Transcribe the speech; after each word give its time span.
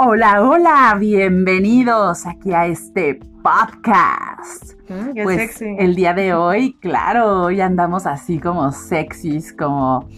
Hola, 0.00 0.42
hola, 0.42 0.96
bienvenidos 0.96 2.24
aquí 2.24 2.52
a 2.52 2.66
este 2.66 3.18
podcast. 3.42 4.74
Mm, 4.88 5.12
qué 5.12 5.22
pues 5.24 5.40
sexy. 5.40 5.74
el 5.76 5.96
día 5.96 6.14
de 6.14 6.34
hoy, 6.34 6.78
claro, 6.80 7.42
hoy 7.42 7.60
andamos 7.60 8.06
así 8.06 8.38
como 8.38 8.70
sexys, 8.70 9.52
como 9.52 10.08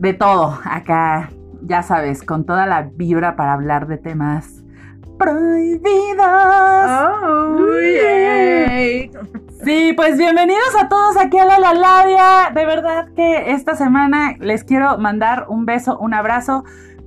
de 0.00 0.14
todo 0.14 0.58
acá, 0.64 1.30
ya 1.62 1.84
sabes, 1.84 2.24
con 2.24 2.44
toda 2.44 2.66
la 2.66 2.90
vibra 2.92 3.36
para 3.36 3.52
hablar 3.52 3.86
de 3.86 3.98
temas 3.98 4.64
prohibidos. 5.16 6.26
Oh, 7.22 7.68
yay. 7.80 9.12
Sí, 9.64 9.92
pues 9.94 10.18
bienvenidos 10.18 10.74
a 10.82 10.88
todos 10.88 11.16
aquí 11.18 11.38
a 11.38 11.44
la 11.44 11.60
Laladia. 11.60 12.50
De 12.52 12.66
verdad 12.66 13.06
que 13.14 13.52
esta 13.52 13.76
semana 13.76 14.34
les 14.40 14.64
quiero 14.64 14.98
mandar 14.98 15.46
un 15.48 15.66
beso, 15.66 15.96
un 15.98 16.14
abrazo, 16.14 16.64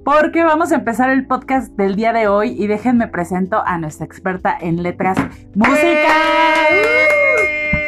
porque 0.07 0.41
vamos 0.45 0.71
a 0.71 0.75
empezar 0.75 1.09
el 1.09 1.27
podcast 1.27 1.73
del 1.73 1.97
día 1.97 2.13
de 2.13 2.29
hoy 2.29 2.55
y 2.57 2.67
déjenme 2.67 3.09
presento 3.09 3.61
a 3.65 3.77
nuestra 3.77 4.05
experta 4.05 4.57
en 4.57 4.81
letras 4.81 5.17
musicales. 5.53 6.87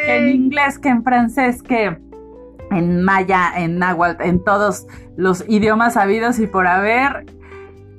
Que 0.04 0.16
en 0.18 0.28
inglés, 0.28 0.78
que 0.78 0.90
en 0.90 1.02
francés, 1.02 1.62
que 1.62 1.98
en 2.72 3.02
maya, 3.02 3.52
en 3.56 3.78
náhuatl, 3.78 4.22
en 4.22 4.44
todos 4.44 4.86
los 5.16 5.46
idiomas 5.48 5.96
habidos 5.96 6.38
y 6.40 6.46
por 6.46 6.66
haber. 6.66 7.24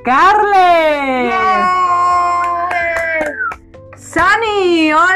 ¡Carles! 0.06 1.34
Sunny, 3.98 4.94
hola. 4.94 5.08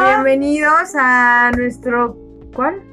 Hola. 0.00 0.22
Bienvenidos 0.24 0.94
a 0.98 1.50
nuestro 1.54 2.16
¿cuál? 2.54 2.87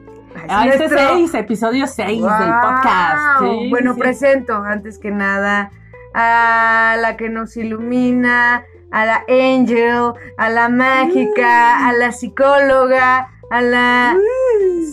A 0.50 0.66
este 0.68 0.88
Nuestro- 0.90 1.16
6, 1.16 1.34
episodio 1.36 1.88
6 1.88 2.22
del 2.22 2.54
podcast. 2.62 3.40
Sí, 3.42 3.68
bueno, 3.70 3.94
sí, 3.94 4.00
presento 4.00 4.56
antes 4.64 4.98
que 5.00 5.12
nada 5.12 5.72
a 6.14 6.96
la 7.00 7.18
que 7.18 7.30
nos 7.30 7.58
ilumina, 7.58 8.64
a 8.92 9.06
la 9.06 9.24
angel, 9.28 10.14
a 10.38 10.50
la 10.50 10.70
mágica, 10.70 11.88
a 11.88 11.94
la 11.94 12.12
psicóloga, 12.12 13.30
a 13.52 13.62
la 13.62 14.16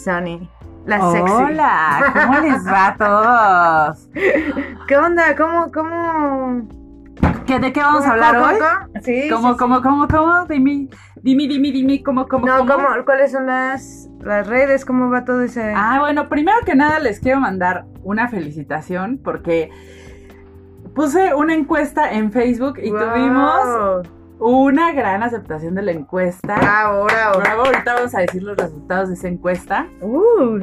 Sunny, 0.04 0.50
la 0.86 1.12
sexy. 1.12 1.32
Hola, 1.32 2.12
¿cómo 2.12 2.40
les 2.40 2.66
va 2.66 2.86
a 2.88 2.96
todos? 3.96 4.08
¿Qué 4.88 4.96
onda? 4.96 5.36
¿Cómo, 5.36 5.70
cómo? 5.72 6.81
¿Qué, 7.46 7.58
¿De 7.58 7.72
qué 7.72 7.80
vamos 7.80 8.02
a 8.02 8.10
¿Cómo, 8.10 8.12
hablar 8.24 8.36
hoy? 8.36 8.58
cómo? 8.58 9.00
Sí. 9.02 9.28
¿Cómo, 9.30 9.52
sí, 9.52 9.58
cómo, 9.58 9.82
cómo, 9.82 10.08
cómo? 10.08 10.44
Dime, 10.46 10.88
dime, 11.22 11.46
dime, 11.48 11.72
dime, 11.72 12.02
¿cómo, 12.02 12.28
cómo, 12.28 12.46
No, 12.46 12.58
cómo? 12.58 12.74
¿cómo? 12.74 13.04
¿Cuáles 13.04 13.32
son 13.32 13.46
las, 13.46 14.08
las 14.20 14.46
redes? 14.46 14.84
¿Cómo 14.84 15.10
va 15.10 15.24
todo 15.24 15.42
ese...? 15.42 15.72
Ah, 15.76 15.98
bueno, 16.00 16.28
primero 16.28 16.58
que 16.64 16.74
nada 16.74 16.98
les 17.00 17.20
quiero 17.20 17.40
mandar 17.40 17.84
una 18.02 18.28
felicitación 18.28 19.18
porque 19.22 19.70
puse 20.94 21.34
una 21.34 21.54
encuesta 21.54 22.12
en 22.12 22.30
Facebook 22.32 22.78
y 22.82 22.90
Wow. 22.90 23.00
tuvimos 23.00 24.08
una 24.38 24.92
gran 24.92 25.22
aceptación 25.22 25.74
de 25.74 25.82
la 25.82 25.92
encuesta. 25.92 26.56
Bravo, 26.56 27.04
bravo. 27.04 27.38
Bravo, 27.40 27.64
ahorita 27.66 27.94
vamos 27.94 28.14
a 28.14 28.20
decir 28.20 28.42
los 28.42 28.56
resultados 28.56 29.08
de 29.08 29.14
esa 29.14 29.28
encuesta. 29.28 29.86
Uh, 30.00 30.58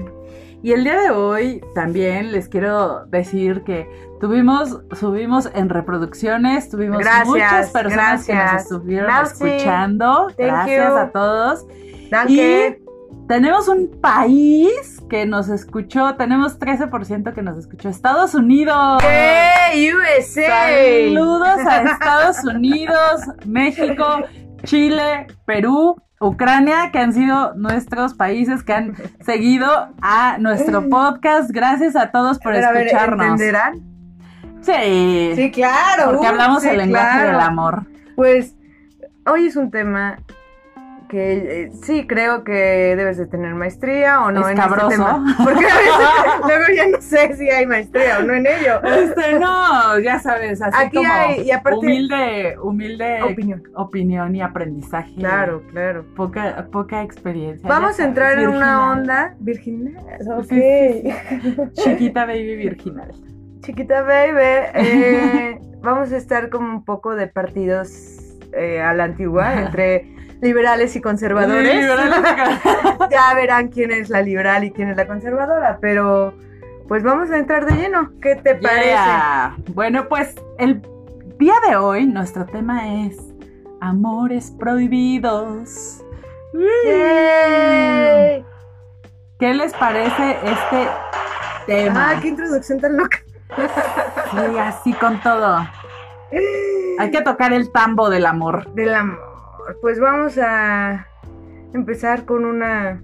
Y 0.61 0.73
el 0.73 0.83
día 0.83 0.99
de 0.99 1.11
hoy 1.11 1.61
también 1.73 2.31
les 2.33 2.49
quiero 2.49 3.05
decir 3.05 3.63
que 3.63 3.89
tuvimos, 4.19 4.81
subimos 4.91 5.49
en 5.53 5.69
reproducciones, 5.69 6.69
tuvimos 6.69 6.99
Gracias, 6.99 7.27
muchas 7.27 7.69
personas 7.71 8.25
que 8.25 8.35
nos 8.35 8.61
estuvieron 8.63 9.09
escuchando. 9.23 10.27
Thank 10.35 10.37
gracias 10.37 10.89
you. 10.89 10.97
a 10.97 11.11
todos. 11.11 11.65
danke. 12.11 12.77
Y 12.83 12.89
tenemos 13.29 13.67
un 13.67 13.89
país 14.01 15.01
que 15.09 15.25
nos 15.25 15.49
escuchó, 15.49 16.15
tenemos 16.15 16.59
13% 16.59 17.33
que 17.33 17.41
nos 17.41 17.57
escuchó, 17.59 17.87
Estados 17.87 18.33
Unidos. 18.33 19.01
¡Hey, 19.03 19.91
USA! 19.93 21.13
Saludos 21.13 21.59
a 21.65 21.83
Estados 21.83 22.43
Unidos, 22.43 23.21
México, 23.45 24.23
Chile, 24.63 25.27
Perú, 25.45 25.95
Ucrania, 26.19 26.91
que 26.91 26.99
han 26.99 27.13
sido 27.13 27.53
nuestros 27.55 28.13
países 28.13 28.63
que 28.63 28.73
han 28.73 28.95
seguido 29.25 29.89
a 30.01 30.37
nuestro 30.37 30.89
podcast. 30.89 31.49
Gracias 31.51 31.95
a 31.95 32.11
todos 32.11 32.39
por 32.39 32.55
a 32.55 32.71
ver, 32.71 32.87
escucharnos. 32.87 33.25
¿entenderán? 33.25 33.79
Sí, 34.61 35.31
Sí, 35.35 35.51
claro. 35.51 36.11
porque 36.11 36.25
uh, 36.25 36.29
hablamos 36.29 36.63
sí, 36.63 36.69
el 36.69 36.77
lenguaje 36.77 37.19
claro. 37.19 37.31
del 37.31 37.39
amor. 37.39 37.83
Pues, 38.15 38.55
hoy 39.25 39.47
es 39.47 39.55
un 39.55 39.71
tema 39.71 40.19
que 41.09 41.63
eh, 41.63 41.71
sí 41.83 42.05
creo 42.07 42.43
que 42.43 42.93
debes 42.95 43.17
de 43.17 43.25
tener 43.25 43.53
maestría 43.55 44.21
o 44.21 44.31
no 44.31 44.47
en 44.47 44.57
este 44.57 44.75
tema. 44.89 45.35
Porque 45.43 45.65
a 45.65 45.75
veces 45.75 46.39
luego 46.47 46.63
ya 46.75 46.87
no 46.87 47.01
sé 47.01 47.35
si 47.35 47.49
hay 47.49 47.65
maestría 47.65 48.19
o 48.19 48.21
no 48.23 48.33
en 48.35 48.45
ello. 48.45 48.81
Este, 48.83 49.39
no, 49.39 49.99
ya 49.99 50.19
sabes, 50.19 50.61
así 50.61 50.77
Aquí 50.79 50.97
como 50.97 51.11
hay- 51.11 51.41
y 51.41 51.51
aparte- 51.51 51.79
humilde, 51.79 52.55
humilde 52.61 53.23
Opinión. 53.23 53.63
opinión 53.75 54.35
y 54.35 54.41
aprendizaje. 54.41 55.13
Claro, 55.15 55.63
claro. 55.71 56.05
Poca, 56.15 56.67
poca 56.71 57.01
experiencia. 57.01 57.67
Vamos 57.67 57.99
a 57.99 58.03
entrar 58.05 58.33
sabes, 58.33 58.47
en 58.47 58.55
una 58.55 58.91
onda 58.91 59.35
virginal. 59.39 59.97
Ok. 60.37 60.53
Chiquita 61.73 62.25
baby 62.25 62.55
virginal. 62.55 63.11
Chiquita 63.61 64.03
baby, 64.03 64.67
eh, 64.75 65.59
vamos 65.81 66.11
a 66.11 66.17
estar 66.17 66.49
como 66.49 66.69
un 66.69 66.85
poco 66.85 67.15
de 67.15 67.27
partidos 67.27 68.37
eh, 68.53 68.79
a 68.81 68.93
la 68.93 69.03
antigua, 69.05 69.59
entre 69.61 70.15
liberales 70.41 70.95
y 70.95 71.01
conservadores. 71.01 71.75
Liberales. 71.75 72.15
ya 73.11 73.33
verán 73.35 73.69
quién 73.69 73.91
es 73.91 74.09
la 74.09 74.21
liberal 74.21 74.63
y 74.63 74.71
quién 74.71 74.89
es 74.89 74.97
la 74.97 75.07
conservadora, 75.07 75.79
pero 75.81 76.33
pues 76.87 77.03
vamos 77.03 77.29
a 77.31 77.37
entrar 77.37 77.65
de 77.65 77.73
lleno. 77.73 78.11
¿Qué 78.21 78.35
te 78.35 78.55
parece? 78.55 78.89
Yeah. 78.89 79.55
Bueno, 79.73 80.07
pues 80.07 80.35
el 80.57 80.81
día 81.37 81.55
de 81.67 81.75
hoy 81.75 82.07
nuestro 82.07 82.45
tema 82.45 83.05
es 83.05 83.17
amores 83.81 84.51
prohibidos. 84.51 86.03
¿Qué 89.39 89.53
les 89.53 89.73
parece 89.73 90.37
este 90.43 90.87
tema? 91.67 92.11
Ah, 92.11 92.19
qué 92.21 92.29
introducción 92.29 92.79
tan 92.79 92.97
loca. 92.97 93.19
Sí, 94.31 94.57
así 94.57 94.93
con 94.93 95.21
todo. 95.21 95.67
Hay 96.99 97.11
que 97.11 97.21
tocar 97.21 97.53
el 97.53 97.71
tambo 97.71 98.09
del 98.09 98.25
amor. 98.25 98.73
Del 98.73 98.93
amor. 98.93 99.28
Pues 99.81 99.99
vamos 99.99 100.37
a 100.37 101.05
empezar 101.73 102.25
con 102.25 102.45
una. 102.45 103.01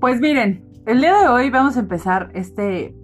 Pues 0.00 0.20
miren, 0.20 0.64
el 0.86 1.00
día 1.00 1.18
de 1.20 1.28
hoy 1.28 1.50
vamos 1.50 1.76
a 1.76 1.80
empezar 1.80 2.30
este 2.34 2.94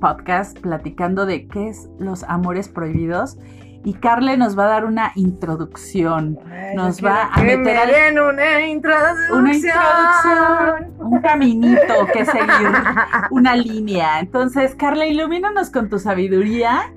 podcast 0.00 0.58
platicando 0.60 1.26
de 1.26 1.48
qué 1.48 1.68
es 1.68 1.88
los 1.98 2.22
amores 2.24 2.68
prohibidos 2.68 3.38
y 3.84 3.94
Carle 3.94 4.36
nos 4.36 4.58
va 4.58 4.64
a 4.64 4.68
dar 4.68 4.84
una 4.84 5.12
introducción, 5.14 6.38
Ay, 6.50 6.74
Nos 6.76 7.04
va 7.04 7.30
a 7.32 7.40
meter 7.42 7.62
me 7.64 7.76
al- 7.78 8.20
una 8.20 8.66
introducción. 8.66 9.38
una 9.38 9.54
introducción, 9.54 10.94
un 10.98 11.20
caminito 11.20 11.94
que 12.12 12.24
seguir, 12.24 12.68
una 13.30 13.54
línea. 13.56 14.20
Entonces, 14.20 14.74
Carla, 14.74 15.06
ilumínanos 15.06 15.70
con 15.70 15.88
tu 15.88 15.98
sabiduría 15.98 16.92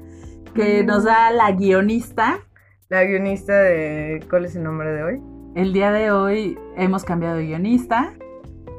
que 0.55 0.83
Mm. 0.83 0.87
nos 0.87 1.03
da 1.03 1.31
la 1.31 1.51
guionista. 1.51 2.39
La 2.89 3.03
guionista 3.03 3.53
de. 3.53 4.25
¿Cuál 4.29 4.45
es 4.45 4.55
el 4.55 4.63
nombre 4.63 4.91
de 4.91 5.03
hoy? 5.03 5.21
El 5.59 5.73
día 5.73 5.91
de 5.91 6.09
hoy 6.09 6.57
hemos 6.77 7.03
cambiado 7.03 7.35
de 7.35 7.47
guionista 7.47 8.13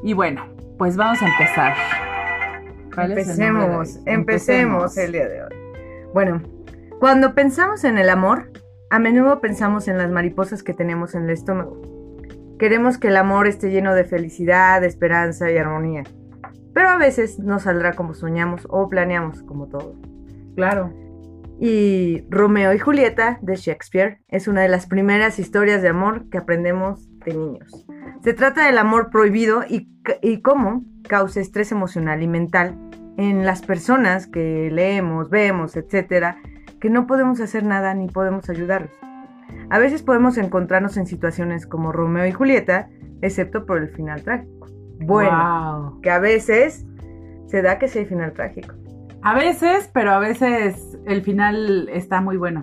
y 0.02 0.14
bueno, 0.14 0.46
pues 0.78 0.96
vamos 0.96 1.20
a 1.20 1.28
empezar. 1.28 1.74
Empecemos, 2.96 4.00
empecemos 4.06 4.96
el 4.96 5.12
día 5.12 5.28
de 5.28 5.42
hoy. 5.42 5.54
Bueno, 6.14 6.40
cuando 6.98 7.34
pensamos 7.34 7.84
en 7.84 7.98
el 7.98 8.08
amor, 8.08 8.50
a 8.88 8.98
menudo 8.98 9.42
pensamos 9.42 9.88
en 9.88 9.98
las 9.98 10.10
mariposas 10.10 10.62
que 10.62 10.72
tenemos 10.72 11.14
en 11.14 11.24
el 11.24 11.30
estómago. 11.32 11.82
Queremos 12.58 12.96
que 12.96 13.08
el 13.08 13.18
amor 13.18 13.46
esté 13.46 13.68
lleno 13.68 13.94
de 13.94 14.04
felicidad, 14.04 14.82
esperanza 14.82 15.50
y 15.50 15.58
armonía. 15.58 16.04
Pero 16.72 16.88
a 16.88 16.96
veces 16.96 17.38
no 17.38 17.58
saldrá 17.58 17.92
como 17.92 18.14
soñamos 18.14 18.66
o 18.70 18.88
planeamos, 18.88 19.42
como 19.42 19.66
todo. 19.66 19.96
Claro. 20.56 20.94
Y 21.62 22.24
Romeo 22.30 22.72
y 22.72 22.78
Julieta 22.78 23.38
de 23.42 23.54
Shakespeare 23.54 24.22
es 24.28 24.48
una 24.48 24.62
de 24.62 24.68
las 24.68 24.86
primeras 24.86 25.38
historias 25.38 25.82
de 25.82 25.90
amor 25.90 26.30
que 26.30 26.38
aprendemos 26.38 27.06
de 27.26 27.34
niños. 27.34 27.86
Se 28.24 28.32
trata 28.32 28.64
del 28.64 28.78
amor 28.78 29.10
prohibido 29.10 29.62
y, 29.68 29.86
cómo 30.40 30.84
causa 31.06 31.38
estrés 31.38 31.70
emocional 31.70 32.22
y 32.22 32.28
mental 32.28 32.78
en 33.18 33.44
las 33.44 33.60
personas 33.60 34.26
que 34.26 34.70
leemos, 34.72 35.28
vemos, 35.28 35.76
etcétera, 35.76 36.38
que 36.80 36.88
no 36.88 37.06
podemos 37.06 37.40
hacer 37.40 37.62
nada 37.62 37.92
ni 37.92 38.08
podemos 38.08 38.48
ayudarlos. 38.48 38.92
A 39.68 39.78
veces 39.78 40.02
podemos 40.02 40.38
encontrarnos 40.38 40.96
en 40.96 41.06
situaciones 41.06 41.66
como 41.66 41.92
Romeo 41.92 42.26
y 42.26 42.32
Julieta, 42.32 42.88
excepto 43.20 43.66
por 43.66 43.76
el 43.76 43.90
final 43.90 44.22
trágico. 44.22 44.66
Bueno, 45.00 45.90
Wow. 45.90 46.00
que 46.00 46.10
a 46.10 46.18
veces 46.20 46.86
se 47.48 47.60
da 47.60 47.78
que 47.78 47.88
sí 47.88 47.98
hay 47.98 48.06
final 48.06 48.32
trágico. 48.32 48.79
A 49.22 49.34
veces, 49.34 49.90
pero 49.92 50.12
a 50.12 50.18
veces 50.18 50.98
el 51.06 51.22
final 51.22 51.88
está 51.92 52.20
muy 52.20 52.36
bueno. 52.36 52.62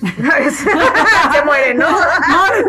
se 0.00 1.44
muere, 1.44 1.74
¿no? 1.74 1.90
No, 1.90 1.96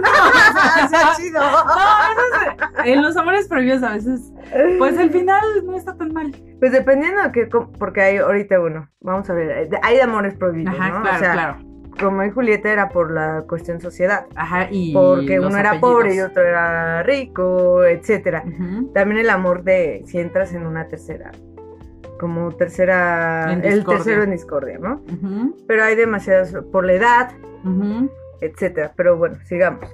no, 0.02 1.16
chido. 1.18 1.40
No, 1.42 2.84
en 2.84 3.02
los 3.02 3.16
amores 3.16 3.48
prohibidos 3.48 3.84
a 3.84 3.94
veces, 3.94 4.34
pues 4.78 4.98
el 4.98 5.12
final 5.12 5.42
no 5.66 5.78
está 5.78 5.96
tan 5.96 6.12
mal. 6.14 6.36
Pues 6.60 6.72
dependiendo 6.74 7.22
de 7.30 7.50
com- 7.50 7.72
porque 7.80 8.02
hay 8.02 8.18
ahorita 8.18 8.60
uno, 8.60 8.90
vamos 9.00 9.30
a 9.30 9.34
ver, 9.34 9.70
hay 9.82 9.96
de 9.96 10.02
amores 10.02 10.36
prohibidos, 10.36 10.76
Ajá, 10.78 10.90
¿no? 10.90 11.02
claro, 11.02 11.16
o 11.16 11.20
sea, 11.20 11.32
claro. 11.34 11.58
Romeo 11.98 12.28
y 12.28 12.32
Julieta 12.32 12.70
era 12.72 12.90
por 12.90 13.12
la 13.12 13.44
cuestión 13.48 13.80
sociedad. 13.82 14.26
Ajá, 14.36 14.68
y. 14.72 14.94
Porque 14.94 15.40
uno 15.40 15.58
era 15.58 15.70
apellidos. 15.72 15.92
pobre 15.94 16.16
y 16.16 16.20
otro 16.22 16.44
era 16.44 17.04
rico, 17.04 17.84
etcétera. 17.86 18.44
Ujú. 18.46 18.92
También 18.94 19.20
el 19.22 19.30
amor 19.30 19.64
de 19.64 20.04
si 20.08 20.18
entras 20.20 20.54
en 20.54 20.66
una 20.66 20.88
tercera, 20.88 21.32
como 22.22 22.52
tercera, 22.52 23.52
el 23.52 23.84
tercero 23.84 24.22
en 24.22 24.30
discordia, 24.30 24.78
¿no? 24.78 25.02
Pero 25.68 25.84
hay 25.84 25.96
demasiadas 25.96 26.56
por 26.72 26.86
la 26.86 26.94
edad, 26.94 27.32
ujú. 27.66 28.12
etcétera. 28.42 28.94
Pero 28.96 29.18
bueno, 29.18 29.38
sigamos. 29.46 29.90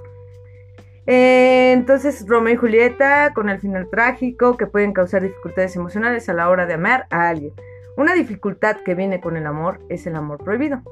Eh, 1.06 1.72
entonces, 1.72 2.26
Romeo 2.28 2.52
y 2.52 2.56
Julieta, 2.58 3.32
con 3.34 3.48
el 3.48 3.58
final 3.60 3.88
trágico, 3.90 4.58
que 4.58 4.66
pueden 4.66 4.92
causar 4.92 5.22
dificultades 5.22 5.74
emocionales 5.74 6.28
a 6.28 6.34
la 6.34 6.50
hora 6.50 6.66
de 6.66 6.74
amar 6.74 7.06
a 7.08 7.30
alguien. 7.30 7.54
Una 7.96 8.12
dificultad 8.12 8.76
que 8.84 8.94
viene 8.94 9.22
con 9.22 9.38
el 9.38 9.46
amor 9.46 9.80
es 9.88 10.06
el 10.06 10.14
amor 10.14 10.44
prohibido. 10.44 10.82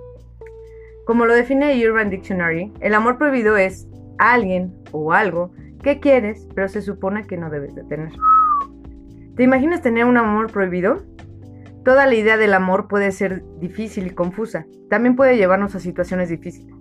Como 1.05 1.27
lo 1.27 1.35
define 1.35 1.87
Urban 1.87 2.09
Dictionary, 2.09 2.73
el 2.81 2.95
amor 2.95 3.19
prohibido 3.19 3.59
es 3.59 3.87
alguien 4.17 4.75
o 4.91 5.13
algo 5.13 5.53
que 5.83 6.01
quieres, 6.01 6.49
pero 6.55 6.67
se 6.69 6.81
supone 6.81 7.27
que 7.27 7.37
no 7.37 7.51
debes 7.51 7.75
de 7.75 7.85
tener. 7.85 8.13
¿Te 9.37 9.43
imaginas 9.43 9.83
tener 9.83 10.07
un 10.07 10.17
amor 10.17 10.51
prohibido? 10.51 11.03
Toda 11.87 12.05
la 12.07 12.17
idea 12.17 12.37
del 12.37 12.53
amor 12.53 12.89
puede 12.89 13.13
ser 13.13 13.45
difícil 13.61 14.09
y 14.09 14.11
confusa. 14.11 14.67
También 14.91 15.15
puede 15.15 15.37
llevarnos 15.37 15.77
a 15.77 15.79
situaciones 15.79 16.29
difíciles. 16.29 16.75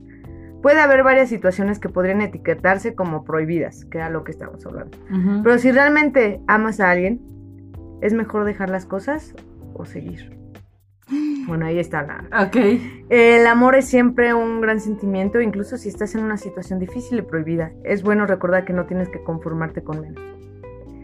Puede 0.64 0.80
haber 0.80 1.04
varias 1.04 1.30
situaciones 1.30 1.78
que 1.78 1.90
podrían 1.90 2.22
etiquetarse 2.22 2.96
como 2.96 3.24
prohibidas, 3.24 3.86
que 3.86 4.00
era 4.00 4.10
lo 4.10 4.24
que 4.24 4.32
estamos 4.32 4.66
hablando. 4.66 4.98
Pero 5.44 5.60
si 5.60 5.72
realmente 5.72 6.42
amas 6.48 6.80
a 6.80 6.90
alguien, 6.90 7.22
¿es 8.02 8.16
mejor 8.16 8.46
dejar 8.46 8.72
las 8.72 8.88
cosas 8.88 9.36
o 9.76 9.86
seguir? 9.86 10.36
Bueno, 11.46 11.68
ahí 11.68 11.78
está 11.78 12.02
la... 12.02 12.48
Ok. 12.48 12.58
El 13.10 13.46
amor 13.46 13.76
es 13.76 13.86
siempre 13.86 14.34
un 14.34 14.60
gran 14.60 14.80
sentimiento, 14.80 15.40
incluso 15.40 15.78
si 15.78 15.88
estás 15.88 16.16
en 16.16 16.24
una 16.24 16.38
situación 16.38 16.80
difícil 16.80 17.20
y 17.20 17.22
prohibida. 17.22 17.74
Es 17.84 18.02
bueno 18.02 18.26
recordar 18.26 18.66
que 18.66 18.74
no 18.74 18.88
tienes 18.88 19.10
que 19.10 19.22
conformarte 19.22 19.84
con 19.84 20.02
menos. 20.02 20.35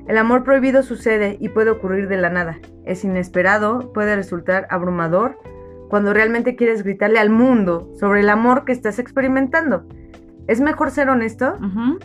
El 0.08 0.18
amor 0.18 0.44
prohibido 0.44 0.84
sucede 0.84 1.38
y 1.40 1.50
puede 1.50 1.70
ocurrir 1.70 2.08
de 2.08 2.18
la 2.18 2.30
nada. 2.30 2.60
Es 2.86 3.04
inesperado, 3.04 3.94
puede 3.94 4.16
resultar 4.16 4.68
abrumador 4.70 5.38
cuando 5.90 6.14
realmente 6.14 6.56
quieres 6.56 6.84
gritarle 6.84 7.20
al 7.20 7.30
mundo 7.30 7.90
sobre 8.00 8.22
el 8.22 8.30
amor 8.30 8.66
que 8.66 8.72
estás 8.72 8.98
experimentando. 8.98 9.86
¿Es 10.48 10.60
mejor 10.60 10.92
ser 10.92 11.10
honesto? 11.10 11.58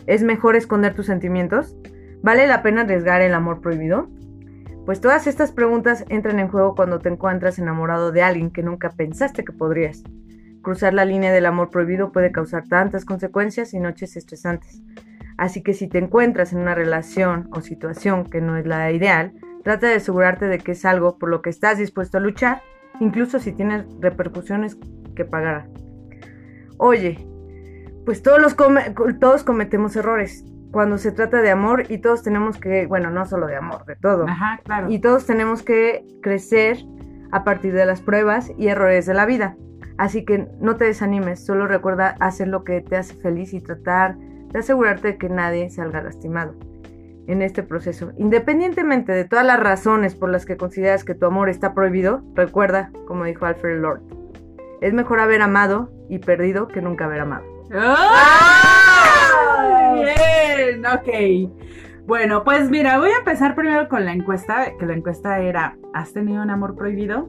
¿Es 0.05 0.23
mejor 0.23 0.55
esconder 0.55 0.93
tus 0.93 1.07
sentimientos? 1.07 1.75
¿Vale 2.21 2.47
la 2.47 2.61
pena 2.61 2.81
arriesgar 2.81 3.21
el 3.21 3.33
amor 3.33 3.61
prohibido? 3.61 4.09
Pues 4.85 5.01
todas 5.01 5.27
estas 5.27 5.51
preguntas 5.51 6.05
entran 6.09 6.39
en 6.39 6.47
juego 6.47 6.75
cuando 6.75 6.99
te 6.99 7.09
encuentras 7.09 7.59
enamorado 7.59 8.11
de 8.11 8.21
alguien 8.21 8.51
que 8.51 8.63
nunca 8.63 8.89
pensaste 8.89 9.43
que 9.43 9.51
podrías. 9.51 10.03
Cruzar 10.61 10.93
la 10.93 11.05
línea 11.05 11.31
del 11.31 11.45
amor 11.45 11.69
prohibido 11.69 12.11
puede 12.11 12.31
causar 12.31 12.67
tantas 12.67 13.05
consecuencias 13.05 13.73
y 13.73 13.79
noches 13.79 14.15
estresantes. 14.15 14.81
Así 15.37 15.61
que 15.61 15.73
si 15.73 15.87
te 15.87 15.99
encuentras 15.99 16.51
en 16.53 16.59
una 16.59 16.73
relación 16.75 17.47
o 17.51 17.61
situación 17.61 18.25
que 18.25 18.41
no 18.41 18.57
es 18.57 18.65
la 18.65 18.91
ideal, 18.91 19.33
trata 19.63 19.87
de 19.87 19.95
asegurarte 19.95 20.47
de 20.47 20.57
que 20.59 20.71
es 20.71 20.83
algo 20.85 21.17
por 21.17 21.29
lo 21.29 21.41
que 21.41 21.49
estás 21.49 21.77
dispuesto 21.77 22.17
a 22.17 22.21
luchar, 22.21 22.61
incluso 22.99 23.39
si 23.39 23.51
tienes 23.51 23.85
repercusiones 23.99 24.77
que 25.15 25.25
pagar. 25.25 25.67
Oye, 26.77 27.17
pues 28.05 28.21
todos, 28.23 28.41
los 28.41 28.53
come- 28.53 28.93
todos 29.19 29.43
cometemos 29.43 29.95
errores 29.95 30.45
cuando 30.71 30.97
se 30.97 31.11
trata 31.11 31.41
de 31.41 31.49
amor 31.51 31.83
y 31.89 31.99
todos 31.99 32.23
tenemos 32.23 32.57
que, 32.57 32.85
bueno, 32.87 33.09
no 33.09 33.25
solo 33.25 33.47
de 33.47 33.55
amor, 33.55 33.85
de 33.85 33.95
todo. 33.95 34.27
Ajá, 34.27 34.59
claro. 34.63 34.89
Y 34.89 34.99
todos 34.99 35.25
tenemos 35.25 35.63
que 35.63 36.05
crecer 36.21 36.77
a 37.31 37.43
partir 37.43 37.73
de 37.73 37.85
las 37.85 38.01
pruebas 38.01 38.51
y 38.57 38.67
errores 38.67 39.05
de 39.05 39.13
la 39.13 39.25
vida. 39.25 39.55
Así 39.97 40.23
que 40.25 40.47
no 40.61 40.75
te 40.77 40.85
desanimes, 40.85 41.45
solo 41.45 41.67
recuerda 41.67 42.15
hacer 42.19 42.47
lo 42.47 42.63
que 42.63 42.81
te 42.81 42.95
hace 42.95 43.15
feliz 43.15 43.53
y 43.53 43.61
tratar 43.61 44.15
de 44.51 44.59
asegurarte 44.59 45.09
de 45.09 45.17
que 45.17 45.29
nadie 45.29 45.69
salga 45.69 46.01
lastimado 46.01 46.55
en 47.27 47.41
este 47.41 47.63
proceso. 47.63 48.11
Independientemente 48.17 49.11
de 49.11 49.25
todas 49.25 49.45
las 49.45 49.59
razones 49.59 50.15
por 50.15 50.29
las 50.29 50.45
que 50.45 50.57
consideras 50.57 51.03
que 51.03 51.13
tu 51.13 51.25
amor 51.25 51.49
está 51.49 51.73
prohibido, 51.73 52.23
recuerda, 52.33 52.91
como 53.05 53.25
dijo 53.25 53.45
Alfred 53.45 53.79
Lord, 53.79 54.01
es 54.81 54.93
mejor 54.93 55.19
haber 55.19 55.41
amado 55.41 55.91
y 56.09 56.19
perdido 56.19 56.67
que 56.67 56.81
nunca 56.81 57.05
haber 57.05 57.21
amado. 57.21 57.43
¡Ah! 57.73 59.17
Bien, 59.95 60.85
ok. 60.85 61.07
Bueno, 62.05 62.43
pues 62.45 62.69
mira, 62.69 62.97
voy 62.99 63.09
a 63.09 63.17
empezar 63.17 63.55
primero 63.55 63.89
con 63.89 64.05
la 64.05 64.13
encuesta, 64.13 64.77
que 64.79 64.85
la 64.85 64.93
encuesta 64.93 65.39
era, 65.39 65.75
¿has 65.93 66.13
tenido 66.13 66.41
un 66.41 66.49
amor 66.49 66.75
prohibido? 66.75 67.27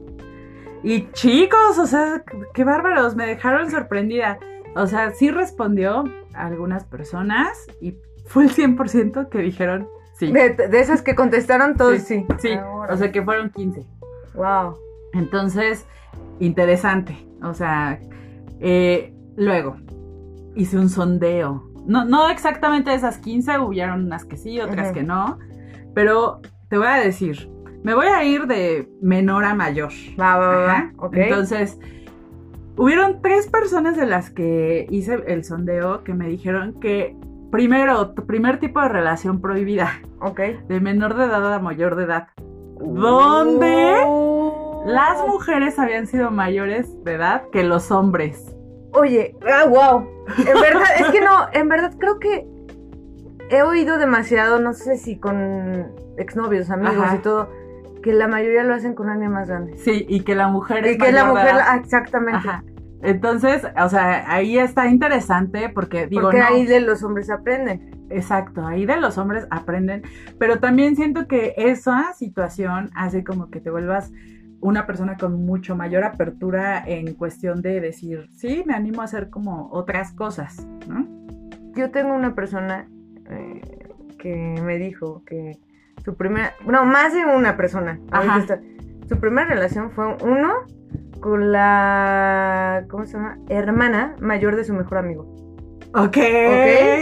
Y 0.83 1.11
chicos, 1.11 1.77
o 1.77 1.85
sea, 1.85 2.23
qué 2.53 2.63
bárbaros, 2.63 3.17
me 3.17 3.25
dejaron 3.25 3.69
sorprendida. 3.69 4.39
O 4.75 4.87
sea, 4.87 5.11
sí 5.11 5.31
respondió 5.31 6.05
algunas 6.33 6.85
personas 6.85 7.65
y 7.81 7.95
fue 8.25 8.43
el 8.45 8.51
100% 8.51 9.29
que 9.29 9.39
dijeron 9.39 9.87
sí. 10.13 10.31
De, 10.31 10.49
de 10.49 10.79
esas 10.79 11.01
que 11.01 11.15
contestaron 11.15 11.75
todos, 11.75 12.01
sí. 12.01 12.25
Sí, 12.39 12.51
o 12.89 12.97
sea 12.97 13.11
que 13.11 13.21
fueron 13.23 13.49
15. 13.49 13.85
Wow. 14.35 14.75
Entonces, 15.13 15.85
interesante. 16.39 17.17
O 17.41 17.53
sea, 17.53 17.99
eh, 18.59 19.13
luego 19.35 19.77
hice 20.55 20.77
un 20.77 20.89
sondeo. 20.89 21.65
No, 21.85 22.05
no 22.05 22.29
exactamente 22.29 22.93
esas 22.93 23.17
15, 23.17 23.59
hubieron 23.59 24.05
unas 24.05 24.25
que 24.25 24.37
sí, 24.37 24.59
otras 24.59 24.91
que 24.91 25.03
no. 25.03 25.39
Pero 25.95 26.41
te 26.69 26.77
voy 26.77 26.87
a 26.87 26.95
decir, 26.97 27.49
me 27.83 27.95
voy 27.95 28.07
a 28.07 28.23
ir 28.23 28.45
de 28.45 28.89
menor 29.01 29.45
a 29.45 29.55
mayor. 29.55 29.91
Va, 30.19 30.37
va, 30.37 30.47
va, 30.55 30.71
Ajá. 30.71 30.93
ok. 30.97 31.15
Entonces, 31.15 31.79
hubieron 32.79 33.21
tres 33.21 33.47
personas 33.47 33.97
de 33.97 34.05
las 34.05 34.29
que 34.29 34.87
hice 34.89 35.21
el 35.27 35.43
sondeo 35.43 36.03
que 36.05 36.13
me 36.13 36.27
dijeron 36.27 36.79
que 36.79 37.15
primero, 37.51 38.11
tu 38.11 38.25
primer 38.25 38.59
tipo 38.59 38.79
de 38.79 38.87
relación 38.87 39.41
prohibida, 39.41 39.99
ok. 40.21 40.39
de 40.67 40.79
menor 40.79 41.15
de 41.15 41.25
edad 41.25 41.53
a 41.53 41.59
mayor 41.59 41.95
de 41.95 42.05
edad. 42.05 42.29
¿Dónde? 42.79 44.03
Oh. 44.05 44.83
Las 44.85 45.27
mujeres 45.27 45.77
habían 45.77 46.07
sido 46.07 46.31
mayores 46.31 47.03
de 47.03 47.15
edad 47.15 47.43
que 47.51 47.63
los 47.63 47.91
hombres. 47.91 48.55
Oye, 48.93 49.35
ah, 49.51 49.65
wow. 49.67 50.07
En 50.37 50.61
verdad, 50.61 50.87
es 50.99 51.07
que 51.07 51.19
no, 51.19 51.47
en 51.51 51.67
verdad 51.67 51.93
creo 51.99 52.17
que 52.17 52.47
he 53.49 53.61
oído 53.61 53.97
demasiado, 53.97 54.59
no 54.59 54.73
sé 54.73 54.97
si 54.97 55.17
con 55.17 55.91
exnovios, 56.17 56.69
amigos 56.69 57.03
Ajá. 57.03 57.15
y 57.17 57.19
todo, 57.19 57.49
que 58.01 58.13
la 58.13 58.27
mayoría 58.27 58.63
lo 58.63 58.73
hacen 58.73 58.93
con 58.95 59.09
alguien 59.09 59.31
más 59.31 59.47
grande. 59.47 59.77
Sí, 59.77 60.05
y 60.07 60.21
que 60.21 60.35
la 60.35 60.47
mujer 60.47 60.85
es 60.85 60.95
Y 60.95 60.97
que 60.97 61.11
la 61.11 61.25
mayor 61.25 61.53
mujer, 61.53 61.61
ah, 61.65 61.77
exactamente. 61.77 62.47
Ajá. 62.47 62.63
Entonces, 63.01 63.65
o 63.81 63.89
sea, 63.89 64.29
ahí 64.31 64.57
está 64.57 64.87
interesante 64.87 65.69
porque 65.69 66.07
digo, 66.07 66.23
Porque 66.23 66.39
no, 66.39 66.45
ahí 66.45 66.65
de 66.65 66.81
los 66.81 67.01
hombres 67.03 67.29
aprenden. 67.29 68.05
exacto, 68.09 68.65
ahí 68.65 68.85
de 68.85 68.97
los 68.97 69.17
hombres 69.17 69.47
aprenden, 69.51 70.01
pero 70.37 70.59
también 70.59 70.95
siento 70.95 71.27
que 71.27 71.53
esa 71.55 72.13
situación 72.13 72.89
hace 72.95 73.23
como 73.23 73.49
que 73.49 73.61
te 73.61 73.69
vuelvas 73.69 74.11
una 74.61 74.85
persona 74.85 75.15
con 75.15 75.45
mucho 75.45 75.77
mayor 75.77 76.03
apertura 76.03 76.83
en 76.85 77.13
cuestión 77.13 77.61
de 77.61 77.79
decir, 77.79 78.27
sí, 78.31 78.63
me 78.65 78.73
animo 78.73 79.01
a 79.01 79.05
hacer 79.05 79.29
como 79.29 79.69
otras 79.71 80.11
cosas, 80.11 80.67
¿no? 80.87 81.07
Yo 81.75 81.91
tengo 81.91 82.13
una 82.13 82.35
persona 82.35 82.89
eh, 83.29 83.61
que 84.17 84.59
me 84.61 84.77
dijo 84.77 85.23
que 85.25 85.57
su 86.09 86.15
primera, 86.15 86.55
no, 86.65 86.85
más 86.85 87.13
de 87.13 87.23
una 87.23 87.55
persona. 87.55 87.99
Ajá. 88.11 88.39
está- 88.39 88.59
su 89.07 89.19
primera 89.19 89.47
relación 89.47 89.91
fue 89.91 90.07
uno 90.23 90.53
con 91.21 91.51
la, 91.51 92.83
¿cómo 92.89 93.05
se 93.05 93.13
llama? 93.13 93.37
Hermana 93.49 94.15
mayor 94.19 94.55
de 94.55 94.63
su 94.63 94.73
mejor 94.73 94.97
amigo. 94.97 95.23
Ok, 95.93 96.17
¿Ok? 96.17 96.17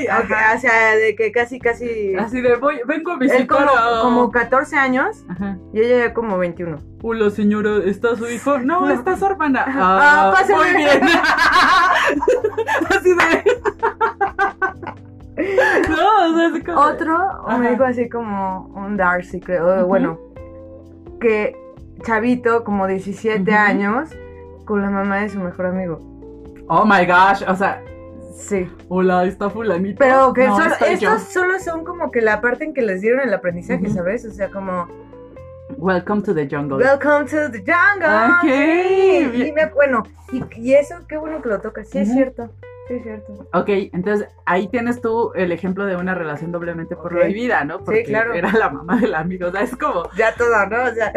ajá. 0.09 0.19
Ok, 0.23 0.31
o 0.55 0.59
sea, 0.59 0.95
de 0.95 1.15
que 1.15 1.31
casi, 1.31 1.59
casi... 1.59 2.15
Así 2.15 2.39
de, 2.41 2.55
voy, 2.55 2.79
vengo 2.85 3.11
a 3.11 3.13
Él 3.15 3.19
visitar 3.19 3.47
como, 3.47 3.69
a- 3.77 4.01
como 4.01 4.31
14 4.31 4.75
años 4.77 5.23
Ajá. 5.29 5.57
y 5.73 5.79
ella 5.81 6.07
ya 6.07 6.13
como 6.13 6.37
21. 6.37 6.77
Hola 7.03 7.29
señora, 7.29 7.77
¿está 7.85 8.15
su 8.17 8.27
hijo? 8.29 8.57
No, 8.63 8.81
No. 8.81 8.89
está 8.89 9.15
su 9.15 9.25
hermana. 9.25 9.63
Ah, 9.67 10.33
pásale. 10.33 10.55
Muy 10.57 10.83
bien. 10.83 11.01
así 12.89 13.13
de. 13.13 13.43
no, 15.89 16.33
o 16.33 16.35
sea, 16.37 16.47
así 16.51 16.63
como. 16.63 16.79
Otro 16.81 17.15
Ajá. 17.47 17.57
me 17.57 17.71
dijo 17.71 17.83
así 17.83 18.09
como 18.09 18.67
un 18.75 18.97
Darcy, 18.97 19.39
creo. 19.39 19.77
Ujú. 19.79 19.85
Bueno, 19.87 20.19
que 21.19 21.55
chavito, 22.03 22.63
como 22.63 22.87
17 22.87 23.41
Ujú. 23.41 23.51
años, 23.59 24.09
con 24.65 24.81
la 24.81 24.89
mamá 24.89 25.17
de 25.17 25.29
su 25.29 25.39
mejor 25.39 25.67
amigo. 25.67 25.99
Oh 26.67 26.85
my 26.85 27.05
gosh, 27.05 27.43
o 27.47 27.55
sea, 27.55 27.81
Sí. 28.35 28.69
hola, 28.89 29.23
está 29.25 29.49
fulanito. 29.49 29.97
Pero 29.99 30.31
que 30.33 30.45
no, 30.47 30.57
solo- 30.57 30.75
estos 30.87 31.21
solo 31.23 31.59
son 31.59 31.83
como 31.85 32.11
que 32.11 32.21
la 32.21 32.39
parte 32.41 32.65
en 32.65 32.73
que 32.73 32.81
les 32.81 33.01
dieron 33.01 33.21
el 33.21 33.33
aprendizaje, 33.33 33.85
Ujú. 33.85 33.93
¿sabes? 33.95 34.25
O 34.25 34.31
sea, 34.31 34.49
como 34.51 34.87
Welcome 35.77 36.21
to 36.21 36.33
the 36.33 36.47
jungle. 36.49 36.77
Welcome 36.77 37.25
to 37.25 37.51
the 37.51 37.59
jungle. 37.59 38.07
Ok, 38.07 38.41
Sí, 39.33 39.47
y 39.47 39.51
me- 39.51 39.65
bueno, 39.73 40.03
y, 40.31 40.43
y 40.59 40.73
eso, 40.75 40.95
qué 41.07 41.17
bueno 41.17 41.41
que 41.41 41.49
lo 41.49 41.59
tocas. 41.59 41.89
Sí, 41.89 41.99
es 41.99 42.11
cierto. 42.11 42.49
Sí, 42.87 42.99
cierto. 43.01 43.33
Ok, 43.53 43.69
entonces 43.93 44.27
ahí 44.45 44.67
tienes 44.69 45.01
tú 45.01 45.31
el 45.35 45.51
ejemplo 45.51 45.85
de 45.85 45.95
una 45.97 46.15
relación 46.15 46.51
doblemente 46.51 46.95
Ok. 46.95 47.09
prohibida, 47.09 47.63
¿no? 47.65 47.79
Porque 47.83 48.03
claro. 48.03 48.33
era 48.33 48.51
la 48.53 48.69
mamá 48.69 48.97
del 48.97 49.13
amigo, 49.15 49.47
o 49.47 49.51
sea, 49.51 49.61
es 49.61 49.75
como, 49.75 50.09
Ya 50.15 50.33
todo, 50.35 50.65
¿no? 50.67 50.83
O 50.83 50.93
sea, 50.93 51.11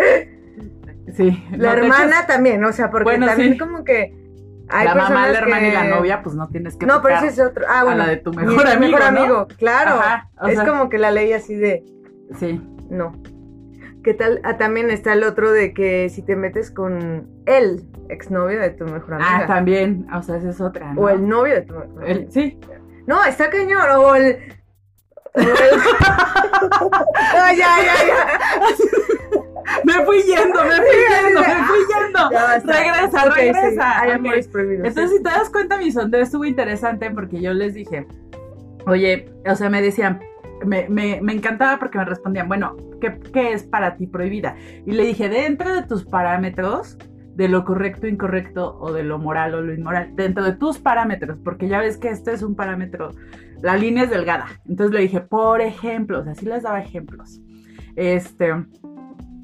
sí. 1.15 1.45
la 1.53 1.75
no, 1.75 1.79
hermana 1.83 2.27
también, 2.27 2.65
o 2.65 2.73
sea, 2.73 2.91
porque 2.91 3.05
Bueno, 3.05 3.27
también 3.27 3.53
sí. 3.53 3.59
como 3.59 3.85
que 3.85 4.15
Hay 4.69 4.87
la 4.87 4.95
mamá, 4.95 5.29
la 5.29 5.39
hermana 5.39 5.69
y 5.69 5.73
la 5.73 5.85
novia, 5.85 6.23
pues 6.23 6.35
no 6.35 6.49
tienes 6.49 6.77
que 6.77 6.87
No, 6.87 7.00
pero 7.03 7.17
ese 7.17 7.27
es 7.29 7.41
otro. 7.41 7.65
Ah, 7.69 7.81
a 7.81 7.85
bueno. 7.85 7.99
la 7.99 8.09
de 8.09 8.17
tu 8.19 8.33
mejor 8.33 8.67
amigo, 8.67 8.97
mejor 8.97 9.12
¿no? 9.12 9.21
amigo, 9.21 9.47
claro. 9.59 9.91
Ajá, 9.93 10.31
es 10.49 10.57
sea, 10.57 10.67
como 10.67 10.89
que 10.89 10.99
la 10.99 11.11
ley 11.11 11.33
así 11.33 11.55
de. 11.55 11.85
Sí, 12.39 12.61
No. 12.89 13.12
¿Qué 14.03 14.15
tal? 14.15 14.41
Ah, 14.45 14.57
también 14.57 14.89
está 14.91 15.12
el 15.12 15.25
otro 15.25 15.53
de 15.53 15.75
que 15.75 16.09
si 16.09 16.23
te 16.23 16.35
metes 16.35 16.71
con 16.71 17.29
el 17.45 17.83
exnovio 18.12 18.61
de 18.61 18.71
tu 18.71 18.85
mejor 18.85 19.14
amiga. 19.14 19.38
ah, 19.43 19.47
también, 19.47 20.07
o 20.12 20.23
sea, 20.23 20.37
esa 20.37 20.50
es 20.50 20.61
otra, 20.61 20.93
¿no? 20.95 21.00
O 21.02 21.09
el 21.09 21.26
novio 21.29 21.55
de 21.55 21.62
tu 21.62 21.75
mejor 21.75 21.88
amiga. 22.05 22.07
El- 22.07 22.33
sí, 22.33 22.59
No, 23.07 23.25
está 23.25 23.50
cañón. 23.50 23.83
O 23.97 24.14
el. 24.14 24.37
o 25.35 25.40
el- 25.40 25.47
no, 27.35 27.47
ya, 27.57 27.76
ya, 27.79 28.07
ya. 28.07 28.40
me 29.85 30.05
fui 30.05 30.23
yendo, 30.23 30.64
me 30.64 30.76
fui 30.76 30.97
yendo, 31.09 31.40
me 31.40 31.64
fui 31.64 31.79
yendo. 31.88 32.31
Ya 32.31 32.43
basta. 32.45 32.73
Regresa, 32.73 33.26
Ok, 33.26 33.35
sí, 33.35 33.40
regresa. 33.52 34.00
Hay 34.00 34.11
Ok. 34.11 34.17
amores 34.17 34.49
prohibidos. 34.49 34.87
Entonces, 34.88 35.17
si 35.17 35.23
te 35.23 35.31
das 35.31 35.50
cuenta, 35.50 35.79
mi 35.79 35.90
sondeo 35.93 36.21
estuvo 36.23 36.45
interesante 36.45 37.11
porque 37.11 37.40
yo 37.40 37.52
les 37.52 37.75
dije, 37.75 38.07
oye, 38.87 39.31
o 39.47 39.55
sea, 39.55 39.71
me 39.71 39.83
decían, 39.83 40.21
me, 40.64 40.88
me, 40.88 41.21
me 41.23 41.33
encantaba 41.33 41.79
porque 41.79 41.99
me 41.99 42.05
respondían, 42.05 42.49
bueno, 42.49 42.76
¿qué, 43.00 43.19
¿qué 43.33 43.52
es 43.52 43.62
para 43.62 43.97
ti 43.97 44.07
prohibida? 44.07 44.57
Y 44.85 44.93
le 44.93 45.05
dije, 45.05 45.29
dentro 45.29 45.73
de 45.73 45.83
tus 45.83 46.05
parámetros, 46.05 46.99
de 47.41 47.49
lo 47.49 47.65
correcto, 47.65 48.07
incorrecto, 48.07 48.77
o 48.79 48.93
de 48.93 49.03
lo 49.03 49.19
moral 49.19 49.55
o 49.55 49.63
lo 49.63 49.73
inmoral, 49.73 50.15
dentro 50.15 50.45
de 50.45 50.53
tus 50.53 50.77
parámetros, 50.77 51.39
porque 51.43 51.69
ya 51.69 51.81
ves 51.81 51.97
que 51.97 52.11
este 52.11 52.35
es 52.35 52.43
un 52.43 52.55
parámetro, 52.55 53.13
la 53.63 53.79
línea 53.79 54.05
es 54.05 54.11
delgada. 54.11 54.45
Entonces 54.69 54.95
le 54.95 55.01
dije, 55.01 55.23
por 55.23 55.63
ejemplo, 55.63 56.21
o 56.21 56.23
sea, 56.23 56.35
sí 56.35 56.45
les 56.45 56.65
daba 56.65 56.83
ejemplos. 56.83 57.41
Este, 57.97 58.53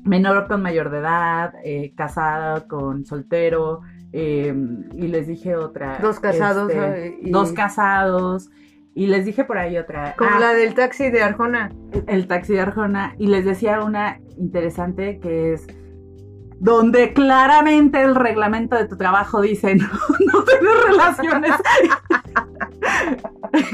menor 0.04 0.46
con 0.46 0.60
mayor 0.60 0.90
de 0.90 0.98
edad, 0.98 1.54
eh, 1.64 1.94
casada 1.96 2.68
con 2.68 3.06
soltero, 3.06 3.80
eh, 4.12 4.54
y 4.92 5.08
les 5.08 5.26
dije 5.26 5.56
otra. 5.56 5.98
Dos 6.02 6.20
casados. 6.20 6.70
este, 6.70 7.16
y- 7.22 7.30
dos 7.30 7.52
casados, 7.52 8.50
y 8.94 9.06
les 9.06 9.24
dije 9.24 9.44
por 9.44 9.56
ahí 9.56 9.78
otra. 9.78 10.16
Como 10.18 10.32
ah, 10.34 10.38
la 10.38 10.52
del 10.52 10.74
taxi 10.74 11.10
de 11.10 11.22
Arjona. 11.22 11.72
el 12.06 12.26
taxi 12.26 12.52
de 12.52 12.60
Arjona, 12.60 13.14
y 13.16 13.28
les 13.28 13.46
decía 13.46 13.80
una 13.80 14.20
interesante 14.36 15.18
que 15.18 15.54
es 15.54 15.66
donde 16.58 17.12
claramente 17.12 18.02
el 18.02 18.14
reglamento 18.14 18.76
de 18.76 18.86
tu 18.86 18.96
trabajo 18.96 19.42
dice 19.42 19.74
no, 19.76 19.88
no 20.32 20.42
tener 20.44 20.74
relaciones 20.88 21.52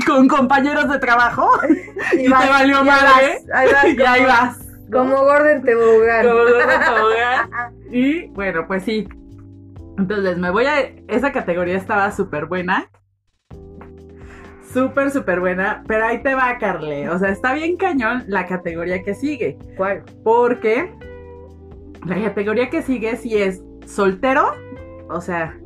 con 0.07 0.29
compañeros 0.29 0.89
de 0.89 0.99
trabajo 0.99 1.51
y, 2.19 2.29
vas- 2.29 2.45
te 2.45 2.51
valió 2.51 2.77
y 2.77 2.79
ahí 2.79 2.85
madre 2.87 3.39
vas, 3.49 3.55
ahí 3.55 3.73
vas, 3.73 3.85
y 3.95 4.03
ahí 4.03 4.25
vas. 4.25 4.59
¿no? 4.89 4.99
Como 4.99 5.17
Gordon 5.23 5.63
Tobogán. 5.63 6.27
Como 6.27 6.39
Gordon 6.39 6.81
Tobogán. 6.87 7.51
Y 7.91 8.27
bueno, 8.29 8.67
pues 8.67 8.85
sí. 8.85 9.09
Entonces 9.97 10.39
me 10.39 10.51
voy 10.51 10.67
a. 10.67 10.81
Esa 11.09 11.33
categoría 11.33 11.77
estaba 11.79 12.11
súper 12.13 12.47
buena. 12.47 12.91
Súper, 14.73 15.11
súper 15.11 15.41
buena. 15.41 15.83
Pero 15.87 16.07
ahí 16.07 16.23
te 16.23 16.35
va, 16.35 16.59
Carle. 16.59 17.09
O 17.09 17.19
sea, 17.19 17.31
está 17.31 17.55
bien 17.55 17.77
cañón 17.77 18.25
la 18.27 18.47
categoría 18.47 19.03
que 19.03 19.15
sigue. 19.15 19.59
¿Cuál? 19.77 20.03
Porque 20.25 20.93
la 22.05 22.21
categoría 22.23 22.71
que 22.71 22.83
sigue 22.83 23.17
sí 23.17 23.37
es 23.37 23.63
soltero. 23.87 24.53
O 25.09 25.21
sea, 25.21 25.59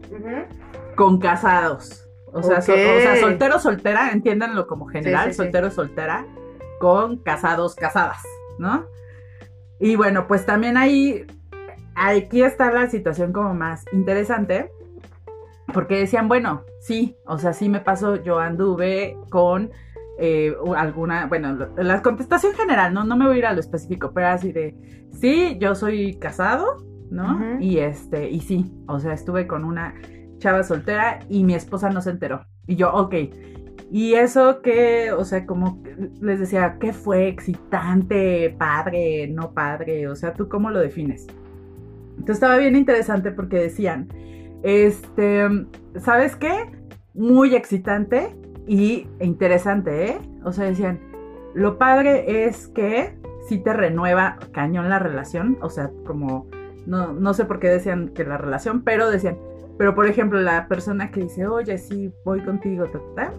con 0.96 1.18
casados. 1.20 2.08
O 2.32 2.42
sea, 2.42 2.60
so- 2.60 2.72
Ok. 2.72 2.78
o 2.78 3.00
sea, 3.00 3.16
soltero, 3.20 3.58
soltera, 3.58 4.10
entiéndanlo 4.10 4.66
como 4.66 4.86
general, 4.86 5.26
Sí, 5.26 5.30
sí, 5.30 5.32
sí. 5.32 5.42
soltero, 5.42 5.70
soltera, 5.70 6.26
con 6.80 7.18
casados, 7.18 7.74
casadas, 7.74 8.22
¿no? 8.58 8.84
Y 9.78 9.96
bueno, 9.96 10.26
pues 10.26 10.44
también 10.44 10.76
ahí, 10.76 11.24
aquí 11.94 12.42
está 12.42 12.70
la 12.72 12.90
situación 12.90 13.32
como 13.32 13.54
más 13.54 13.84
interesante, 13.92 14.70
porque 15.72 15.98
decían, 15.98 16.28
bueno, 16.28 16.62
sí, 16.80 17.16
o 17.26 17.38
sea, 17.38 17.52
sí 17.52 17.68
me 17.68 17.80
pasó, 17.80 18.16
yo 18.16 18.38
anduve 18.38 19.16
con 19.30 19.70
eh, 20.18 20.54
alguna, 20.76 21.26
bueno, 21.26 21.68
la 21.76 22.02
contestación 22.02 22.54
general, 22.54 22.94
¿no? 22.94 23.04
No 23.04 23.16
me 23.16 23.26
voy 23.26 23.36
a 23.36 23.38
ir 23.38 23.46
a 23.46 23.52
lo 23.52 23.60
específico, 23.60 24.12
pero 24.14 24.28
así 24.28 24.52
de, 24.52 24.74
sí, 25.12 25.58
yo 25.60 25.74
soy 25.74 26.14
casado, 26.18 26.86
¿no? 27.10 27.60
Y 27.60 27.78
este, 27.78 28.30
y 28.30 28.40
sí, 28.40 28.72
o 28.88 28.98
sea, 28.98 29.12
estuve 29.12 29.46
con 29.46 29.64
una 29.64 29.94
chava 30.38 30.62
soltera 30.62 31.20
y 31.28 31.44
mi 31.44 31.54
esposa 31.54 31.90
no 31.90 32.00
se 32.00 32.10
enteró. 32.10 32.46
Y 32.66 32.76
yo, 32.76 32.92
ok. 32.92 33.14
Y 33.90 34.14
eso 34.14 34.62
que, 34.62 35.12
o 35.12 35.24
sea, 35.24 35.46
como 35.46 35.82
les 36.20 36.40
decía, 36.40 36.76
¿qué 36.80 36.92
fue 36.92 37.28
excitante, 37.28 38.54
padre, 38.58 39.28
no 39.28 39.52
padre? 39.52 40.08
O 40.08 40.16
sea, 40.16 40.34
¿tú 40.34 40.48
cómo 40.48 40.70
lo 40.70 40.80
defines? 40.80 41.26
Entonces 42.10 42.36
estaba 42.36 42.56
bien 42.56 42.74
interesante 42.74 43.30
porque 43.30 43.58
decían, 43.58 44.08
este, 44.62 45.46
¿sabes 46.00 46.34
qué? 46.34 46.52
Muy 47.14 47.54
excitante 47.54 48.34
y 48.66 49.06
interesante, 49.20 50.06
¿eh? 50.10 50.18
O 50.44 50.52
sea, 50.52 50.64
decían, 50.66 51.00
lo 51.54 51.78
padre 51.78 52.46
es 52.46 52.66
que 52.68 53.16
sí 53.48 53.58
te 53.58 53.72
renueva 53.72 54.38
cañón 54.52 54.88
la 54.88 54.98
relación, 54.98 55.56
o 55.60 55.70
sea, 55.70 55.90
como, 56.04 56.46
no, 56.86 57.12
no 57.12 57.32
sé 57.34 57.44
por 57.44 57.60
qué 57.60 57.68
decían 57.68 58.08
que 58.08 58.24
la 58.24 58.38
relación, 58.38 58.82
pero 58.82 59.10
decían, 59.10 59.38
pero 59.78 59.94
por 59.94 60.06
ejemplo, 60.06 60.40
la 60.40 60.66
persona 60.68 61.10
que 61.10 61.20
dice, 61.20 61.46
oye, 61.46 61.78
sí, 61.78 62.12
voy 62.24 62.40
contigo, 62.40 62.86
ta, 62.86 62.98
ta, 63.14 63.30
ta", 63.30 63.32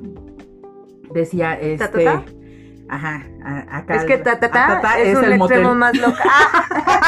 decía, 1.13 1.53
este, 1.59 2.05
¿Ta, 2.05 2.23
ajá, 2.89 3.23
a- 3.43 3.77
acá 3.79 3.95
Es 3.95 4.05
que 4.05 4.13
el- 4.15 4.23
ta, 4.23 4.39
ta, 4.39 4.49
ta 4.49 4.99
es, 4.99 5.17
un 5.17 5.25
el 5.25 5.37
motel. 5.37 5.57
extremo 5.57 5.75
más 5.75 5.97
loco. 5.97 6.15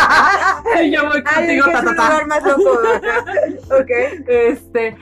Ah, 0.02 0.82
yo 0.84 1.08
voy 1.08 1.24
contigo, 1.24 1.66
dije, 1.66 1.72
ta, 1.72 1.80
es 1.80 1.86
un 1.86 1.96
lugar 1.96 2.28
más 2.28 2.44
loco. 2.44 2.80
ok. 3.82 3.90
Este, 4.28 4.96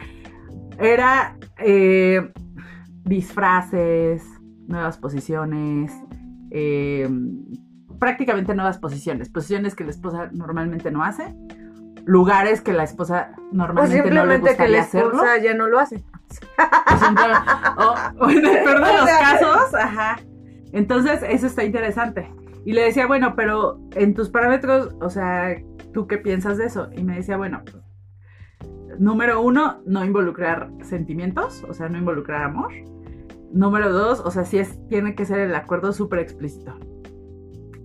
era 0.79 1.36
eh, 1.59 2.31
disfraces, 3.08 4.24
nuevas 4.68 4.98
posiciones, 4.98 5.92
eh, 6.52 7.10
prácticamente 8.00 8.54
nuevas 8.54 8.78
posiciones, 8.78 9.30
posiciones 9.30 9.76
que 9.76 9.84
la 9.84 9.92
esposa 9.92 10.30
normalmente 10.32 10.92
no 10.92 11.04
hace, 11.04 11.36
lugares 12.06 12.62
que 12.62 12.74
la 12.74 12.84
esposa 12.84 13.32
O 13.36 13.56
normalmente 13.56 14.10
no 14.12 14.26
le 14.26 14.36
simplemente 14.36 14.56
que 14.56 14.68
la 14.70 14.80
gustaría 14.80 14.82
hacerlo. 14.82 15.10
esposa 15.10 15.38
ya 15.44 15.54
no 15.54 15.68
lo 15.68 15.80
hace. 15.80 16.04
O, 17.78 17.96
o 18.26 18.30
en 18.30 18.46
el 18.46 18.64
peor 18.64 18.86
de 18.86 18.94
los 18.94 19.10
casos, 19.10 19.74
ajá. 19.74 20.20
Entonces, 20.74 21.22
eso 21.28 21.48
está 21.48 21.64
interesante. 21.64 22.32
Y 22.66 22.74
le 22.74 22.84
decía, 22.84 23.08
bueno, 23.08 23.34
pero 23.36 23.80
en 23.96 24.14
tus 24.14 24.30
parámetros, 24.30 24.94
o 25.00 25.10
sea, 25.10 25.56
¿tú 25.94 26.08
qué 26.08 26.18
piensas 26.18 26.58
de 26.58 26.66
eso? 26.66 26.90
Y 26.96 27.04
me 27.04 27.16
decía, 27.16 27.38
bueno, 27.38 27.62
pues, 27.64 27.78
número 29.00 29.42
uno, 29.42 29.82
no 29.86 30.04
involucrar 30.04 30.70
sentimientos, 30.82 31.64
o 31.68 31.74
sea, 31.74 31.90
no 31.90 31.98
involucrar 31.98 32.44
amor. 32.44 32.74
Número 33.51 33.92
dos, 33.92 34.20
o 34.20 34.32
sea, 34.32 34.44
sí 34.46 34.58
es, 34.58 34.77
tiene 34.88 35.16
que 35.16 35.25
ser 35.25 35.39
el 35.39 35.56
acuerdo 35.56 35.94
súper 35.94 36.20
explícito. 36.20 36.75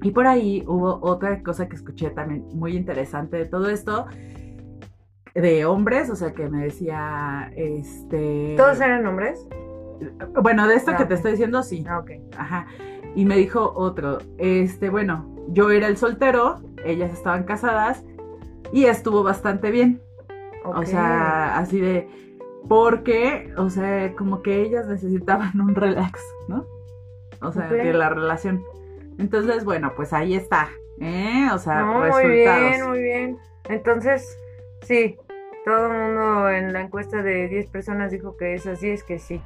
Y 0.02 0.10
por 0.10 0.26
ahí 0.26 0.64
hubo 0.66 0.98
otra 1.02 1.42
cosa 1.42 1.68
que 1.68 1.76
escuché 1.76 2.10
también 2.10 2.44
muy 2.52 2.76
interesante 2.76 3.36
de 3.36 3.44
todo 3.46 3.68
esto, 3.68 4.06
de 5.34 5.64
hombres, 5.64 6.10
o 6.10 6.16
sea, 6.16 6.32
que 6.32 6.48
me 6.48 6.64
decía, 6.64 7.52
este... 7.56 8.54
¿Todos 8.56 8.80
eran 8.80 9.06
hombres? 9.06 9.46
Bueno, 10.42 10.66
de 10.66 10.74
esto 10.74 10.90
Ah, 10.92 10.96
que 10.96 11.04
te 11.04 11.14
estoy 11.14 11.32
diciendo, 11.32 11.62
sí. 11.62 11.84
Ah, 11.88 12.00
ok. 12.00 12.10
Ajá. 12.36 12.66
Y 13.14 13.24
me 13.24 13.36
dijo 13.36 13.72
otro, 13.76 14.18
este, 14.38 14.90
bueno, 14.90 15.32
yo 15.48 15.70
era 15.70 15.86
el 15.86 15.96
soltero, 15.96 16.60
ellas 16.84 17.12
estaban 17.12 17.44
casadas 17.44 18.04
y 18.72 18.86
estuvo 18.86 19.22
bastante 19.22 19.70
bien. 19.70 20.02
O 20.64 20.70
ok. 20.70 20.84
sea, 20.84 21.58
así 21.58 21.80
de, 21.80 22.08
porque, 22.68 23.52
o 23.56 23.68
sea, 23.70 24.12
como 24.14 24.42
que 24.42 24.62
ellas 24.62 24.86
necesitaban 24.86 25.60
un 25.60 25.74
relax, 25.74 26.20
¿no? 26.48 26.64
O 27.40 27.52
sea, 27.52 27.66
Ok. 27.66 27.72
de 27.72 27.92
la 27.92 28.08
relación. 28.08 28.62
Entonces, 29.18 29.64
bueno, 29.64 29.92
pues 29.96 30.12
ahí 30.12 30.34
está, 30.34 30.68
¿eh? 31.00 31.48
O 31.52 31.58
sea, 31.58 31.80
No, 31.82 31.98
muy 31.98 32.04
resultados. 32.06 32.60
bien, 32.70 32.88
muy 32.88 33.02
bien. 33.02 33.38
Entonces, 33.68 34.38
sí, 34.82 35.16
todo 35.64 35.86
el 35.86 35.92
mundo 35.92 36.48
en 36.50 36.72
la 36.72 36.80
encuesta 36.82 37.22
de 37.22 37.48
10 37.48 37.66
personas 37.68 38.10
dijo 38.10 38.36
que 38.36 38.54
esas 38.54 38.80
10 38.80 39.02
que 39.04 39.18
sí. 39.18 39.40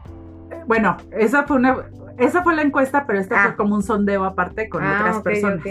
Bueno, 0.66 0.96
esa 1.12 1.44
fue 1.44 1.56
una, 1.56 1.90
esa 2.18 2.42
fue 2.42 2.54
la 2.54 2.62
encuesta, 2.62 3.06
pero 3.06 3.18
esta 3.18 3.36
Ah. 3.42 3.46
fue 3.48 3.56
como 3.56 3.74
un 3.74 3.82
sondeo 3.82 4.24
aparte 4.24 4.68
con 4.68 4.82
Ah, 4.84 4.98
otras 5.00 5.16
ok, 5.18 5.24
personas. 5.24 5.58
ok. 5.60 5.66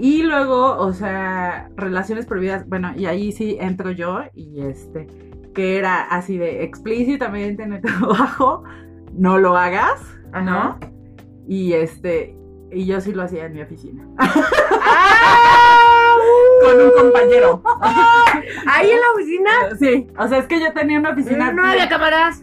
Y 0.00 0.22
luego, 0.22 0.76
o 0.78 0.92
sea, 0.92 1.70
relaciones 1.76 2.24
prohibidas, 2.26 2.68
bueno, 2.68 2.92
y 2.96 3.06
ahí 3.06 3.32
sí 3.32 3.56
entro 3.60 3.90
yo 3.90 4.20
y 4.32 4.62
este, 4.62 5.08
que 5.58 5.76
era 5.76 6.02
así 6.02 6.38
de 6.38 6.62
explícitamente 6.62 7.64
en 7.64 7.72
el 7.72 7.80
trabajo, 7.82 8.62
no 9.12 9.38
lo 9.38 9.56
hagas. 9.56 10.00
¿no? 10.44 10.78
Y 11.48 11.72
este, 11.72 12.36
y 12.70 12.86
yo 12.86 13.00
sí 13.00 13.12
lo 13.12 13.24
hacía 13.24 13.46
en 13.46 13.54
mi 13.54 13.62
oficina, 13.62 14.04
¡Ah! 14.18 16.14
con 16.62 16.80
un 16.80 16.90
compañero. 16.92 17.60
Ahí 18.68 18.90
en 18.90 19.00
la 19.00 19.10
oficina. 19.14 19.50
Sí, 19.80 20.06
o 20.16 20.28
sea, 20.28 20.38
es 20.38 20.46
que 20.46 20.60
yo 20.60 20.72
tenía 20.72 20.98
una 21.00 21.10
oficina. 21.10 21.50
No 21.52 21.66
había 21.66 21.88
cámaras. 21.88 22.40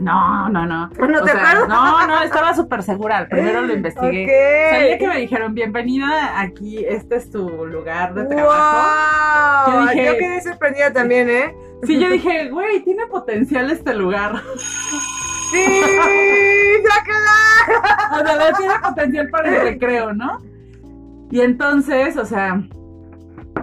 No, 0.00 0.48
no, 0.48 0.66
no. 0.66 0.88
¿No 0.88 1.18
O 1.20 1.24
te 1.24 1.30
sea, 1.30 1.40
acuerdas? 1.40 1.68
No, 1.68 2.06
no, 2.08 2.22
estaba 2.22 2.54
súper 2.54 2.82
segura. 2.82 3.28
Primero 3.30 3.60
lo 3.62 3.72
investigué. 3.72 4.24
Ok. 4.24 4.72
Sabía 4.80 4.98
que 4.98 5.06
me 5.06 5.16
dijeron, 5.18 5.54
bienvenida, 5.54 6.40
aquí, 6.40 6.84
este 6.84 7.16
es 7.16 7.30
tu 7.30 7.48
lugar 7.66 8.14
de 8.14 8.24
trabajo. 8.24 9.70
Wow. 9.70 9.74
Yo 9.74 9.86
dije- 9.92 10.06
Yo 10.06 10.18
quedé 10.18 10.40
sorprendida 10.40 10.92
también, 10.92 11.30
¿eh? 11.30 11.54
Sí, 11.82 11.98
yo 11.98 12.10
dije, 12.10 12.48
güey, 12.48 12.84
tiene 12.84 13.06
potencial 13.06 13.70
este 13.70 13.94
lugar. 13.94 14.40
¡Sí! 15.50 15.64
¡Sácala! 16.88 18.20
O 18.20 18.24
sea, 18.24 18.52
tiene 18.56 18.74
potencial 18.82 19.28
para 19.30 19.48
el 19.48 19.62
recreo, 19.62 20.12
¿no? 20.14 20.38
Y 21.30 21.40
entonces, 21.40 22.16
o 22.16 22.24
sea, 22.24 22.62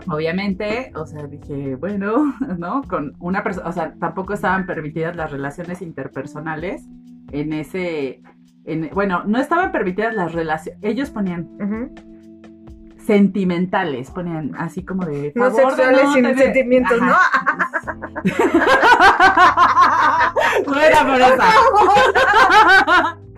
obviamente, 0.07 0.91
o 0.95 1.05
sea, 1.05 1.27
dije, 1.27 1.75
bueno, 1.75 2.35
¿no? 2.57 2.81
Con 2.83 3.15
una 3.19 3.43
persona, 3.43 3.69
o 3.69 3.71
sea, 3.71 3.93
tampoco 3.99 4.33
estaban 4.33 4.65
permitidas 4.65 5.15
las 5.15 5.31
relaciones 5.31 5.81
interpersonales 5.81 6.83
en 7.31 7.53
ese, 7.53 8.21
en, 8.65 8.89
bueno, 8.93 9.23
no 9.25 9.39
estaban 9.39 9.71
permitidas 9.71 10.13
las 10.13 10.33
relaciones, 10.33 10.79
ellos 10.83 11.09
ponían. 11.09 11.47
Sentimentales, 13.09 14.11
ponían 14.11 14.53
así 14.55 14.85
como 14.85 15.03
de 15.03 15.31
No 15.33 15.45
favor 15.49 15.71
sexuales 15.73 16.03
no 16.03 16.13
sin 16.13 16.23
tener- 16.25 16.37
sentimientos, 16.43 17.01
¿no? 17.01 17.07
no 20.67 20.79
era 20.79 21.07
por 21.07 21.19
esa. 21.21 21.45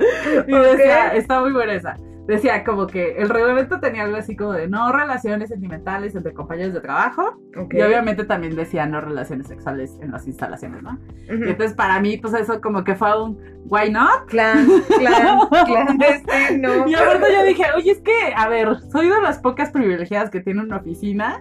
y 0.48 0.52
decía, 0.52 1.08
Ok. 1.12 1.18
está 1.18 1.40
muy 1.40 1.54
buena 1.54 1.74
esa. 1.74 1.96
Decía 2.28 2.64
como 2.64 2.88
que 2.88 3.18
el 3.18 3.30
reglamento 3.30 3.80
tenía 3.80 4.04
algo 4.04 4.18
así 4.18 4.36
como 4.36 4.54
de 4.54 4.68
no 4.68 4.92
relaciones 4.92 5.50
sentimentales 5.50 6.16
entre 6.16 6.34
compañeros 6.34 6.74
de 6.74 6.80
trabajo. 6.82 7.42
Ok. 7.58 7.74
Y 7.74 7.82
obviamente 7.82 8.24
también 8.26 8.56
decía 8.56 8.86
no 8.86 9.02
relaciones 9.02 9.48
sexuales 9.48 9.98
en 10.02 10.12
las 10.12 10.28
instalaciones, 10.28 10.84
¿no? 10.84 11.00
Y 11.28 11.50
entonces 11.50 11.74
para 11.74 12.00
mí, 12.00 12.18
pues 12.18 12.34
eso 12.34 12.62
como 12.62 12.84
que 12.84 12.96
fue 12.96 13.22
un 13.22 13.40
why 13.66 13.90
not? 13.90 14.26
Clan, 14.28 14.68
clan, 14.98 15.40
clandestino. 15.66 16.88
Y 16.88 16.94
aparte 16.94 17.28
yo 17.34 17.44
dije, 17.44 17.64
oye, 17.76 17.92
es 17.92 18.02
que, 18.02 18.34
a 18.36 18.48
ver, 18.50 18.78
soy 18.92 19.10
de 19.10 19.22
las 19.22 19.40
pocas 19.40 19.72
privilegiadas 19.72 20.30
que 20.30 20.42
tiene 20.42 20.62
una 20.62 20.78
oficina 20.78 21.40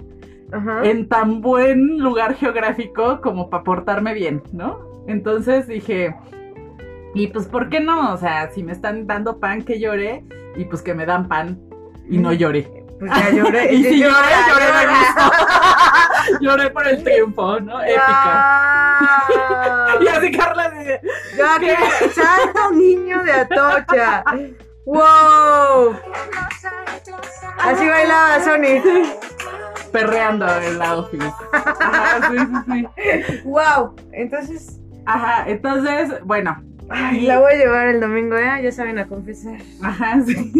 Ajá. 0.52 0.84
en 0.84 1.08
tan 1.08 1.40
buen 1.40 1.98
lugar 1.98 2.34
geográfico 2.34 3.20
como 3.20 3.50
para 3.50 3.64
portarme 3.64 4.14
bien, 4.14 4.42
¿no? 4.52 4.78
Entonces 5.06 5.66
dije, 5.66 6.14
y 7.14 7.26
pues, 7.28 7.46
¿por 7.46 7.68
qué 7.68 7.80
no? 7.80 8.12
O 8.12 8.16
sea, 8.16 8.50
si 8.50 8.62
me 8.62 8.72
están 8.72 9.06
dando 9.06 9.38
pan, 9.38 9.62
que 9.62 9.80
llore, 9.80 10.24
y 10.56 10.64
pues 10.64 10.82
que 10.82 10.94
me 10.94 11.06
dan 11.06 11.28
pan 11.28 11.58
y 12.08 12.18
no 12.18 12.32
llore. 12.32 12.84
Pues 12.98 13.10
ya 13.12 13.30
lloré. 13.30 13.72
y 13.74 13.82
si 13.82 13.98
lloré, 14.00 14.14
lloré 14.48 14.66
de 14.66 14.72
llora. 14.72 14.98
gusto. 14.98 16.40
lloré 16.40 16.70
por 16.70 16.86
el 16.86 17.02
triunfo, 17.02 17.60
¿no? 17.60 17.82
Épica. 17.82 18.66
Y 20.00 20.08
así 20.08 20.30
Carla 20.30 20.70
dice, 20.70 21.00
Ya 21.36 21.58
que 21.58 21.74
santo 22.12 22.70
niño 22.72 23.22
de 23.24 23.32
Atocha. 23.32 24.22
Wow. 24.84 25.96
Así 27.58 27.88
bailaba 27.88 28.40
Sony. 28.40 28.80
perreando 29.92 30.46
en 30.60 30.78
la 30.78 30.96
office. 30.96 31.32
Ajá, 31.52 32.30
sí, 32.30 32.38
sí, 32.38 32.54
sí. 32.66 33.40
Wow. 33.44 33.94
Entonces, 34.12 34.80
Ajá, 35.06 35.44
entonces, 35.48 36.24
bueno. 36.24 36.62
Ay, 36.90 37.22
la 37.22 37.38
voy 37.38 37.52
a 37.52 37.56
llevar 37.56 37.88
el 37.88 38.00
domingo, 38.00 38.36
¿eh? 38.36 38.62
Ya 38.62 38.72
saben 38.72 38.98
a 38.98 39.06
confesar. 39.06 39.58
Ajá, 39.82 40.20
sí. 40.22 40.52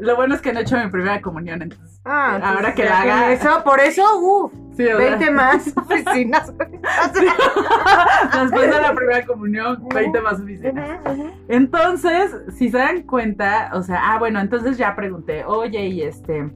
Lo 0.00 0.16
bueno 0.16 0.34
es 0.34 0.40
que 0.40 0.52
no 0.52 0.60
he 0.60 0.62
hecho 0.62 0.78
mi 0.78 0.88
primera 0.88 1.20
comunión, 1.20 1.62
entonces. 1.62 2.00
Ah, 2.04 2.38
Ahora 2.42 2.62
pues, 2.62 2.74
que 2.74 2.82
ya 2.84 2.88
la 2.88 3.02
haga. 3.02 3.32
Eso, 3.32 3.62
por 3.64 3.80
eso, 3.80 4.02
uff. 4.20 4.52
Sí, 4.76 4.84
o 4.84 4.98
sea, 4.98 5.16
20 5.16 5.30
más 5.30 5.68
oficinas. 5.76 6.52
Después 6.56 8.70
de 8.70 8.80
la 8.80 8.94
primera 8.94 9.24
comunión, 9.24 9.88
20 9.92 10.20
más 10.20 10.40
oficinas. 10.40 11.00
Entonces, 11.48 12.36
si 12.56 12.70
se 12.70 12.78
dan 12.78 13.02
cuenta, 13.02 13.70
o 13.72 13.82
sea, 13.82 14.12
ah, 14.12 14.18
bueno, 14.18 14.40
entonces 14.40 14.76
ya 14.76 14.94
pregunté, 14.94 15.44
oye, 15.44 15.86
y 15.86 16.02
este, 16.02 16.50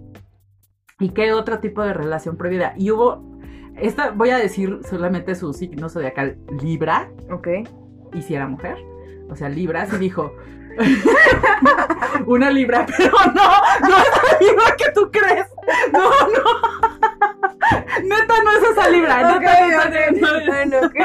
¿y 0.99 1.11
qué 1.11 1.33
otro 1.33 1.61
tipo 1.61 1.83
de 1.83 1.95
relación 1.95 2.37
prohibida? 2.37 2.75
Y 2.77 2.91
hubo, 2.91 3.25
esta, 3.77 4.11
voy 4.11 4.31
a 4.31 4.39
decir 4.39 4.81
solamente 4.89 5.35
su 5.35 5.53
signo 5.55 5.89
zodiacal, 5.89 6.37
Libra, 6.63 7.09
Ok. 7.31 7.49
Y 8.13 8.23
si 8.23 8.35
era 8.35 8.47
mujer, 8.47 8.77
o 9.29 9.37
sea, 9.37 9.49
Libra, 9.49 9.87
sí 9.87 9.97
dijo, 9.99 10.33
una 12.27 12.51
Libra, 12.51 12.87
pero 12.97 13.11
no, 13.35 13.89
no 13.89 13.97
es 13.99 14.09
la 14.33 14.39
Libra 14.41 14.77
que 14.77 14.91
tú 14.93 15.11
crees, 15.11 15.47
no, 15.93 16.11
no. 16.11 16.91
Neta, 18.03 18.35
no 18.45 18.51
es 18.53 18.63
esa 18.73 18.89
Libra, 18.89 19.37
Ok, 19.37 19.43
neta, 19.43 19.89
no 20.21 20.37
es- 20.37 20.47
Bueno, 20.47 20.77
ok. 20.87 20.97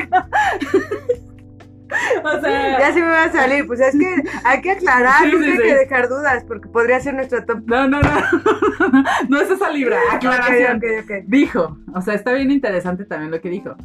o 2.23 2.41
sea, 2.41 2.79
Ya 2.79 2.93
se 2.93 2.99
me 3.01 3.07
va 3.07 3.23
a 3.25 3.31
salir. 3.31 3.67
Pues 3.67 3.79
es 3.79 3.95
que 3.97 4.15
hay 4.43 4.61
que 4.61 4.71
aclarar, 4.71 5.23
Sí, 5.25 5.31
sí, 5.31 5.43
hay 5.43 5.51
sí. 5.57 5.63
que 5.63 5.75
dejar 5.75 6.09
dudas, 6.09 6.43
porque 6.47 6.67
podría 6.69 6.99
ser 6.99 7.13
nuestro 7.13 7.45
top. 7.45 7.59
No, 7.65 7.87
no, 7.87 8.01
no. 8.01 8.09
No 9.29 9.39
es 9.41 9.49
esa 9.49 9.69
libra. 9.69 9.97
Aclaración. 10.11 10.81
Dijo, 11.27 11.77
o 11.93 12.01
sea, 12.01 12.15
está 12.15 12.33
bien 12.33 12.49
interesante 12.51 13.05
también 13.05 13.31
lo 13.31 13.39
que 13.41 13.49
dijo. 13.49 13.75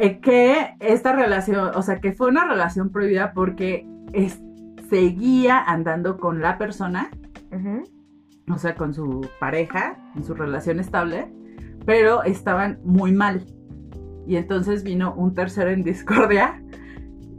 Eh, 0.00 0.20
que 0.20 0.74
esta 0.80 1.12
relación, 1.12 1.70
o 1.74 1.82
sea, 1.82 2.00
que 2.00 2.12
fue 2.12 2.28
una 2.28 2.46
relación 2.46 2.90
prohibida 2.90 3.32
porque 3.32 3.86
es- 4.12 4.40
seguía 4.88 5.58
andando 5.62 6.18
con 6.18 6.40
la 6.40 6.56
persona, 6.56 7.10
Ujú. 7.52 7.82
o 8.52 8.58
sea, 8.58 8.74
con 8.74 8.94
su 8.94 9.28
pareja, 9.40 9.98
en 10.16 10.24
su 10.24 10.34
relación 10.34 10.80
estable, 10.80 11.30
pero 11.84 12.22
estaban 12.22 12.78
muy 12.84 13.12
mal. 13.12 13.44
Y 14.26 14.36
entonces 14.36 14.82
vino 14.84 15.14
un 15.14 15.34
tercero 15.34 15.70
en 15.70 15.82
discordia 15.84 16.62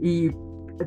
y 0.00 0.30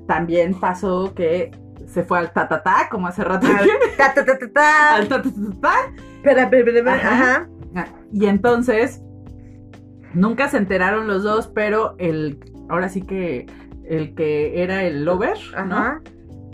también 0.07 0.53
pasó 0.59 1.13
que 1.13 1.51
se 1.87 2.03
fue 2.03 2.17
al 2.19 2.31
tatatá, 2.33 2.87
como 2.89 3.07
hace 3.07 3.23
rato. 3.23 3.45
Al 3.47 3.67
ta, 3.97 4.13
ta, 4.13 4.25
ta, 4.25 4.37
ta, 4.39 4.51
ta. 4.51 4.95
al 4.95 5.07
tatatá, 5.07 5.75
Ajá. 6.95 7.49
Ajá. 7.75 7.87
Y 8.11 8.25
entonces, 8.27 9.01
nunca 10.13 10.47
se 10.49 10.57
enteraron 10.57 11.07
los 11.07 11.23
dos, 11.23 11.47
pero 11.47 11.95
el, 11.97 12.39
ahora 12.69 12.89
sí 12.89 13.01
que 13.01 13.47
el 13.85 14.15
que 14.15 14.63
era 14.63 14.83
el 14.83 15.05
lover, 15.05 15.37
¿no? 15.67 15.75
Ajá. 15.75 16.01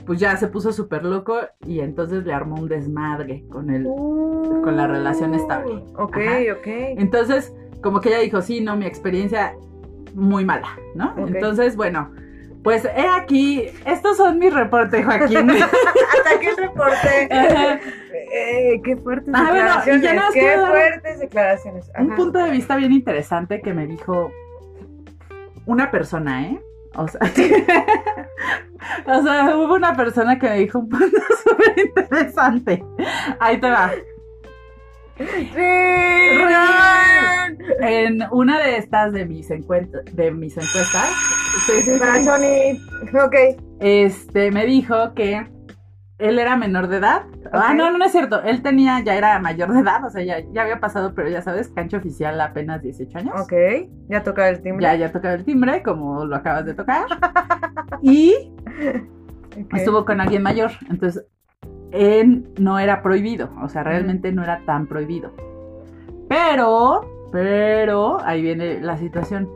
Pues 0.06 0.20
ya 0.20 0.36
se 0.38 0.48
puso 0.48 0.74
súper 0.74 1.06
loco 1.06 1.38
y 1.68 1.82
entonces 1.82 2.26
le 2.26 2.34
armó 2.34 2.56
un 2.56 2.68
desmadre 2.68 3.46
con 3.50 3.70
él. 3.70 3.84
con 3.84 4.76
la 4.76 4.88
relación 4.88 5.36
estable. 5.36 5.84
Ok, 5.96 6.18
Ajá. 6.18 6.38
ok. 6.58 6.68
Entonces, 6.98 7.54
como 7.84 8.02
que 8.02 8.10
ella 8.10 8.20
dijo, 8.20 8.42
sí, 8.42 8.62
no, 8.62 8.76
mi 8.76 8.86
experiencia 8.86 9.56
muy 10.16 10.46
mala, 10.46 10.70
¿no? 10.96 11.14
Entonces, 11.28 11.76
bueno, 11.76 12.12
pues 12.64 12.86
he 12.86 13.08
aquí, 13.08 13.66
estos 13.86 14.18
son 14.18 14.38
mis 14.40 14.54
reportes, 14.54 15.06
Joaquín. 15.06 15.50
Hasta 15.52 16.36
aquí 16.36 16.48
el 16.48 16.58
reporte. 16.58 17.30
Eh, 18.32 18.82
qué 18.84 18.98
fuertes 18.98 19.34
Ah, 19.36 19.48
bueno, 19.50 19.70
y 19.86 20.02
ya 20.02 20.14
declaraciones. 20.14 20.34
qué 20.34 20.66
fuertes 20.68 21.20
declaraciones. 21.20 21.92
un 21.98 22.16
punto 22.16 22.40
de 22.40 22.52
vista 22.52 22.76
bien 22.76 22.92
interesante 22.92 23.62
que 23.62 23.74
me 23.74 23.88
dijo 23.88 24.32
una 25.66 25.90
persona, 25.90 26.44
¿eh? 26.44 26.62
O 26.96 27.08
sea, 27.08 27.22
o 29.06 29.24
sea, 29.24 29.56
hubo 29.58 29.76
una 29.76 29.96
persona 29.96 30.38
que 30.40 30.50
me 30.50 30.58
dijo 30.60 30.80
un 30.80 30.90
punto 30.90 31.18
súper 31.44 31.80
interesante. 31.80 32.84
Ahí 33.40 33.60
te 33.60 33.70
va. 33.70 33.92
En 37.82 38.24
una 38.32 38.60
de 38.60 38.78
estas 38.78 39.12
de 39.12 39.26
mis, 39.26 39.50
de 39.50 40.32
mis 40.32 40.58
encuestas. 40.58 41.10
Ok. 43.26 43.36
este, 43.80 44.52
me 44.52 44.66
dijo 44.66 45.14
que 45.14 45.46
él 46.20 46.40
era 46.40 46.56
menor 46.58 46.88
de 46.88 46.98
edad. 46.98 47.24
Ah, 47.52 47.74
no, 47.74 47.98
no, 47.98 48.06
es 48.06 48.12
cierto. 48.12 48.42
Él 48.44 48.62
tenía, 48.62 49.02
ya 49.02 49.16
era 49.16 49.40
mayor 49.40 49.74
de 49.74 49.80
edad, 49.80 50.06
o 50.06 50.10
sea, 50.10 50.22
ya, 50.24 50.40
ya 50.52 50.64
había 50.64 50.80
pasado, 50.80 51.14
pero 51.16 51.30
ya 51.30 51.42
sabes, 51.42 51.70
cancha 51.70 51.98
oficial 51.98 52.40
apenas 52.42 52.82
18 52.82 53.18
años. 53.18 53.42
Ok. 53.42 53.54
Ya 54.10 54.24
toca 54.24 54.50
el 54.50 54.62
timbre. 54.62 54.84
Ya, 54.84 54.96
ya 54.96 55.12
tocaba 55.12 55.36
el 55.36 55.46
timbre, 55.46 55.82
como 55.82 56.26
lo 56.26 56.36
acabas 56.36 56.66
de 56.66 56.74
tocar. 56.74 57.06
y 58.02 58.54
estuvo 59.74 60.06
con 60.06 60.20
alguien 60.20 60.44
mayor. 60.44 60.72
Entonces, 60.90 61.26
él 61.92 62.48
no 62.60 62.80
era 62.80 63.02
prohibido. 63.02 63.50
O 63.62 63.70
sea, 63.70 63.84
realmente 63.84 64.32
no 64.32 64.44
era 64.44 64.62
tan 64.66 64.88
prohibido. 64.88 65.32
Pero, 66.28 67.02
pero, 67.32 68.20
ahí 68.24 68.42
viene 68.42 68.80
la 68.82 68.98
situación. 68.98 69.50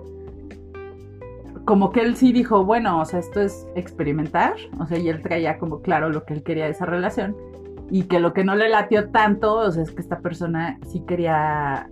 Como 1.65 1.91
que 1.91 2.02
él 2.02 2.15
sí 2.15 2.34
dijo, 2.34 2.65
bueno, 2.65 3.00
o 3.00 3.06
sea, 3.06 3.19
esto 3.19 3.41
es 3.41 3.67
experimentar. 3.76 4.56
O 4.80 4.86
sea, 4.86 4.98
y 4.98 5.10
él 5.10 5.22
traía 5.22 5.58
como 5.58 5.82
claro 5.82 6.10
lo 6.10 6.26
que 6.26 6.34
él 6.34 6.43
quería 6.43 6.65
de 6.65 6.72
esa 6.72 6.86
relación. 6.86 7.36
Y 7.89 8.04
que 8.04 8.19
lo 8.19 8.34
que 8.34 8.43
no 8.43 8.56
le 8.56 8.69
latió 8.69 9.10
tanto, 9.10 9.56
o 9.56 9.72
sea, 9.72 9.84
es 9.84 9.91
que 9.91 10.02
esta 10.02 10.19
persona 10.19 10.80
sí 10.88 11.04
quería 11.08 11.89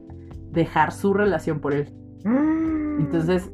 dejar 0.51 0.91
su 0.91 1.13
relación 1.13 1.59
por 1.59 1.73
él. 1.73 1.89
Mm. 2.23 3.01
Entonces, 3.01 3.51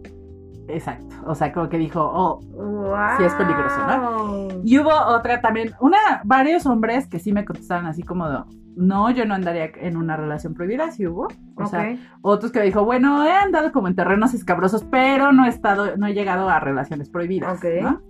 exacto. 0.67 1.15
O 1.25 1.35
sea, 1.35 1.51
como 1.53 1.69
que 1.69 1.77
dijo, 1.77 2.01
oh, 2.01 2.39
Wow. 2.41 2.95
sí 3.17 3.23
es 3.23 3.33
peligroso, 3.33 4.61
Y 4.63 4.79
hubo 4.79 4.91
otra 4.91 5.41
también, 5.41 5.73
una, 5.79 5.97
varios 6.23 6.65
hombres 6.65 7.07
que 7.07 7.19
sí 7.19 7.31
me 7.33 7.45
contestaron 7.45 7.85
así 7.85 8.03
como, 8.03 8.29
de, 8.29 8.39
no, 8.75 9.09
yo 9.09 9.25
no 9.25 9.33
andaría 9.33 9.71
en 9.81 9.97
una 9.97 10.15
relación 10.17 10.53
prohibida, 10.53 10.91
sí 10.91 11.07
hubo. 11.07 11.27
O 11.55 11.65
sea, 11.65 11.95
otros 12.21 12.51
que 12.51 12.61
dijo, 12.61 12.85
bueno, 12.85 13.25
he 13.25 13.31
andado 13.31 13.71
como 13.71 13.87
en 13.87 13.95
terrenos 13.95 14.33
escabrosos, 14.33 14.83
pero 14.83 15.31
no 15.31 15.45
he 15.45 15.49
estado, 15.49 15.97
no 15.97 16.05
he 16.07 16.13
llegado 16.13 16.47
a 16.49 16.59
relaciones 16.59 17.09
prohibidas, 17.09 17.57
Ok. 17.57 17.65
¿no? 17.81 18.01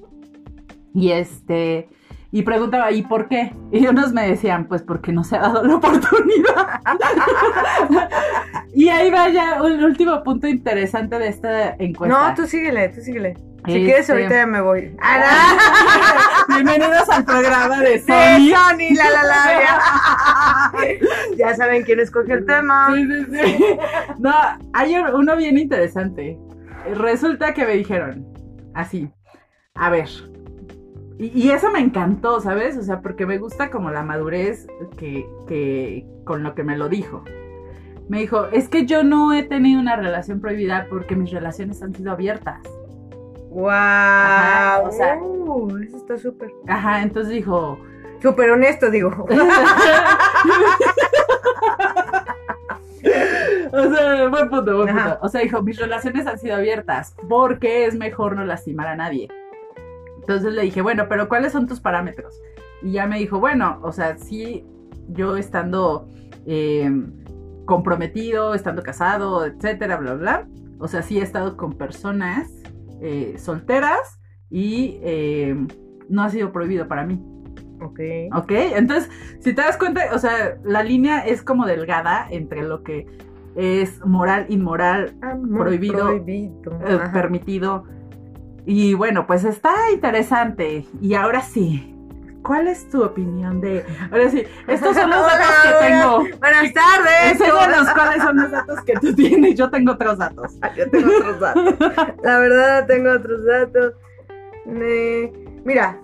Y 0.93 1.11
este, 1.11 1.89
y 2.31 2.41
preguntaba, 2.43 2.91
¿y 2.91 3.03
por 3.03 3.27
qué? 3.27 3.53
Y 3.71 3.87
unos 3.87 4.11
me 4.13 4.27
decían, 4.27 4.65
pues 4.67 4.81
porque 4.81 5.11
no 5.11 5.23
se 5.23 5.37
ha 5.37 5.41
dado 5.41 5.63
la 5.63 5.75
oportunidad. 5.77 6.81
y 8.73 8.89
ahí 8.89 9.09
va 9.09 9.29
ya, 9.29 9.55
ya, 9.55 9.61
un 9.63 9.83
último 9.83 10.23
punto 10.23 10.47
interesante 10.47 11.17
de 11.19 11.27
esta 11.29 11.69
encuesta. 11.79 12.29
No, 12.29 12.35
tú 12.35 12.45
síguele, 12.47 12.89
tú 12.89 13.01
síguele. 13.01 13.33
Si 13.65 13.73
Este- 13.73 13.85
quieres, 13.85 14.09
ahorita 14.09 14.29
ya 14.35 14.45
me 14.45 14.61
voy. 14.61 14.95
¡Ah, 15.01 15.57
Bienvenidos 16.49 17.09
al 17.09 17.25
programa 17.25 17.79
de! 17.81 17.99
Sony. 17.99 18.37
Sí, 18.37 18.53
Sony, 18.53 18.95
la 18.95 19.09
la 19.11 19.23
la. 19.23 20.87
ya 21.37 21.55
saben 21.57 21.83
quién 21.83 21.99
escogió 21.99 22.35
el 22.35 22.45
tema. 22.45 22.93
Sí, 22.95 23.05
sí, 23.05 23.25
sí. 23.57 23.65
No, 24.19 24.33
hay 24.73 24.95
un- 24.97 25.13
uno 25.15 25.35
bien 25.35 25.57
interesante. 25.57 26.37
Resulta 26.95 27.53
que 27.53 27.65
me 27.65 27.73
dijeron 27.73 28.25
así, 28.73 29.09
a 29.75 29.89
ver. 29.89 30.07
Y, 31.19 31.31
y 31.33 31.49
eso 31.51 31.71
me 31.71 31.79
encantó, 31.79 32.39
¿sabes? 32.41 32.77
O 32.77 32.83
sea, 32.83 33.01
porque 33.01 33.25
me 33.25 33.37
gusta 33.39 33.69
como 33.71 33.89
la 33.91 34.03
madurez 34.03 34.67
que, 34.97 35.27
que 35.47 36.05
con 36.25 36.43
lo 36.43 36.53
que 36.55 36.63
me 36.63 36.77
lo 36.77 36.89
dijo. 36.89 37.23
Me 38.09 38.19
dijo, 38.19 38.45
es 38.51 38.69
que 38.69 38.85
yo 38.85 39.03
no 39.03 39.33
he 39.33 39.43
tenido 39.43 39.81
una 39.81 39.95
relación 39.95 40.39
prohibida 40.39 40.85
porque 40.89 41.15
mis 41.15 41.31
relaciones 41.31 41.81
han 41.83 41.93
sido 41.93 42.11
abiertas. 42.11 42.59
¡Wow! 43.49 43.69
Ajá, 43.69 44.81
o 44.85 44.91
sea- 44.91 45.17
Uh, 45.19 45.77
eso 45.77 45.97
está 45.97 46.17
súper. 46.17 46.51
Ajá, 46.67 47.01
entonces 47.01 47.33
dijo, 47.33 47.79
Súper 48.21 48.49
honesto, 48.51 48.89
digo. 48.89 49.09
o 53.71 53.93
sea, 53.93 54.27
buen 54.29 54.49
punto, 54.49 54.75
buen 54.77 54.95
punto. 54.95 55.19
O 55.21 55.29
sea, 55.29 55.41
dijo, 55.41 55.61
mis 55.61 55.77
relaciones 55.79 56.25
han 56.27 56.39
sido 56.39 56.55
abiertas 56.55 57.15
porque 57.29 57.85
es 57.85 57.95
mejor 57.95 58.35
no 58.35 58.43
lastimar 58.45 58.87
a 58.87 58.95
nadie. 58.95 59.27
Entonces 60.27 60.53
le 60.53 60.63
dije, 60.63 60.81
bueno, 60.81 61.05
pero 61.07 61.29
¿cuáles 61.29 61.53
son 61.53 61.67
tus 61.67 61.79
parámetros? 61.79 62.37
Y 62.81 62.91
ya 62.91 63.07
me 63.07 63.17
dijo, 63.17 63.39
bueno, 63.39 63.79
o 63.81 63.93
sea, 63.93 64.17
sí, 64.17 64.65
yo 65.07 65.37
estando 65.37 66.09
eh, 66.45 66.91
comprometido, 67.63 68.53
estando 68.53 68.83
casado, 68.83 69.45
etcétera, 69.45 69.95
bla, 69.95 70.15
bla. 70.15 70.47
O 70.79 70.89
sea, 70.89 71.01
sí 71.01 71.17
he 71.17 71.23
estado 71.23 71.55
con 71.55 71.77
personas 71.77 72.51
eh, 73.01 73.35
solteras 73.37 74.19
y 74.49 74.99
eh, 75.01 75.55
no 76.09 76.23
ha 76.23 76.29
sido 76.29 76.51
prohibido 76.51 76.89
para 76.89 77.05
mí. 77.05 77.23
ok. 77.81 77.99
¿Ok? 78.35 78.51
Entonces, 78.51 79.09
si 79.39 79.53
te 79.53 79.61
das 79.61 79.77
cuenta, 79.77 80.01
o 80.13 80.19
sea, 80.19 80.57
la 80.65 80.83
línea 80.83 81.25
es 81.25 81.41
como 81.41 81.65
delgada 81.65 82.27
entre 82.29 82.63
lo 82.63 82.83
que 82.83 83.07
es 83.55 84.05
moral, 84.05 84.45
inmoral, 84.49 85.15
Amor 85.21 85.61
Prohibido, 85.61 86.07
Prohibido. 86.07 86.79
Ajá. 86.85 87.13
permitido. 87.13 87.85
Y 88.69 88.95
bueno, 88.95 89.25
pues 89.25 89.45
está 89.45 89.71
interesante. 89.93 90.85
Y 91.01 91.13
ahora 91.13 91.39
sí, 91.41 91.95
¿cuál 92.43 92.67
es 92.67 92.89
tu 92.89 93.01
opinión 93.01 93.61
de... 93.61 93.85
Ahora 94.11 94.29
sí, 94.29 94.43
estos 94.67 94.93
son 94.93 95.09
los 95.09 95.19
Hola, 95.23 95.37
datos 95.37 95.55
que 95.63 95.69
hola. 95.69 95.79
tengo. 95.87 96.17
Buenas 96.39 96.73
tardes. 96.73 97.31
Enséñanos 97.31 97.89
cuáles 97.93 98.21
son 98.23 98.35
los 98.35 98.51
datos 98.51 98.81
que 98.81 98.93
tú 98.95 99.15
tienes. 99.15 99.55
Yo 99.55 99.69
tengo 99.69 99.93
otros 99.93 100.17
datos. 100.17 100.59
Yo 100.75 100.89
tengo 100.89 101.07
otros 101.17 101.39
datos. 101.39 101.75
La 102.23 102.39
verdad, 102.39 102.85
tengo 102.87 103.11
otros 103.11 103.45
datos. 103.45 103.93
Mira, 104.65 105.97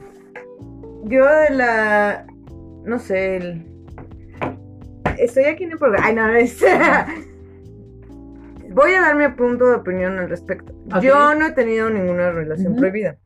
yo 1.04 1.26
de 1.26 1.50
la. 1.52 2.26
No 2.86 2.98
sé. 2.98 3.36
el- 3.38 3.68
Estoy 5.18 5.44
aquí 5.46 5.66
en 5.66 5.74
el 5.74 5.78
programa. 5.78 6.06
Ay, 6.08 6.16
no, 6.16 6.28
es. 6.30 6.62
Voy 8.70 8.94
a 8.94 9.02
dar 9.02 9.16
mi 9.18 9.28
punto 9.36 9.66
de 9.66 9.76
opinión 9.76 10.18
al 10.18 10.30
respecto. 10.30 10.73
Yo 11.02 11.34
no 11.36 11.48
he 11.48 11.52
tenido 11.52 11.90
ninguna 11.90 12.32
relación 12.32 12.76
prohibida. 12.76 13.18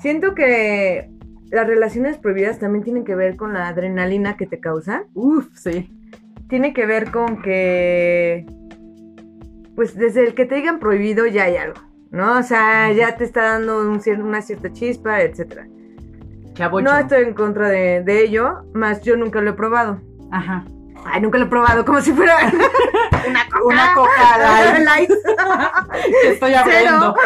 Siento 0.00 0.34
que 0.34 1.10
las 1.50 1.66
relaciones 1.66 2.18
prohibidas 2.18 2.58
también 2.58 2.84
tienen 2.84 3.04
que 3.04 3.14
ver 3.14 3.36
con 3.36 3.54
la 3.54 3.68
adrenalina 3.68 4.36
que 4.36 4.46
te 4.46 4.60
causan 4.60 5.04
Uf, 5.14 5.46
sí. 5.54 5.90
tiene 6.48 6.72
que 6.74 6.84
ver 6.86 7.10
con 7.10 7.40
que, 7.42 8.44
pues 9.74 9.96
desde 9.96 10.24
el 10.26 10.34
que 10.34 10.44
te 10.44 10.56
digan 10.56 10.78
prohibido 10.78 11.26
ya 11.26 11.44
hay 11.44 11.56
algo, 11.56 11.80
¿no? 12.10 12.38
O 12.38 12.42
sea, 12.42 12.92
ya 12.92 13.16
te 13.16 13.24
está 13.24 13.42
dando 13.44 13.80
un 13.80 14.00
cier- 14.00 14.22
una 14.22 14.42
cierta 14.42 14.70
chispa, 14.72 15.22
etcétera. 15.22 15.66
Chavocho. 16.54 16.84
No 16.84 16.98
estoy 16.98 17.22
en 17.24 17.34
contra 17.34 17.68
de, 17.68 18.02
de 18.02 18.22
ello, 18.24 18.64
más 18.74 19.02
yo 19.02 19.16
nunca 19.16 19.40
lo 19.40 19.50
he 19.50 19.54
probado. 19.54 20.00
Ajá. 20.30 20.64
Ay, 21.06 21.20
nunca 21.22 21.38
lo 21.38 21.44
he 21.46 21.48
probado, 21.48 21.84
como 21.84 22.00
si 22.00 22.12
fuera 22.12 22.34
una 23.26 23.44
coca. 23.46 23.64
Una 23.64 23.94
coca 23.94 24.78
light. 24.84 25.10
estoy 26.24 26.54
abriendo. 26.54 27.14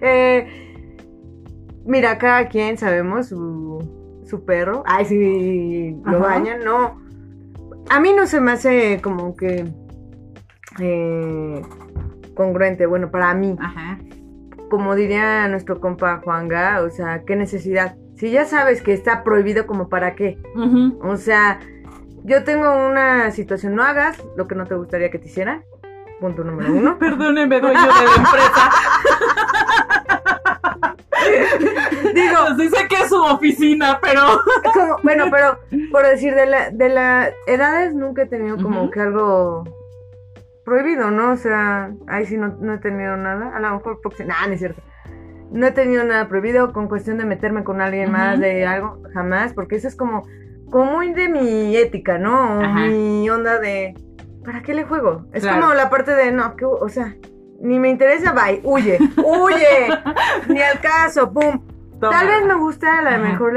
Eh, 0.00 0.72
mira, 1.84 2.16
cada 2.16 2.48
quien 2.48 2.78
sabemos 2.78 3.28
su, 3.28 4.22
su 4.24 4.42
perro. 4.46 4.82
Ay, 4.86 5.04
si 5.04 5.96
lo 6.02 6.20
bañan, 6.20 6.64
no. 6.64 6.98
A 7.90 8.00
mí 8.00 8.14
no 8.14 8.26
se 8.26 8.40
me 8.40 8.52
hace 8.52 9.00
como 9.02 9.36
que 9.36 9.66
eh, 10.80 11.62
congruente. 12.34 12.86
Bueno, 12.86 13.10
para 13.10 13.34
mí, 13.34 13.54
Ajá. 13.60 13.98
como 14.70 14.94
diría 14.94 15.46
nuestro 15.48 15.78
compa 15.78 16.22
Juanga, 16.24 16.82
o 16.82 16.88
sea, 16.88 17.24
¿qué 17.26 17.36
necesidad? 17.36 17.96
Si 18.16 18.30
ya 18.30 18.46
sabes 18.46 18.80
que 18.80 18.94
está 18.94 19.22
prohibido, 19.22 19.66
como 19.66 19.90
para 19.90 20.14
qué? 20.14 20.38
O 21.02 21.16
sea, 21.18 21.60
yo 22.26 22.42
tengo 22.44 22.70
una 22.88 23.30
situación, 23.30 23.76
no 23.76 23.84
hagas 23.84 24.20
lo 24.36 24.48
que 24.48 24.56
no 24.56 24.66
te 24.66 24.74
gustaría 24.74 25.10
que 25.10 25.18
te 25.18 25.26
hicieran. 25.26 25.64
Punto 26.20 26.42
número 26.42 26.72
uno. 26.72 26.98
Perdóneme, 27.00 27.60
dueño 27.60 27.80
de 27.80 27.86
la 27.86 28.14
empresa. 28.16 28.70
Digo, 32.14 32.36
sé 32.56 32.88
que 32.88 32.96
es 33.02 33.08
su 33.08 33.22
oficina, 33.22 33.98
pero... 34.00 34.22
Como- 34.74 34.98
bueno, 35.02 35.26
pero 35.30 35.58
por 35.92 36.04
decir, 36.06 36.34
de 36.34 36.46
la, 36.46 36.70
de 36.70 36.88
las 36.88 37.30
edades 37.46 37.94
nunca 37.94 38.22
he 38.22 38.26
tenido 38.26 38.56
como 38.56 38.90
que 38.90 39.00
algo 39.00 39.64
prohibido, 40.64 41.10
¿no? 41.10 41.32
O 41.32 41.36
sea, 41.36 41.92
ahí 42.08 42.26
sí 42.26 42.36
no, 42.36 42.56
no 42.60 42.74
he 42.74 42.78
tenido 42.78 43.16
nada. 43.16 43.54
A 43.54 43.60
lo 43.60 43.74
mejor 43.74 44.00
porque... 44.02 44.24
Nah, 44.24 44.46
no 44.46 44.54
es 44.54 44.58
cierto. 44.58 44.82
No 45.50 45.66
he 45.66 45.72
tenido 45.72 46.02
nada 46.02 46.28
prohibido 46.28 46.72
con 46.72 46.88
cuestión 46.88 47.18
de 47.18 47.24
meterme 47.24 47.62
con 47.62 47.80
alguien 47.80 48.10
más 48.10 48.40
de 48.40 48.66
algo, 48.66 49.00
jamás, 49.14 49.54
porque 49.54 49.76
eso 49.76 49.86
es 49.86 49.94
como, 49.94 50.24
como 50.70 51.00
de 51.00 51.28
mi 51.28 51.76
ética, 51.76 52.18
¿no? 52.18 52.74
Mi 52.74 53.28
onda 53.30 53.58
de, 53.58 53.94
¿para 54.44 54.62
qué 54.62 54.74
le 54.74 54.84
juego? 54.84 55.26
Es 55.32 55.42
Claro. 55.42 55.60
como 55.62 55.74
la 55.74 55.88
parte 55.90 56.12
de, 56.12 56.32
no, 56.32 56.56
que, 56.56 56.64
o 56.64 56.88
sea, 56.88 57.14
ni 57.60 57.78
me 57.78 57.88
interesa, 57.88 58.32
bye, 58.32 58.60
huye, 58.64 58.98
huye, 59.24 59.88
ni 60.48 60.60
al 60.60 60.80
caso, 60.80 61.32
pum. 61.32 61.60
Tal 62.00 62.26
vez 62.26 62.44
me 62.46 62.54
gusta 62.54 62.98
a 62.98 63.02
lo 63.02 63.08
Ajá. 63.08 63.18
mejor 63.18 63.56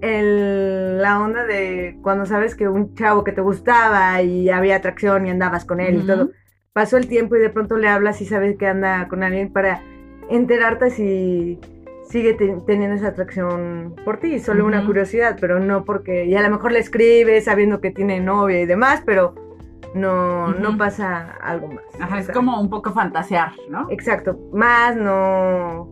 el- 0.00 0.98
la 1.02 1.20
onda 1.20 1.44
de 1.44 1.98
cuando 2.02 2.24
sabes 2.26 2.54
que 2.54 2.68
un 2.68 2.94
chavo 2.94 3.22
que 3.24 3.32
te 3.32 3.40
gustaba 3.42 4.22
y 4.22 4.48
había 4.48 4.76
atracción 4.76 5.26
y 5.26 5.30
andabas 5.30 5.64
con 5.64 5.80
él 5.80 5.96
y 6.02 6.06
todo. 6.06 6.30
Pasó 6.72 6.96
el 6.96 7.08
tiempo 7.08 7.36
y 7.36 7.40
de 7.40 7.50
pronto 7.50 7.76
le 7.76 7.88
hablas 7.88 8.20
y 8.22 8.26
sabes 8.26 8.56
que 8.56 8.66
anda 8.66 9.08
con 9.08 9.22
alguien 9.22 9.52
para 9.52 9.82
enterarte 10.30 10.90
si 10.90 11.58
sigue 12.10 12.34
te- 12.34 12.56
teniendo 12.66 12.96
esa 12.96 13.08
atracción 13.08 13.94
por 14.04 14.18
ti. 14.18 14.38
Solo 14.40 14.66
una 14.66 14.84
curiosidad, 14.84 15.36
pero 15.40 15.58
no 15.60 15.84
porque... 15.84 16.26
Y 16.26 16.34
a 16.36 16.42
lo 16.42 16.50
mejor 16.50 16.72
le 16.72 16.80
escribes 16.80 17.44
sabiendo 17.46 17.80
que 17.80 17.90
tiene 17.90 18.20
novia 18.20 18.60
y 18.60 18.66
demás, 18.66 19.02
pero 19.06 19.34
no, 19.94 20.48
Ujú. 20.50 20.60
no 20.60 20.76
pasa 20.76 21.36
algo 21.42 21.68
más. 21.68 21.84
Ajá, 22.00 22.18
es 22.18 22.26
sea, 22.26 22.34
como 22.34 22.60
un 22.60 22.68
poco 22.68 22.92
fantasear, 22.92 23.52
¿no? 23.70 23.86
Exacto, 23.90 24.38
más 24.52 24.96
no 24.96 25.88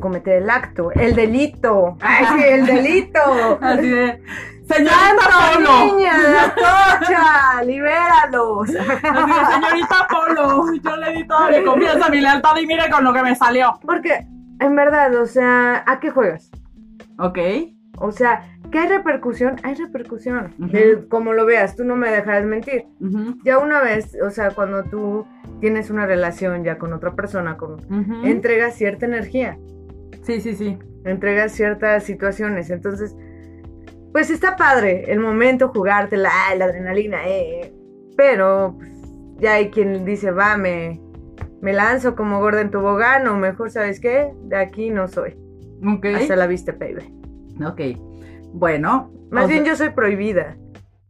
cometer 0.00 0.42
el 0.42 0.48
acto, 0.50 0.90
el 0.92 1.14
delito. 1.14 1.96
Ay, 2.00 2.24
sí, 2.34 2.42
el 2.48 2.66
delito. 2.66 3.20
Así 3.60 3.88
de... 3.88 4.22
Señorita 4.66 4.94
¡Santo 4.94 5.56
Polo. 5.64 5.96
niña, 5.96 6.12
la 6.16 6.54
tocha! 6.54 7.64
¡Libéralos! 7.64 8.68
Así 8.70 9.32
de, 9.32 9.46
señorita 9.52 10.06
Polo. 10.08 10.64
Yo 10.82 10.96
le 10.96 11.12
di 11.12 11.26
toda 11.26 11.50
mi 11.50 11.64
confianza, 11.64 12.08
mi 12.08 12.20
lealtad 12.20 12.56
y 12.56 12.66
mire 12.68 12.88
con 12.88 13.02
lo 13.02 13.12
que 13.12 13.20
me 13.22 13.34
salió. 13.34 13.80
Porque, 13.84 14.26
en 14.60 14.76
verdad, 14.76 15.14
o 15.16 15.26
sea, 15.26 15.82
¿a 15.86 16.00
qué 16.00 16.10
juegas? 16.10 16.50
Ok. 17.18 17.38
O 17.98 18.12
sea, 18.12 18.44
¿qué 18.70 18.78
hay 18.78 18.88
repercusión? 18.88 19.56
Hay 19.62 19.74
repercusión. 19.74 20.54
De 20.58 21.06
como 21.08 21.32
lo 21.32 21.44
veas, 21.44 21.76
tú 21.76 21.84
no 21.84 21.96
me 21.96 22.10
dejarás 22.10 22.44
mentir. 22.44 22.86
Ya 23.44 23.58
una 23.58 23.80
vez, 23.80 24.16
o 24.24 24.30
sea, 24.30 24.50
cuando 24.52 24.84
tú 24.84 25.26
tienes 25.60 25.90
una 25.90 26.06
relación 26.06 26.64
ya 26.64 26.78
con 26.78 26.92
otra 26.92 27.14
persona, 27.14 27.56
con, 27.56 27.78
entregas 28.24 28.74
cierta 28.74 29.06
energía. 29.06 29.58
Sí, 30.22 30.40
sí, 30.40 30.54
sí. 30.54 30.78
entregas 31.04 31.52
ciertas 31.52 32.04
situaciones. 32.04 32.70
Entonces, 32.70 33.14
pues 34.12 34.30
está 34.30 34.56
padre 34.56 35.04
el 35.12 35.20
momento 35.20 35.68
jugártela, 35.68 36.30
la 36.56 36.64
adrenalina, 36.64 37.26
eh, 37.26 37.60
eh. 37.60 37.74
Pero 38.16 38.76
pues, 38.78 38.92
ya 39.38 39.54
hay 39.54 39.70
quien 39.70 40.04
dice, 40.04 40.30
va, 40.30 40.56
me, 40.56 41.00
me 41.60 41.72
lanzo 41.72 42.14
como 42.16 42.38
gorda 42.40 42.60
en 42.60 42.70
tobogán, 42.70 43.26
o 43.28 43.36
mejor, 43.36 43.70
¿sabes 43.70 44.00
qué? 44.00 44.32
De 44.44 44.56
aquí 44.56 44.90
no 44.90 45.08
soy. 45.08 45.36
Ok. 45.86 46.06
Hasta 46.16 46.36
la 46.36 46.46
vista, 46.46 46.72
baby. 46.78 47.12
Ok. 47.64 47.80
Bueno. 48.52 49.10
Más 49.30 49.48
bien 49.48 49.64
sea- 49.64 49.72
yo 49.72 49.76
soy 49.76 49.90
prohibida. 49.90 50.56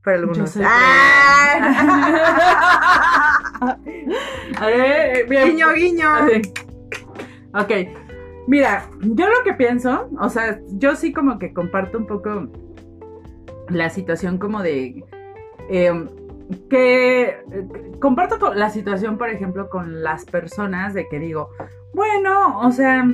Para 0.04 0.18
algunos. 0.18 0.50
soy 0.50 0.62
¡Ah! 0.66 2.06
Eh, 4.62 5.26
bien. 5.28 5.50
guiño, 5.50 5.72
guiño. 5.74 6.08
Sí. 6.28 6.52
Ok. 7.54 7.70
Mira, 8.46 8.84
yo 9.00 9.28
lo 9.28 9.42
que 9.44 9.52
pienso, 9.54 10.08
o 10.18 10.28
sea, 10.28 10.58
yo 10.72 10.96
sí 10.96 11.12
como 11.12 11.38
que 11.38 11.52
comparto 11.52 11.98
un 11.98 12.06
poco 12.06 12.48
la 13.68 13.90
situación 13.90 14.38
como 14.38 14.62
de... 14.62 15.04
eh, 15.68 15.92
que 16.68 17.22
eh, 17.28 17.36
comparto 18.00 18.54
la 18.54 18.70
situación, 18.70 19.18
por 19.18 19.28
ejemplo, 19.30 19.68
con 19.70 20.02
las 20.02 20.24
personas 20.24 20.94
de 20.94 21.08
que 21.08 21.18
digo, 21.18 21.50
bueno, 21.94 22.60
o 22.60 22.72
sea, 22.72 23.06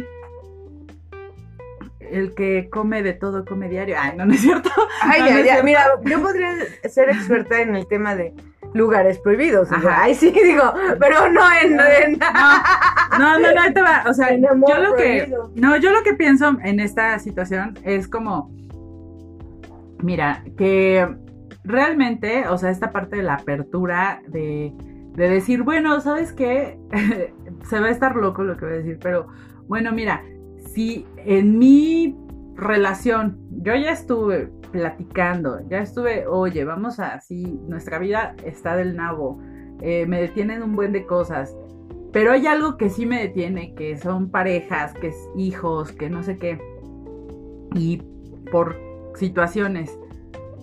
el 2.01 2.35
que 2.35 2.69
come 2.71 3.03
de 3.03 3.13
todo 3.15 3.45
come 3.45 3.69
diario. 3.69 3.97
Ay, 3.99 4.17
no, 4.17 4.27
no 4.27 4.35
es 4.35 4.41
cierto. 4.41 4.71
Ay, 5.03 5.21
No, 5.23 5.27
ya, 5.29 5.33
no 5.33 5.39
ya. 5.39 5.45
cierto. 5.45 5.65
Mira, 5.65 5.85
yo 6.05 6.23
podría 6.23 6.51
ser 6.89 7.09
experta 7.11 7.61
en 7.61 7.75
el 7.75 7.87
tema 7.89 8.15
de 8.15 8.33
lugares 8.75 9.19
prohibidos. 9.19 9.69
o 9.73 9.81
sea, 9.81 9.91
Ajá. 9.91 10.03
ay, 10.05 10.15
sí, 10.15 10.31
digo, 10.31 10.73
pero 11.01 11.29
no 11.31 11.43
en. 11.63 11.73
en- 11.81 12.19
No, 13.19 13.39
no, 13.39 13.53
no, 13.53 13.73
te 13.73 13.83
va. 13.83 14.05
O 14.09 14.13
sea, 14.15 14.35
yo 14.37 14.55
lo 14.55 14.95
que. 14.95 15.03
prohibido. 15.27 15.51
No, 15.57 15.77
yo 15.77 15.91
lo 15.91 16.03
que 16.03 16.15
pienso 16.15 16.57
en 16.63 16.81
esta 16.81 17.19
situación 17.19 17.77
es 17.83 18.07
como. 18.09 18.51
Mira, 20.03 20.45
que 20.57 21.09
realmente, 21.67 22.49
o 22.49 22.57
sea, 22.57 22.71
esta 22.71 22.93
parte 22.93 23.17
de 23.17 23.23
la 23.23 23.35
apertura 23.35 24.23
de, 24.29 24.73
de 25.15 25.29
decir, 25.29 25.63
bueno, 25.63 26.01
¿sabes 26.01 26.33
qué? 26.33 26.79
Se 27.65 27.81
va 27.81 27.87
a 27.87 27.91
estar 27.91 28.15
loco 28.17 28.45
lo 28.45 28.57
que 28.57 28.65
voy 28.65 28.75
a 28.75 28.79
decir, 28.79 28.99
pero 29.01 29.27
bueno, 29.67 29.93
mira, 29.93 30.23
si 30.75 31.07
en 31.17 31.59
mi 31.59 32.17
relación 32.55 33.39
yo 33.51 33.75
ya 33.75 33.91
estuve 33.91 34.51
platicando, 34.71 35.61
ya 35.69 35.79
estuve, 35.79 36.27
oye, 36.27 36.65
vamos 36.65 37.01
a 37.01 37.15
así, 37.15 37.59
nuestra 37.67 37.99
vida 37.99 38.35
está 38.45 38.77
del 38.77 38.97
nabo, 38.97 39.41
eh, 39.81 40.07
me 40.07 40.21
detienen 40.21 40.63
un 40.63 40.77
buen 40.77 40.93
de 40.93 41.05
cosas, 41.07 41.57
pero 42.13 42.33
hay 42.33 42.47
algo 42.47 42.77
que 42.77 42.91
sí 42.91 43.07
me 43.07 43.21
detiene, 43.21 43.75
que 43.75 43.97
son 43.97 44.31
parejas, 44.31 44.95
que 44.95 45.09
es 45.09 45.29
hijos, 45.37 45.93
que 45.93 46.09
no 46.09 46.23
sé 46.23 46.39
qué, 46.39 46.61
y 47.75 48.03
por 48.51 48.77
situaciones, 49.15 49.99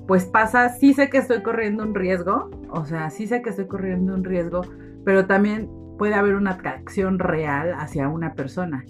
pues 0.08 0.26
pasa, 0.26 0.70
sí 0.70 0.94
sé 0.94 1.10
que 1.10 1.18
estoy 1.18 1.42
corriendo 1.42 1.84
un 1.84 1.96
riesgo, 1.96 2.50
o 2.70 2.86
sea, 2.86 3.10
sí 3.10 3.28
sé 3.28 3.42
que 3.42 3.50
estoy 3.50 3.68
corriendo 3.68 4.14
un 4.14 4.24
riesgo, 4.24 4.62
pero 5.06 5.26
también 5.26 5.70
puede 5.98 6.16
haber 6.16 6.36
una 6.36 6.52
atracción 6.52 7.20
real 7.20 7.74
hacia 7.78 8.10
una 8.10 8.34
persona. 8.34 8.84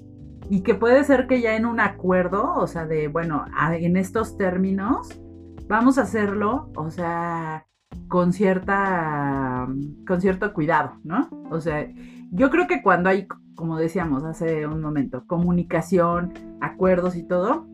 Y 0.50 0.62
que 0.62 0.76
puede 0.76 1.04
ser 1.04 1.28
que 1.28 1.42
ya 1.42 1.56
en 1.56 1.66
un 1.66 1.80
acuerdo, 1.80 2.54
o 2.56 2.68
sea, 2.68 2.86
de, 2.86 3.08
bueno, 3.08 3.46
en 3.72 3.98
estos 3.98 4.38
términos, 4.38 5.20
vamos 5.68 5.98
a 5.98 6.02
hacerlo, 6.02 6.72
o 6.76 6.90
sea, 6.90 7.66
con 8.08 8.34
cierta, 8.34 9.68
con 10.08 10.22
cierto 10.22 10.54
cuidado, 10.54 10.94
¿no? 11.04 11.30
O 11.50 11.62
sea, 11.62 11.88
yo 12.32 12.50
creo 12.50 12.68
que 12.68 12.82
cuando 12.82 13.10
hay, 13.10 13.28
como 13.56 13.78
decíamos 13.78 14.24
hace 14.24 14.68
un 14.68 14.82
momento, 14.82 15.26
comunicación, 15.28 16.34
acuerdos 16.62 17.16
y 17.16 17.24
todo, 17.24 17.68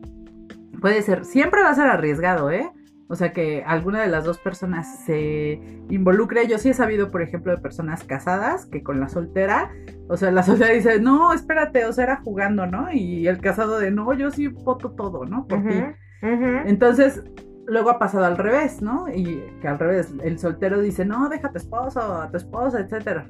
puede 0.80 1.02
ser, 1.02 1.24
siempre 1.24 1.62
va 1.62 1.70
a 1.70 1.74
ser 1.74 1.88
arriesgado, 1.88 2.50
¿eh? 2.50 2.70
O 3.10 3.16
sea, 3.16 3.32
que 3.32 3.64
alguna 3.66 4.02
de 4.02 4.06
las 4.06 4.24
dos 4.24 4.38
personas 4.38 5.00
se 5.04 5.60
involucre. 5.90 6.46
Yo 6.46 6.58
sí 6.58 6.68
he 6.68 6.74
sabido, 6.74 7.10
por 7.10 7.22
ejemplo, 7.22 7.50
de 7.50 7.60
personas 7.60 8.04
casadas 8.04 8.66
que 8.66 8.84
con 8.84 9.00
la 9.00 9.08
soltera, 9.08 9.72
o 10.08 10.16
sea, 10.16 10.30
la 10.30 10.44
soltera 10.44 10.72
dice, 10.72 11.00
no, 11.00 11.32
espérate, 11.32 11.86
o 11.86 11.92
sea, 11.92 12.04
era 12.04 12.20
jugando, 12.22 12.66
¿no? 12.66 12.92
Y 12.92 13.26
el 13.26 13.40
casado 13.40 13.80
de, 13.80 13.90
no, 13.90 14.12
yo 14.14 14.30
sí 14.30 14.46
voto 14.46 14.92
todo, 14.92 15.24
¿no? 15.24 15.48
Por 15.48 15.60
ti. 15.66 15.82
Entonces, 16.22 17.24
luego 17.66 17.90
ha 17.90 17.98
pasado 17.98 18.26
al 18.26 18.38
revés, 18.38 18.80
¿no? 18.80 19.08
Y 19.12 19.42
que 19.60 19.66
al 19.66 19.80
revés, 19.80 20.14
el 20.22 20.38
soltero 20.38 20.80
dice, 20.80 21.04
no, 21.04 21.28
deja 21.28 21.48
a 21.48 21.50
tu 21.50 21.58
esposo, 21.58 22.00
a 22.00 22.30
tu 22.30 22.36
esposa, 22.36 22.78
etcétera. 22.78 23.26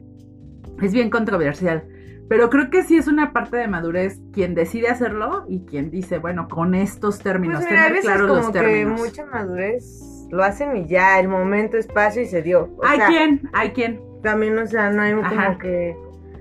Es 0.83 0.93
bien 0.93 1.09
controversial. 1.09 1.89
Pero 2.31 2.49
creo 2.49 2.71
que 2.71 2.85
sí 2.85 2.97
es 2.97 3.09
una 3.09 3.33
parte 3.33 3.57
de 3.57 3.67
madurez 3.67 4.21
quien 4.33 4.55
decide 4.55 4.89
hacerlo 4.89 5.45
y 5.49 5.67
quien 5.67 5.91
dice, 5.91 6.19
bueno, 6.19 6.47
con 6.49 6.77
estos 6.77 7.19
términos, 7.19 7.57
Pues 7.59 7.69
mira, 7.71 7.83
tener 7.83 7.93
veces 7.93 8.07
claros 8.11 8.29
como 8.29 8.41
los 8.43 8.47
que 8.53 8.59
términos. 8.61 9.01
mucha 9.01 9.27
madurez 9.27 10.29
lo 10.31 10.45
hacen 10.45 10.77
y 10.77 10.87
ya, 10.87 11.19
el 11.19 11.27
momento, 11.27 11.77
espacio 11.77 12.23
y 12.23 12.27
se 12.27 12.41
dio. 12.41 12.71
O 12.79 12.85
Hay 12.87 12.99
sea, 12.99 13.09
quien, 13.09 13.43
hay 13.53 13.71
quien. 13.73 14.01
También, 14.23 14.57
o 14.59 14.67
sea, 14.67 14.91
no 14.91 15.03
hay 15.03 15.13
Ajá. 15.13 15.47
como 15.47 15.59
que. 15.59 15.97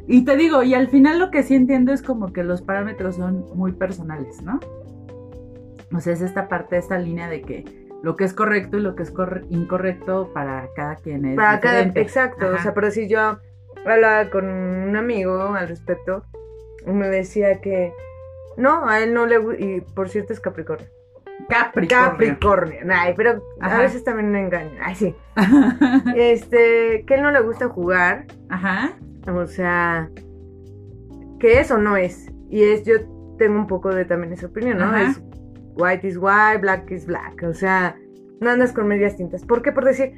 Y 0.07 0.25
te 0.25 0.37
digo, 0.37 0.61
y 0.61 0.75
al 0.75 0.89
final 0.89 1.17
lo 1.17 1.31
que 1.31 1.41
sí 1.41 1.55
entiendo 1.55 1.91
es 1.91 2.03
como 2.03 2.31
que 2.33 2.43
los 2.43 2.61
parámetros 2.61 3.15
son 3.15 3.45
muy 3.55 3.71
personales, 3.71 4.43
¿no? 4.43 4.59
O 5.91 5.99
sea, 6.01 6.13
es 6.13 6.21
esta 6.21 6.47
parte, 6.47 6.77
esta 6.77 6.99
línea 6.99 7.27
de 7.29 7.41
que 7.41 7.65
lo 8.03 8.15
que 8.15 8.25
es 8.25 8.33
correcto 8.33 8.77
y 8.77 8.81
lo 8.81 8.95
que 8.95 9.01
es 9.03 9.11
corre- 9.11 9.43
incorrecto 9.49 10.29
para 10.35 10.67
cada 10.75 10.97
quien 10.97 11.25
es 11.25 11.35
Para 11.35 11.59
cada, 11.59 11.73
diferente. 11.77 12.01
exacto, 12.01 12.45
o 12.45 12.53
Ajá. 12.53 12.61
sea, 12.63 12.73
pero 12.75 12.91
si 12.91 13.07
yo 13.09 13.39
hablaba 13.85 14.29
con 14.29 14.45
un 14.45 14.95
amigo 14.95 15.53
al 15.53 15.67
respecto, 15.67 16.23
y 16.85 16.91
me 16.91 17.07
decía 17.09 17.61
que 17.61 17.93
no, 18.57 18.87
a 18.87 18.99
él 18.99 19.13
no 19.13 19.25
le 19.25 19.37
gusta, 19.37 19.63
y 19.63 19.81
por 19.81 20.09
cierto 20.09 20.33
es 20.33 20.39
Capricornio. 20.39 20.87
Capricornio. 21.47 22.11
Capricornio, 22.11 22.79
ay, 22.91 23.13
pero 23.15 23.43
Ajá. 23.61 23.77
a 23.77 23.81
veces 23.81 24.03
también 24.03 24.31
me 24.31 24.41
engaña, 24.41 24.79
ay, 24.83 24.95
sí. 24.95 25.15
Este, 26.15 27.05
que 27.05 27.15
él 27.15 27.21
no 27.21 27.31
le 27.31 27.41
gusta 27.41 27.69
jugar, 27.69 28.25
Ajá. 28.49 28.97
o 29.27 29.47
sea, 29.47 30.09
que 31.39 31.59
eso 31.59 31.77
no 31.77 31.95
es, 31.95 32.31
y 32.49 32.63
es, 32.63 32.83
yo 32.83 32.95
tengo 33.37 33.57
un 33.57 33.67
poco 33.67 33.89
de 33.89 34.05
también 34.05 34.33
esa 34.33 34.47
opinión, 34.47 34.77
¿no? 34.77 34.85
Ajá. 34.85 35.11
Es 35.11 35.21
white 35.75 36.05
is 36.05 36.17
white, 36.17 36.57
black 36.59 36.91
is 36.91 37.05
black, 37.05 37.41
o 37.43 37.53
sea, 37.53 37.95
no 38.41 38.49
andas 38.49 38.73
con 38.73 38.87
medias 38.87 39.15
tintas. 39.15 39.45
¿Por 39.45 39.61
qué? 39.61 39.71
Por 39.71 39.85
decir, 39.85 40.13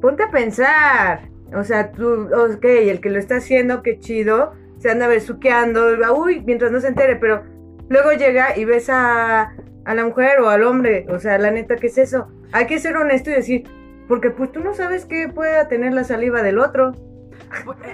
ponte 0.00 0.24
a 0.24 0.30
pensar. 0.30 1.28
O 1.54 1.64
sea, 1.64 1.92
tú, 1.92 2.28
ok, 2.34 2.64
el 2.64 3.00
que 3.00 3.10
lo 3.10 3.18
está 3.18 3.36
haciendo, 3.36 3.82
qué 3.82 3.98
chido, 3.98 4.52
se 4.78 4.90
anda 4.90 5.08
besuqueando, 5.08 5.86
uy, 6.16 6.42
mientras 6.46 6.70
no 6.70 6.80
se 6.80 6.88
entere, 6.88 7.16
pero 7.16 7.42
luego 7.88 8.12
llega 8.12 8.56
y 8.56 8.64
ves 8.64 8.88
a, 8.88 9.52
a 9.84 9.94
la 9.94 10.04
mujer 10.04 10.40
o 10.40 10.48
al 10.48 10.62
hombre, 10.64 11.06
o 11.10 11.18
sea, 11.18 11.38
la 11.38 11.50
neta, 11.50 11.76
¿qué 11.76 11.88
es 11.88 11.98
eso? 11.98 12.28
Hay 12.52 12.66
que 12.66 12.78
ser 12.78 12.96
honesto 12.96 13.30
y 13.30 13.34
decir, 13.34 13.64
porque 14.08 14.30
pues 14.30 14.52
tú 14.52 14.60
no 14.60 14.74
sabes 14.74 15.04
qué 15.04 15.28
pueda 15.28 15.68
tener 15.68 15.92
la 15.92 16.04
saliva 16.04 16.42
del 16.42 16.58
otro. 16.58 16.92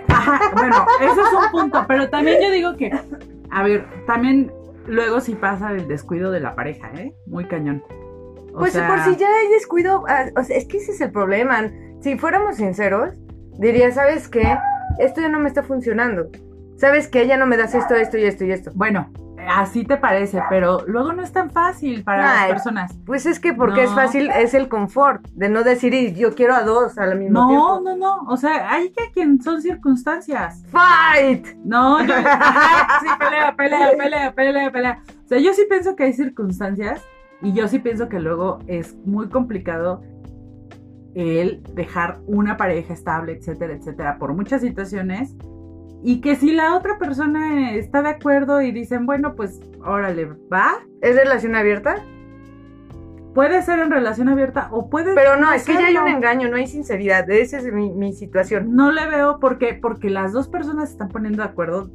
Ajá, 0.09 0.51
bueno, 0.55 0.87
ese 1.01 1.21
es 1.21 1.33
un 1.33 1.51
punto, 1.51 1.85
pero 1.89 2.09
también 2.11 2.43
yo 2.43 2.51
digo 2.51 2.77
que, 2.77 2.91
a 3.51 3.63
ver, 3.63 3.87
también 4.07 4.53
luego 4.87 5.21
sí 5.21 5.35
pasa 5.35 5.71
el 5.73 5.89
descuido 5.89 6.31
de 6.31 6.41
la 6.41 6.55
pareja, 6.55 6.91
¿eh? 6.95 7.15
Muy 7.27 7.47
cañón. 7.47 7.83
O 8.55 8.59
Pues 8.61 8.73
sea, 8.73 8.87
por 8.89 9.01
si 9.01 9.17
ya 9.17 9.27
hay 9.29 9.49
descuido, 9.49 10.05
ah, 10.09 10.27
o 10.37 10.43
sea, 10.43 10.57
es 10.57 10.67
que 10.67 10.79
ese 10.79 10.93
es 10.93 11.01
el 11.01 11.11
problema. 11.11 11.71
Si 12.01 12.17
fuéramos 12.19 12.57
sinceros, 12.57 13.15
diría, 13.59 13.91
¿sabes 13.93 14.29
qué? 14.29 14.59
Esto 14.99 15.21
ya 15.21 15.29
no 15.29 15.39
me 15.39 15.49
está 15.49 15.63
funcionando. 15.63 16.29
¿Sabes 16.77 17.09
qué? 17.09 17.27
Ya 17.27 17.37
no 17.37 17.47
me 17.47 17.57
das 17.57 17.75
esto, 17.75 17.95
esto 17.95 18.19
y 18.19 18.25
esto 18.25 18.45
y 18.45 18.53
esto. 18.53 18.71
Bueno, 18.75 19.11
así 19.49 19.85
te 19.85 19.97
parece, 19.97 20.43
pero 20.51 20.79
luego 20.87 21.13
no 21.15 21.23
es 21.23 21.33
tan 21.33 21.51
fácil 21.51 22.03
para 22.05 22.31
Ay, 22.31 22.39
las 22.41 22.49
personas. 22.63 22.93
Pues 23.07 23.25
es 23.27 23.41
que 23.41 23.53
porque 23.55 23.85
es 23.85 23.91
No. 23.91 23.97
fácil, 23.97 24.31
es 24.31 24.53
el 24.55 24.69
confort 24.69 25.27
de 25.33 25.49
no 25.49 25.63
decir, 25.63 25.95
"Y 25.95 26.13
yo 26.15 26.35
quiero 26.35 26.55
a 26.55 26.63
dos 26.63 26.99
al 26.99 27.19
mismo 27.19 27.41
No, 27.41 27.49
tiempo. 27.49 27.81
no, 27.83 27.97
no. 27.97 28.31
O 28.31 28.37
sea, 28.37 28.71
hay 28.73 28.91
que 28.91 29.11
quien 29.15 29.41
son 29.43 29.63
circunstancias. 29.63 30.63
¡Fight! 30.71 31.47
No, 31.65 32.05
yo. 32.05 32.15
Ajá, 32.15 32.99
sí, 33.01 33.07
pelea, 33.19 33.55
pelea, 33.57 33.91
pelea, 33.97 34.33
pelea, 34.35 34.71
pelea. 34.71 34.99
O 35.25 35.29
sea, 35.29 35.39
yo 35.39 35.53
sí 35.55 35.63
pienso 35.69 35.97
que 35.97 36.05
hay 36.05 36.13
circunstancias 36.13 37.03
y 37.43 37.53
yo 37.55 37.69
sí 37.69 37.79
pienso 37.79 38.09
que 38.09 38.21
luego 38.21 38.59
es 38.67 38.95
muy 39.07 39.29
complicado 39.29 40.03
el 41.17 41.63
dejar 41.75 42.21
una 42.27 42.57
pareja 42.57 42.93
estable, 42.93 43.33
etcétera, 43.33 43.73
etcétera, 43.73 44.19
por 44.19 44.35
muchas 44.35 44.61
situaciones. 44.61 45.35
Y 46.03 46.21
que 46.21 46.37
si 46.37 46.53
la 46.53 46.77
otra 46.77 46.99
persona 46.99 47.75
está 47.75 48.03
de 48.03 48.11
acuerdo 48.11 48.61
y 48.61 48.71
dicen, 48.71 49.07
bueno, 49.07 49.35
pues 49.35 49.61
órale, 49.85 50.27
va, 50.53 50.79
¿Es 51.01 51.17
relación 51.17 51.57
abierta? 51.57 51.97
puede 53.37 53.61
ser 53.61 53.81
en 53.81 53.91
relación 53.91 54.31
abierta 54.31 54.69
o 54.73 54.89
puede 54.89 55.15
Pero 55.15 55.37
no, 55.37 55.53
es 55.53 55.65
que 55.65 55.75
ya 55.75 55.89
hay 55.89 55.97
un 55.99 56.09
engaño, 56.09 56.49
no 56.49 56.57
hay 56.57 56.67
sinceridad. 56.67 57.29
Esa 57.29 57.59
es 57.59 57.71
mi, 57.71 57.93
mi 57.93 58.15
situación. 58.15 58.75
No 58.75 58.91
le 58.91 59.07
veo 59.07 59.39
porque 59.41 59.75
porque 59.75 60.09
las 60.09 60.33
dos 60.33 60.49
personas 60.49 60.89
se 60.89 60.93
están 60.93 61.09
poniendo 61.09 61.43
de 61.43 61.49
acuerdo 61.51 61.91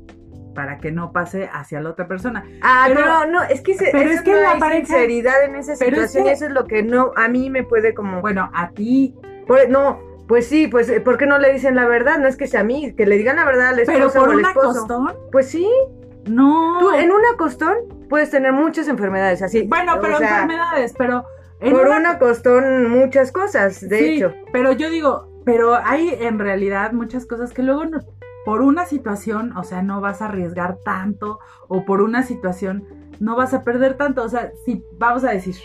para 0.54 0.78
que 0.80 0.92
no 0.92 1.12
pase 1.12 1.50
hacia 1.52 1.82
la 1.82 1.90
otra 1.92 2.08
persona. 2.08 2.44
Ah, 2.62 2.86
Pero- 2.88 3.02
pero, 3.02 3.26
no, 3.32 3.44
es 3.44 3.62
que, 3.62 3.74
se, 3.76 3.90
pero 3.92 4.10
eso 4.10 4.20
es 4.20 4.22
que 4.22 4.32
no 4.34 4.42
la 4.42 4.52
hay 4.54 4.60
pareja- 4.60 4.86
sinceridad 4.88 5.44
en 5.44 5.56
esa 5.56 5.74
es 5.74 5.80
situación. 5.80 6.26
que- 6.26 6.32
Eso 6.32 6.46
es 6.46 6.52
lo 6.52 6.66
que 6.66 6.84
no, 6.84 7.12
a 7.16 7.28
mí 7.28 7.50
me 7.50 7.64
puede 7.64 7.94
como... 7.94 8.22
Bueno, 8.22 8.50
a 8.54 8.70
ti, 8.72 9.16
Por- 9.48 9.70
no, 9.70 10.00
pues 10.28 10.48
sí, 10.48 10.68
pues 10.68 10.88
eh, 10.90 11.02
¿por 11.02 11.18
qué 11.18 11.26
no 11.26 11.38
le 11.40 11.52
dicen 11.52 11.76
la 11.76 11.86
verdad? 11.88 12.18
No 12.20 12.28
es 12.28 12.38
que 12.38 12.48
sea 12.48 12.62
a 12.62 12.64
mí, 12.64 12.94
que 12.96 13.06
le 13.06 13.18
digan 13.18 13.36
la 13.36 13.46
verdad 13.46 13.70
al 13.70 13.80
esposo 13.80 13.98
pero 14.00 14.12
por 14.14 14.28
o 14.30 14.32
al 14.32 14.38
un 14.38 14.46
esposo. 14.46 14.70
acostón, 14.70 15.14
Pues 15.32 15.50
sí, 15.50 15.68
no. 16.28 16.78
tú 16.80 16.92
en 16.92 17.12
un 17.12 17.22
acostón 17.34 17.76
puedes 18.10 18.30
tener 18.30 18.54
muchas 18.54 18.88
enfermedades 18.88 19.42
así. 19.42 19.64
Bueno, 19.68 19.96
o 19.96 20.00
pero 20.02 20.18
sea, 20.18 20.30
enfermedades, 20.44 20.94
pero 20.98 21.26
en 21.60 21.72
por 21.74 21.88
una- 21.88 21.98
un 21.98 22.06
acostón 22.06 22.90
muchas 22.90 23.32
cosas, 23.32 23.82
de 23.88 23.98
sí, 24.00 24.06
hecho. 24.18 24.34
Pero 24.54 24.72
yo 24.74 24.90
digo, 24.90 25.28
pero 25.46 25.76
hay 25.76 26.16
en 26.22 26.40
realidad 26.40 26.92
muchas 26.94 27.26
cosas 27.26 27.52
que 27.54 27.64
luego 27.64 27.86
no- 27.86 28.00
por 28.46 28.62
una 28.62 28.86
situación, 28.86 29.56
o 29.58 29.64
sea, 29.64 29.82
no 29.82 30.02
vas 30.02 30.22
a 30.22 30.26
arriesgar 30.26 30.78
tanto 30.84 31.40
o 31.68 31.86
por 31.86 32.02
una 32.02 32.24
situación 32.24 32.86
no 33.20 33.36
vas 33.36 33.54
a 33.54 33.64
perder 33.64 33.98
tanto, 33.98 34.24
o 34.24 34.30
sea, 34.30 34.52
si 34.66 34.84
vamos 34.98 35.24
a 35.24 35.32
decir 35.32 35.56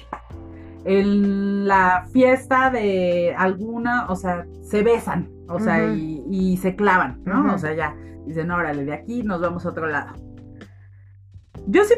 en 0.84 1.66
la 1.66 2.06
fiesta 2.12 2.70
de 2.70 3.34
alguna, 3.36 4.06
o 4.08 4.14
sea, 4.14 4.46
se 4.62 4.82
besan, 4.82 5.30
o 5.48 5.58
sea, 5.58 5.92
y, 5.92 6.22
y 6.30 6.56
se 6.58 6.76
clavan, 6.76 7.22
¿no? 7.24 7.54
O 7.54 7.58
sea, 7.58 7.74
ya 7.74 7.96
dicen, 8.26 8.50
órale, 8.50 8.84
de 8.84 8.92
aquí 8.92 9.22
nos 9.22 9.40
vamos 9.40 9.64
a 9.64 9.70
otro 9.70 9.86
lado. 9.86 10.14
Yo 11.66 11.82
sí 11.84 11.94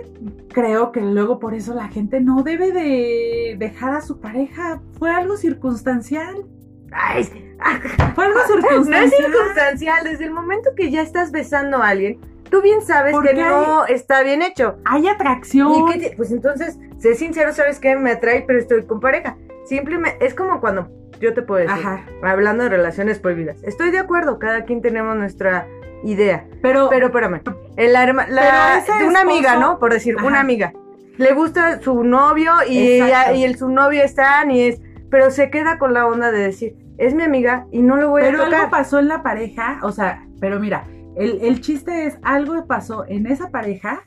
creo 0.49 0.93
que 0.93 1.03
luego 1.03 1.39
por 1.39 1.55
eso 1.55 1.75
la 1.75 1.89
gente 1.89 2.21
no 2.21 2.43
debe 2.43 2.73
de 2.73 3.57
dejar 3.59 3.95
a 3.95 4.01
su 4.01 4.21
pareja. 4.21 4.81
Fue 4.99 5.11
algo 5.11 5.37
circunstancial. 5.37 6.47
Ay, 6.91 7.29
Fue 8.15 8.25
algo 8.25 8.39
no 8.39 8.45
es 8.45 8.47
circunstancial. 8.53 9.11
circunstancial. 9.33 10.05
Desde 10.05 10.25
el 10.25 10.31
momento 10.33 10.71
que 10.77 10.91
ya 10.91 11.03
estás 11.03 11.31
besando 11.33 11.79
a 11.83 11.89
alguien, 11.89 12.21
tú 12.51 12.63
bien 12.63 12.81
sabes 12.83 13.13
¿Por 13.13 13.27
que 13.27 13.35
no 13.35 13.87
está 13.87 14.23
bien 14.23 14.43
hecho. 14.43 14.77
Hay 14.85 15.09
atracción. 15.09 15.73
¿Y 15.75 15.93
qué 15.93 16.11
te- 16.11 16.17
Pues 16.17 16.31
entonces, 16.31 16.79
sé 16.99 17.15
sincero, 17.15 17.53
¿sabes 17.53 17.79
qué? 17.81 17.97
Me 17.97 18.13
atrae, 18.13 18.45
pero 18.47 18.59
estoy 18.59 18.85
con 18.87 19.01
pareja. 19.01 19.37
Simplemente, 19.67 20.25
es 20.25 20.35
como 20.35 20.61
cuando 20.61 20.89
yo 21.21 21.35
te 21.35 21.43
puedo 21.43 21.61
decir, 21.67 21.85
Ajá. 21.87 22.07
hablando 22.23 22.63
de 22.65 22.71
relaciones 22.71 23.19
prohibidas. 23.19 23.63
Estoy 23.65 23.91
de 23.91 23.99
acuerdo, 23.99 24.39
cada 24.39 24.65
quien 24.65 24.81
tenemos 24.83 25.17
nuestra 25.17 25.67
idea. 26.05 26.47
Pero, 26.63 26.89
Pero 26.91 27.07
espérame, 27.07 27.43
el 27.77 27.97
arma- 27.97 28.27
la- 28.29 28.83
Pero 28.87 28.99
de 29.01 29.05
una 29.07 29.19
esposo- 29.21 29.35
amiga, 29.37 29.57
¿no? 29.57 29.79
Por 29.81 29.93
decir, 29.93 30.15
Ajá. 30.17 30.27
una 30.27 30.41
amiga. 30.41 30.73
Le 31.17 31.33
gusta 31.35 31.83
su 31.83 32.05
novio 32.05 32.53
y, 32.69 32.79
ella- 33.01 33.33
y 33.33 33.43
el, 33.45 33.57
su 33.59 33.69
novio 33.69 34.05
están 34.05 34.53
y 34.53 34.63
es, 34.69 34.81
pero 35.11 35.33
se 35.33 35.51
queda 35.51 35.79
con 35.79 35.93
la 35.93 36.07
onda 36.07 36.31
de 36.31 36.39
decir, 36.39 36.77
es 36.99 37.15
mi 37.15 37.23
amiga 37.23 37.67
y 37.73 37.81
no 37.83 37.97
lo 37.97 38.11
voy 38.11 38.23
pero 38.23 38.39
a 38.41 38.45
algo 38.47 38.57
tocar. 38.57 38.71
pasó 38.71 38.99
en 38.99 39.09
la 39.09 39.23
pareja, 39.23 39.81
o 39.83 39.93
sea, 39.93 40.27
pero 40.41 40.61
mira, 40.61 40.85
el, 41.17 41.39
el 41.43 41.61
chiste 41.61 42.07
es, 42.07 42.19
algo 42.23 42.67
pasó 42.67 43.05
en 43.09 43.27
esa 43.27 43.51
pareja 43.51 44.01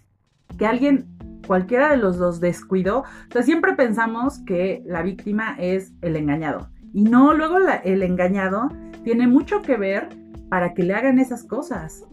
que 0.57 0.67
alguien, 0.67 1.07
cualquiera 1.47 1.89
de 1.89 1.97
los 1.97 2.17
dos 2.17 2.39
descuidó. 2.39 2.99
O 2.99 3.05
sea, 3.31 3.41
siempre 3.43 3.73
pensamos 3.73 4.39
que 4.45 4.83
la 4.85 5.01
víctima 5.01 5.55
es 5.57 5.91
el 6.01 6.15
engañado. 6.15 6.69
Y 6.93 7.03
no, 7.03 7.33
luego 7.33 7.57
la- 7.59 7.75
el 7.77 8.03
engañado 8.03 8.69
tiene 9.03 9.25
mucho 9.27 9.61
que 9.61 9.75
ver 9.77 10.09
para 10.49 10.73
que 10.73 10.83
le 10.83 10.93
hagan 10.93 11.17
esas 11.19 11.43
cosas. 11.43 12.05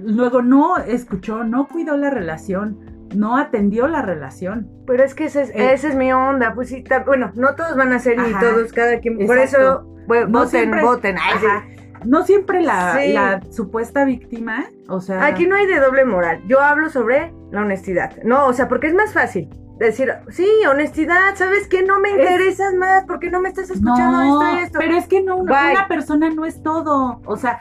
Luego 0.00 0.42
no 0.42 0.76
escuchó, 0.76 1.44
no 1.44 1.66
cuidó 1.66 1.96
la 1.96 2.10
relación, 2.10 2.78
no 3.14 3.36
atendió 3.36 3.88
la 3.88 4.02
relación. 4.02 4.68
Pero 4.86 5.04
es 5.04 5.14
que 5.14 5.24
esa 5.26 5.42
es, 5.42 5.50
Eh. 5.50 5.72
esa 5.72 5.88
es 5.88 5.94
mi 5.94 6.12
onda. 6.12 6.54
Pues 6.54 6.68
sí, 6.68 6.82
ta- 6.82 7.04
bueno, 7.04 7.30
no 7.34 7.54
todos 7.54 7.76
van 7.76 7.92
a 7.92 7.98
ser 7.98 8.18
ni 8.18 8.32
todos, 8.38 8.72
cada 8.72 8.98
quien. 9.00 9.26
Por 9.26 9.38
Exacto. 9.38 9.66
eso, 9.66 10.26
No 10.28 10.38
voten, 10.40 10.48
siempre- 10.48 10.82
voten. 10.82 11.16
Ay, 11.20 11.38
sí. 11.40 11.46
Ajá. 11.46 11.64
No 12.04 12.22
siempre 12.22 12.62
la, 12.62 12.96
Sí. 13.00 13.12
la 13.12 13.40
supuesta 13.50 14.04
víctima, 14.04 14.66
o 14.88 15.00
sea... 15.00 15.24
Aquí 15.26 15.46
no 15.48 15.56
hay 15.56 15.66
de 15.66 15.80
doble 15.80 16.04
moral. 16.04 16.40
Yo 16.46 16.60
hablo 16.60 16.90
sobre 16.90 17.32
la 17.50 17.62
honestidad. 17.62 18.16
No, 18.22 18.46
o 18.46 18.52
sea, 18.52 18.68
porque 18.68 18.86
es 18.86 18.94
más 18.94 19.12
fácil 19.12 19.48
decir, 19.80 20.12
sí, 20.30 20.46
honestidad, 20.70 21.34
¿sabes 21.34 21.66
qué? 21.66 21.82
No 21.82 21.98
me 21.98 22.10
Es- 22.10 22.18
interesas 22.18 22.72
más 22.74 23.04
porque 23.04 23.30
no 23.30 23.40
me 23.40 23.48
estás 23.48 23.70
escuchando 23.70 24.16
no, 24.16 24.42
esto 24.42 24.56
y 24.60 24.64
esto. 24.64 24.78
pero 24.78 24.96
es 24.96 25.06
que 25.08 25.22
no, 25.22 25.36
una, 25.38 25.70
una 25.72 25.88
persona 25.88 26.30
no 26.30 26.46
es 26.46 26.62
todo. 26.62 27.20
O 27.26 27.36
sea, 27.36 27.60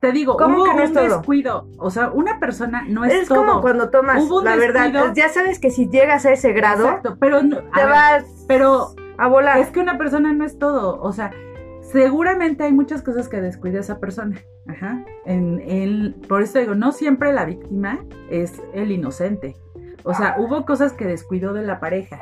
te 0.00 0.12
digo, 0.12 0.36
¿Cómo 0.36 0.56
hubo 0.58 0.64
que 0.64 0.74
no 0.74 0.82
es 0.82 0.88
un 0.90 0.94
todo? 0.94 1.04
descuido. 1.04 1.68
O 1.78 1.90
sea, 1.90 2.10
una 2.10 2.38
persona 2.38 2.84
no 2.88 3.04
es, 3.04 3.12
es 3.14 3.28
todo. 3.28 3.44
como 3.46 3.60
cuando 3.62 3.88
tomas, 3.90 4.22
Hubo 4.22 4.38
un 4.38 4.44
la 4.44 4.56
verdad, 4.56 4.90
descuido. 4.92 5.14
ya 5.14 5.28
sabes 5.30 5.58
que 5.58 5.70
si 5.70 5.88
llegas 5.88 6.26
a 6.26 6.32
ese 6.32 6.52
grado, 6.52 6.84
Exacto, 6.84 7.16
pero 7.18 7.42
no- 7.42 7.58
a 7.58 7.60
te 7.74 7.80
ver, 7.80 7.88
vas 7.88 8.24
pero 8.46 8.88
a 9.18 9.28
volar. 9.28 9.58
es 9.58 9.68
que 9.68 9.80
una 9.80 9.96
persona 9.98 10.32
no 10.32 10.44
es 10.44 10.58
todo. 10.58 11.00
O 11.00 11.12
sea, 11.12 11.30
seguramente 11.82 12.64
hay 12.64 12.72
muchas 12.72 13.02
cosas 13.02 13.28
que 13.28 13.40
descuida 13.40 13.80
esa 13.80 13.98
persona. 13.98 14.38
Ajá. 14.68 15.04
En, 15.24 15.60
en- 15.64 16.14
por 16.28 16.42
eso 16.42 16.58
digo, 16.58 16.74
no 16.74 16.92
siempre 16.92 17.32
la 17.32 17.44
víctima 17.44 18.00
es 18.30 18.60
el 18.74 18.90
inocente. 18.90 19.56
O 20.04 20.14
sea, 20.14 20.36
hubo 20.38 20.64
cosas 20.66 20.92
que 20.92 21.04
descuidó 21.04 21.52
de 21.52 21.62
la 21.62 21.80
pareja. 21.80 22.18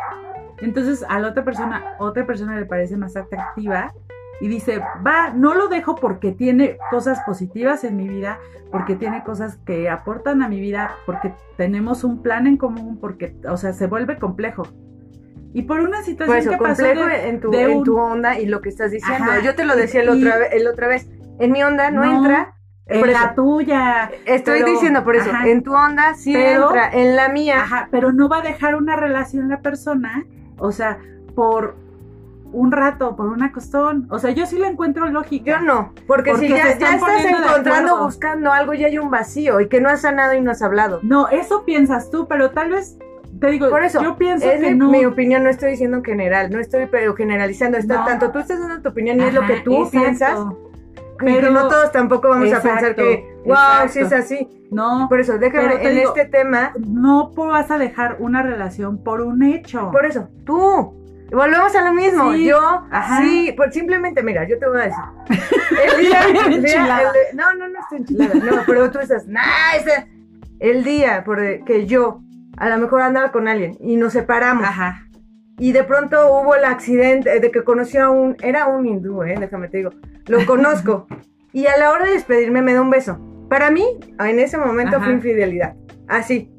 Entonces 0.59 1.05
a 1.09 1.19
la 1.21 1.29
otra 1.29 1.45
persona, 1.45 1.97
otra 1.99 2.27
persona 2.27 2.59
le 2.59 2.67
parece 2.67 2.97
más 2.97 3.17
atractiva 3.17 3.93
y 4.41 4.49
dice, 4.49 4.81
va, 5.07 5.31
no 5.31 5.55
lo 5.55 5.69
dejo 5.69 5.95
porque 5.95 6.33
tiene 6.33 6.77
cosas 6.91 7.21
positivas 7.27 7.85
en 7.85 7.97
mi 7.97 8.09
vida, 8.09 8.39
porque 8.71 8.97
tiene 8.97 9.23
cosas 9.25 9.59
que 9.65 9.89
aportan 9.89 10.43
a 10.43 10.49
mi 10.49 10.61
vida, 10.61 10.93
porque 11.07 11.33
tenemos 11.57 12.03
un 12.05 12.23
plan 12.23 12.47
en 12.47 12.57
común, 12.57 12.99
porque, 13.01 13.37
o 13.49 13.57
sea, 13.57 13.73
se 13.73 13.87
vuelve 13.87 14.19
complejo. 14.19 14.65
Y 15.53 15.63
por 15.63 15.81
una 15.81 16.03
situación 16.03 16.37
eso, 16.39 16.51
que 16.51 16.57
pasó 16.57 16.83
complejo 16.85 17.07
de- 17.09 17.29
en, 17.29 17.41
tu, 17.41 17.51
de 17.53 17.63
en 17.73 17.85
tu 17.85 17.97
onda 17.97 18.39
y 18.41 18.47
lo 18.47 18.61
que 18.61 18.69
estás 18.71 18.91
diciendo. 18.91 19.31
Ajá, 19.31 19.41
Yo 19.41 19.55
te 19.55 19.65
lo 19.65 19.77
decía 19.77 20.01
el 20.03 20.09
y- 20.19 20.25
otra, 20.25 20.39
ve- 20.39 20.49
el 20.53 20.67
otra 20.67 20.89
vez. 20.89 21.09
En 21.39 21.53
mi 21.53 21.63
onda 21.63 21.91
no, 21.93 22.05
No, 22.05 22.17
entra. 22.19 22.57
en 22.87 23.01
por 23.01 23.09
eso. 23.09 23.21
la 23.21 23.35
tuya. 23.37 24.11
Estoy 24.27 24.61
pero- 24.63 24.73
diciendo 24.73 25.05
por 25.05 25.15
eso. 25.15 25.31
ajá. 25.31 25.47
En 25.49 25.63
tu 25.63 25.73
onda 25.73 26.15
sí 26.15 26.33
Pero- 26.33 26.67
entra. 26.67 26.91
En 26.93 27.15
la 27.15 27.29
mía. 27.29 27.61
Ajá, 27.63 27.89
pero 27.93 28.13
no 28.13 28.29
va 28.29 28.39
a 28.39 28.43
dejar 28.43 28.75
una 28.75 28.97
relación 28.97 29.49
la 29.49 29.61
persona, 29.63 30.25
o 30.59 30.73
sea, 30.73 30.99
por 31.37 31.77
un 32.55 32.73
rato, 32.73 33.17
por 33.17 33.27
una 33.29 33.53
costón. 33.53 34.07
O 34.11 34.19
sea, 34.19 34.31
yo 34.31 34.47
sí 34.47 34.59
le 34.59 34.69
encuentro 34.69 35.07
lógica. 35.07 35.59
Yo 35.59 35.61
no, 35.61 35.93
porque, 36.07 36.31
Porque 36.33 36.47
si 36.47 36.49
ya, 36.49 36.57
ya 36.79 36.95
estás 36.95 37.25
encontrando, 37.25 38.05
buscando 38.05 38.53
algo, 38.53 38.75
ya 38.75 38.87
hay 38.87 38.99
un 38.99 39.11
vacío 39.11 39.61
y 39.61 39.69
que 39.69 39.81
no 39.81 39.89
has 39.89 40.01
sanado 40.03 40.35
y 40.35 40.41
no 40.41 40.51
has 40.51 40.63
hablado. 40.63 41.01
No, 41.03 41.29
eso 41.29 41.65
piensas 41.65 42.11
tú, 42.11 42.27
pero 42.29 42.51
tal 42.51 42.71
vez, 42.71 42.97
te 43.41 43.49
digo, 43.51 43.69
Por 43.69 43.83
eso, 43.85 44.03
yo 44.03 44.17
pienso 44.17 44.49
es 44.51 44.61
que 44.61 44.71
mi, 44.71 44.79
no. 44.79 44.91
mi 44.91 45.05
opinión, 45.05 45.43
no 45.45 45.51
estoy 45.51 45.73
diciendo 45.73 45.97
en 45.99 46.05
general, 46.05 46.51
no 46.51 46.61
estoy 46.61 46.87
pero 46.91 47.15
generalizando. 47.15 47.77
Está, 47.79 47.99
No. 47.99 48.05
Tanto 48.07 48.31
tú 48.31 48.39
estás 48.39 48.59
dando 48.61 48.81
tu 48.81 48.89
opinión 48.91 49.19
y 49.21 49.25
es 49.25 49.35
lo 49.35 49.41
Ajá, 49.43 49.55
que 49.55 49.61
tú 49.61 49.83
exacto. 49.85 49.99
piensas, 50.01 50.39
pero 51.19 51.51
no 51.51 51.69
todos 51.69 51.93
tampoco 51.93 52.29
vamos 52.29 52.49
a 52.53 52.61
pensar 52.63 52.79
Exacto, 52.79 53.03
que, 53.03 53.37
wow, 53.45 53.55
exacto. 53.55 53.93
si 53.93 54.01
es 54.01 54.13
así. 54.13 54.49
No, 54.71 55.07
Por 55.09 55.21
eso, 55.21 55.39
déjame 55.39 55.75
en 55.87 55.95
digo- 55.95 56.09
este 56.17 56.25
tema, 56.25 56.73
no 56.85 57.31
vas 57.31 57.71
a 57.71 57.79
dejar 57.79 58.17
una 58.19 58.43
relación 58.43 58.99
por 59.05 59.21
un 59.21 59.43
hecho. 59.45 59.91
por 59.93 60.05
eso, 60.07 60.29
tú. 60.45 60.95
Volvemos 61.35 61.75
a 61.75 61.83
lo 61.85 61.93
mismo. 61.93 62.33
Sí, 62.33 62.45
Yo, 62.47 62.59
ajá. 62.91 63.23
sí, 63.23 63.53
pues 63.57 63.75
simplemente, 63.75 64.23
mira, 64.23 64.47
yo 64.49 64.59
te 64.59 64.67
voy 64.69 64.79
a 64.81 64.85
decir. 64.85 65.05
El 65.95 66.01
día, 66.07 66.21
el 66.47 66.63
día- 66.63 67.03
el- 67.31 67.37
no, 67.37 67.55
no, 67.55 67.69
no 67.69 67.81
estoy 67.81 67.99
enchilada. 67.99 68.35
No, 68.35 68.63
pero 68.67 68.91
tú 68.91 68.99
estás, 69.01 69.27
nah, 69.27 69.43
ese- 69.77 70.07
el 70.61 70.85
día 70.85 71.25
por 71.25 71.41
el 71.41 71.65
que 71.65 71.87
yo 71.87 72.21
a 72.57 72.69
lo 72.69 72.79
mejor 72.79 73.03
andaba 73.03 73.33
con 73.33 73.49
alguien 73.49 73.77
y 73.81 73.97
nos 73.97 74.13
separamos 74.13 74.65
Ajá. 74.65 75.09
y 75.59 75.73
de 75.73 75.83
pronto 75.83 76.29
hubo 76.41 76.55
el 76.55 76.65
accidente 76.65 77.41
de 77.41 77.51
que 77.51 77.65
conocí 77.65 77.97
a 77.99 78.09
un, 78.11 78.37
era 78.43 78.67
un 78.67 78.87
hindú, 78.87 79.25
eh, 79.25 79.35
déjame 79.39 79.69
te 79.69 79.79
digo, 79.79 79.91
lo 80.27 80.39
conozco 80.47 81.07
y 81.53 81.67
a 81.67 81.77
la 81.77 81.91
hora 81.91 82.05
de 82.07 82.13
despedirme 82.13 82.63
me 82.63 82.73
da 82.75 82.81
un 82.83 82.91
beso. 82.91 83.19
Para 83.49 83.71
mí, 83.71 83.85
en 84.21 84.39
ese 84.39 84.57
momento 84.59 84.97
Ajá. 84.97 85.07
fue 85.07 85.15
infidelidad. 85.15 85.75
Así, 86.09 86.51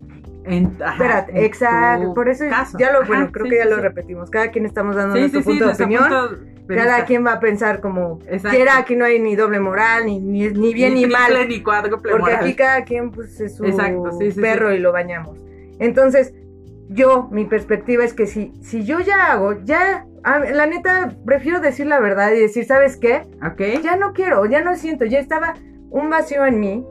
En, 0.48 0.78
ajá, 0.82 0.92
espérate, 0.94 1.32
en 1.32 1.44
exacto. 1.44 2.14
Por 2.14 2.30
eso 2.30 2.46
caso. 2.50 2.78
ya 2.80 2.92
lo, 2.92 3.00
Ajá, 3.00 3.08
bueno, 3.08 3.32
creo 3.32 3.46
sí, 3.46 3.52
que 3.52 3.58
ya 3.58 3.64
sí, 3.64 3.70
lo 3.70 3.76
sí. 3.78 3.82
repetimos. 3.82 4.30
Cada 4.30 4.52
quien 4.52 4.66
estamos 4.66 4.96
dando 4.96 5.16
Sí, 5.16 5.20
nuestro 5.22 5.42
sí, 5.42 5.44
sí, 5.46 5.50
punto 5.52 5.66
de 5.66 5.74
opinión. 5.74 6.04
punto 6.04 6.40
Cada 6.68 7.06
quien 7.06 7.26
va 7.26 7.34
a 7.34 7.40
pensar 7.40 7.80
como 7.82 8.20
quiera, 8.50 8.78
aquí 8.78 8.96
no 8.96 9.06
hay 9.06 9.20
ni 9.20 9.36
doble 9.36 9.60
moral, 9.60 10.06
ni, 10.06 10.20
ni, 10.20 10.48
ni 10.50 10.74
bien 10.74 10.94
ni, 10.96 11.02
triple, 11.04 11.18
mal. 11.20 11.48
Ni 11.48 11.62
cuádruple 11.62 12.12
Porque 12.12 12.32
moral. 12.32 12.44
aquí 12.46 12.56
cada 12.56 12.84
quien 12.84 13.12
pues 13.12 13.40
es 13.40 13.56
su 13.56 13.66
Exacto, 13.66 14.12
sí, 14.20 14.32
sí, 14.32 14.42
perro 14.42 14.74
y 14.74 14.80
lo 14.80 14.92
bañamos. 14.92 15.38
Entonces, 15.80 16.34
yo, 16.90 17.28
mi 17.32 17.46
perspectiva 17.46 18.04
es 18.04 18.14
que 18.14 18.26
si, 18.28 18.52
si 18.62 18.84
yo 18.84 19.00
ya 19.00 19.32
hago, 19.32 19.54
ya, 19.64 20.06
a- 20.24 20.40
la 20.40 20.66
neta, 20.66 21.16
prefiero 21.26 21.60
decir 21.60 21.86
la 21.88 22.00
verdad 22.00 22.32
y 22.34 22.40
decir, 22.40 22.66
¿sabes 22.66 22.98
qué? 22.98 23.24
¿Ok? 23.46 23.84
Ya 23.84 23.96
no 23.96 24.14
quiero, 24.14 24.46
ya 24.46 24.62
no 24.62 24.76
siento, 24.76 25.06
ya 25.06 25.20
estaba 25.20 25.54
un 25.90 26.10
vacío 26.10 26.46
en 26.46 26.60
mí 26.60 26.86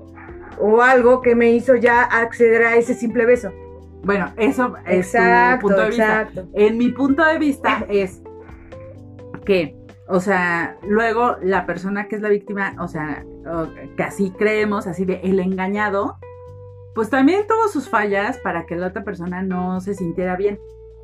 o 0.61 0.83
algo 0.83 1.21
que 1.23 1.35
me 1.35 1.51
hizo 1.51 1.75
ya 1.77 2.03
acceder 2.03 2.63
a 2.65 2.77
ese 2.77 2.95
simple 2.95 3.27
beso. 3.27 3.53
Bueno, 4.03 4.33
eso 4.37 4.75
es 4.87 5.11
tu 5.13 5.19
Exacto, 5.19 5.67
punto 5.69 5.81
de 5.83 5.89
vista. 5.89 6.21
exacto. 6.23 6.49
En 6.53 6.79
mi 6.79 6.89
punto 6.91 7.25
de 7.25 7.39
vista 7.39 7.87
es 7.89 8.21
que, 9.45 9.77
o 10.09 10.21
sea, 10.21 10.77
luego 10.87 11.37
la 11.43 11.67
persona 11.67 12.07
que 12.09 12.17
es 12.17 12.23
la 12.23 12.29
víctima, 12.29 12.75
o 12.79 12.89
sea, 12.89 13.25
que 13.97 14.03
así 14.03 14.31
creemos, 14.31 14.87
así 14.87 15.05
de 15.05 15.21
el 15.25 15.41
engañado, 15.41 16.19
pues 16.95 17.11
también 17.11 17.47
tuvo 17.47 17.69
sus 17.69 17.89
fallas 17.89 18.39
para 18.39 18.67
que 18.67 18.77
la 18.77 18.89
otra 18.89 19.05
persona 19.05 19.43
no 19.43 19.81
se 19.81 19.95
sintiera 19.95 20.37
bien. 20.37 20.59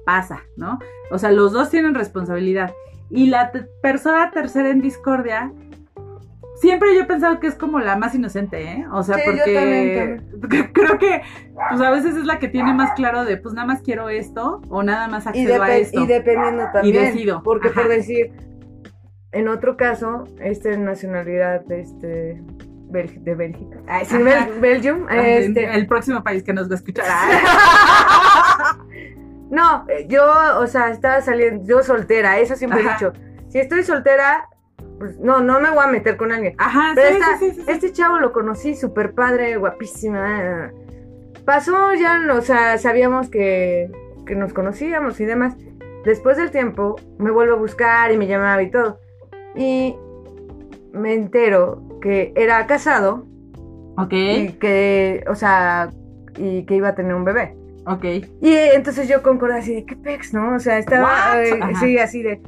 Pasa, 0.05 0.45
¿no? 0.57 0.79
O 1.11 1.19
sea, 1.19 1.31
los 1.33 1.53
dos 1.53 1.71
tienen 1.71 1.95
responsabilidad. 1.95 2.73
Y 3.11 3.27
la 3.27 3.51
persona 3.83 4.31
tercera 4.31 4.71
en 4.71 4.81
discordia, 4.81 5.53
siempre 6.61 6.95
yo 6.95 7.03
he 7.03 7.05
pensado 7.05 7.41
que 7.41 7.47
es 7.47 7.55
como 7.55 7.79
la 7.81 7.97
más 7.97 8.15
inocente, 8.15 8.63
¿eh? 8.63 8.87
O 8.93 9.03
sea, 9.03 9.17
Sí, 9.17 9.23
yo 9.27 10.41
porque 10.41 10.71
creo 10.73 10.99
que 10.99 11.23
pues 11.71 11.81
a 11.81 11.91
veces 11.91 12.17
es 12.17 12.25
la 12.25 12.39
que 12.39 12.49
tiene 12.49 12.73
más 12.75 12.93
claro 12.93 13.25
de, 13.25 13.37
pues 13.37 13.55
nada 13.55 13.67
más 13.67 13.83
quiero 13.83 14.09
esto 14.09 14.61
o 14.69 14.83
nada 14.83 15.09
más 15.09 15.25
Y, 15.27 15.29
accedo 15.29 15.63
a 15.63 15.77
esto. 15.77 16.01
y 16.01 16.07
dependiendo 16.07 16.65
también. 16.73 17.05
decido, 17.07 17.43
Porque 17.43 17.69
ajá. 17.69 17.81
por 17.83 17.89
decir, 17.91 18.33
en 19.33 19.49
otro 19.49 19.77
caso, 19.77 20.25
esta 20.41 20.71
es 20.71 20.79
nacionalidad 20.79 21.65
de 21.67 21.81
este 21.81 22.43
de 22.93 23.35
Bélgica. 23.37 23.79
Ay, 23.87 24.05
sí, 24.05 24.17
Ajá. 24.17 24.25
Bel- 24.49 24.61
Belgium. 24.61 25.07
Ah, 25.09 25.17
este, 25.29 25.65
El 25.77 25.87
próximo 25.87 26.25
país 26.25 26.43
que 26.43 26.53
nos 26.53 26.69
va 26.69 26.73
a 26.73 26.75
escuchar. 26.75 27.07
No, 29.51 29.85
eh, 29.89 30.07
yo, 30.09 30.23
o 30.61 30.67
sea, 30.69 30.91
estaba 30.91 31.21
saliendo, 31.23 31.65
yo 31.67 31.83
soltera, 31.83 32.39
eso 32.39 32.55
siempre 32.55 32.81
Ajá. 32.81 32.91
he 32.91 32.93
dicho. 32.93 33.13
Si 33.49 33.59
estoy 33.59 33.83
soltera, 33.83 34.49
pues 35.01 35.19
no, 35.19 35.41
no 35.41 35.59
me 35.61 35.71
voy 35.71 35.83
a 35.83 35.89
meter 35.89 36.17
con 36.17 36.31
alguien. 36.31 36.55
Ajá, 36.59 36.93
Pero 36.95 37.09
sí, 37.17 37.23
esta- 37.23 37.39
sí, 37.39 37.63
este 37.67 37.93
chavo 37.93 38.19
lo 38.21 38.33
conocí, 38.33 38.77
súper 38.77 39.13
padre, 39.15 39.57
guapísima. 39.57 40.71
Pasó 41.45 41.93
ya, 41.95 42.21
o 42.33 42.41
sea, 42.43 42.79
sabíamos 42.79 43.29
que, 43.31 43.91
que 44.27 44.35
nos 44.37 44.53
conocíamos 44.53 45.19
y 45.21 45.25
demás. 45.25 45.57
Después 46.05 46.37
del 46.37 46.51
tiempo, 46.51 46.97
me 47.19 47.31
vuelvo 47.31 47.55
a 47.55 47.59
buscar 47.59 48.13
y 48.13 48.17
me 48.17 48.27
llamaba 48.27 48.63
y 48.63 48.71
todo. 48.71 49.01
Y 49.57 49.97
me 50.93 51.15
entero 51.15 51.83
que 52.01 52.33
era 52.37 52.67
casado 52.67 53.27
Ok, 53.97 54.13
y 54.13 54.49
que, 54.61 55.25
o 55.29 55.35
sea, 55.35 55.91
y 56.37 56.65
que 56.67 56.75
iba 56.77 56.89
a 56.89 56.95
tener 56.95 57.15
un 57.15 57.25
bebé. 57.25 57.55
ok. 57.87 58.05
Y 58.41 58.55
entonces 58.75 59.09
yo 59.09 59.23
concordé 59.23 59.59
así 59.59 59.75
de, 59.75 59.85
¿qué 59.85 59.97
pex, 59.97 60.33
no? 60.35 60.55
O 60.55 60.59
sea, 60.59 60.79
estaba, 60.79 61.43
eh, 61.43 61.59
sí, 61.81 61.99
así 61.99 62.23
de... 62.23 62.41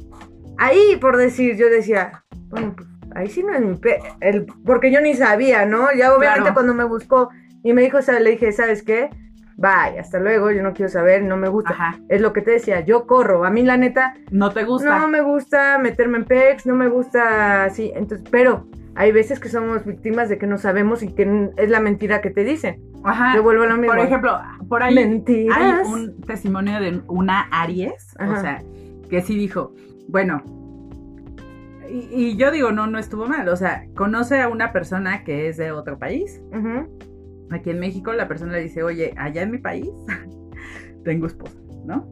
ahí, 0.57 0.97
por 1.01 1.17
decir, 1.17 1.55
yo 1.57 1.67
decía, 1.69 2.22
bueno, 2.53 2.73
pues 2.75 2.87
ahí 3.15 3.27
sí 3.27 3.43
no 3.43 3.53
es 3.53 3.61
mi 3.61 3.75
pe 3.75 3.99
el, 4.21 4.45
porque 4.65 4.91
yo 4.91 5.01
ni 5.01 5.13
sabía, 5.15 5.65
¿no? 5.65 5.87
Ya 5.97 6.15
obviamente 6.15 6.41
Claro. 6.41 6.53
cuando 6.53 6.73
me 6.73 6.83
buscó 6.83 7.29
y 7.63 7.73
me 7.73 7.81
dijo, 7.81 8.01
¿sabes? 8.01 8.21
le 8.21 8.31
dije, 8.31 8.51
¿sabes 8.51 8.83
qué? 8.83 9.09
Bye, 9.55 9.99
hasta 9.99 10.19
luego, 10.19 10.51
yo 10.51 10.63
no 10.63 10.73
quiero 10.73 10.89
saber, 10.91 11.23
no 11.23 11.37
me 11.37 11.47
gusta. 11.47 11.71
Ajá. 11.71 11.99
Es 12.09 12.21
lo 12.21 12.33
que 12.33 12.41
te 12.41 12.51
decía, 12.51 12.81
yo 12.81 13.05
corro. 13.05 13.45
A 13.45 13.49
mí 13.51 13.61
la 13.63 13.77
neta, 13.77 14.15
No 14.31 14.51
te 14.51 14.63
gusta. 14.63 14.97
no 14.99 15.07
me 15.07 15.21
gusta 15.21 15.77
meterme 15.77 16.17
en 16.17 16.25
pex, 16.25 16.65
no 16.65 16.75
me 16.75 16.87
gusta 16.89 17.63
así. 17.65 17.91
Entonces, 17.95 18.27
pero 18.31 18.67
hay 18.95 19.11
veces 19.11 19.39
que 19.39 19.49
somos 19.49 19.85
víctimas 19.85 20.27
de 20.29 20.37
que 20.39 20.47
no 20.47 20.57
sabemos 20.57 21.03
y 21.03 21.13
que 21.13 21.51
es 21.57 21.69
la 21.69 21.79
mentira 21.79 22.19
que 22.21 22.31
te 22.31 22.43
dicen. 22.43 22.81
Ajá. 23.03 23.35
Yo 23.35 23.43
vuelvo 23.43 23.63
a 23.63 23.67
lo 23.67 23.77
mismo. 23.77 23.93
Por 23.95 23.99
ejemplo, 23.99 24.39
por 24.67 24.81
ahí 24.81 24.95
Mentiras. 24.95 25.57
hay 25.57 25.91
un 25.91 26.19
testimonio 26.21 26.79
de 26.79 27.01
una 27.07 27.41
Aries, 27.51 28.15
o 28.19 28.35
sea, 28.37 28.61
que 29.09 29.21
sí 29.21 29.35
dijo, 29.35 29.73
bueno, 30.07 30.43
y, 31.93 32.07
y 32.11 32.37
yo 32.37 32.49
digo, 32.49 32.71
no, 32.71 32.87
no 32.87 32.97
estuvo 32.97 33.27
mal, 33.27 33.47
o 33.49 33.55
sea, 33.55 33.85
conoce 33.95 34.41
a 34.41 34.47
una 34.47 34.73
persona 34.73 35.23
que 35.23 35.47
es 35.47 35.57
de 35.57 35.71
otro 35.71 35.99
país, 35.99 36.41
aquí 37.51 37.69
en 37.69 37.79
México, 37.79 38.13
la 38.13 38.27
persona 38.27 38.53
le 38.53 38.61
dice, 38.63 38.81
oye, 38.81 39.13
allá 39.15 39.43
en 39.43 39.51
mi 39.51 39.59
país 39.59 39.89
tengo 41.03 41.27
esposa, 41.27 41.59
¿no? 41.85 42.11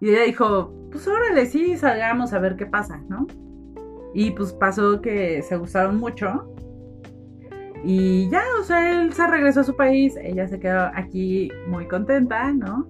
Y 0.00 0.10
ella 0.10 0.24
dijo, 0.24 0.74
pues 0.90 1.08
órale, 1.08 1.46
sí, 1.46 1.78
salgamos 1.78 2.34
a 2.34 2.38
ver 2.38 2.56
qué 2.56 2.66
pasa, 2.66 3.02
¿no? 3.08 3.26
Y 4.12 4.32
pues 4.32 4.52
pasó 4.52 5.00
que 5.00 5.40
se 5.40 5.56
gustaron 5.56 5.96
mucho. 5.96 6.54
Y 7.82 8.28
ya, 8.28 8.42
o 8.60 8.64
sea, 8.64 8.92
él 8.92 9.14
se 9.14 9.26
regresó 9.26 9.60
a 9.60 9.64
su 9.64 9.76
país, 9.76 10.14
ella 10.22 10.46
se 10.46 10.60
quedó 10.60 10.90
aquí 10.94 11.50
muy 11.68 11.88
contenta, 11.88 12.52
¿no? 12.52 12.86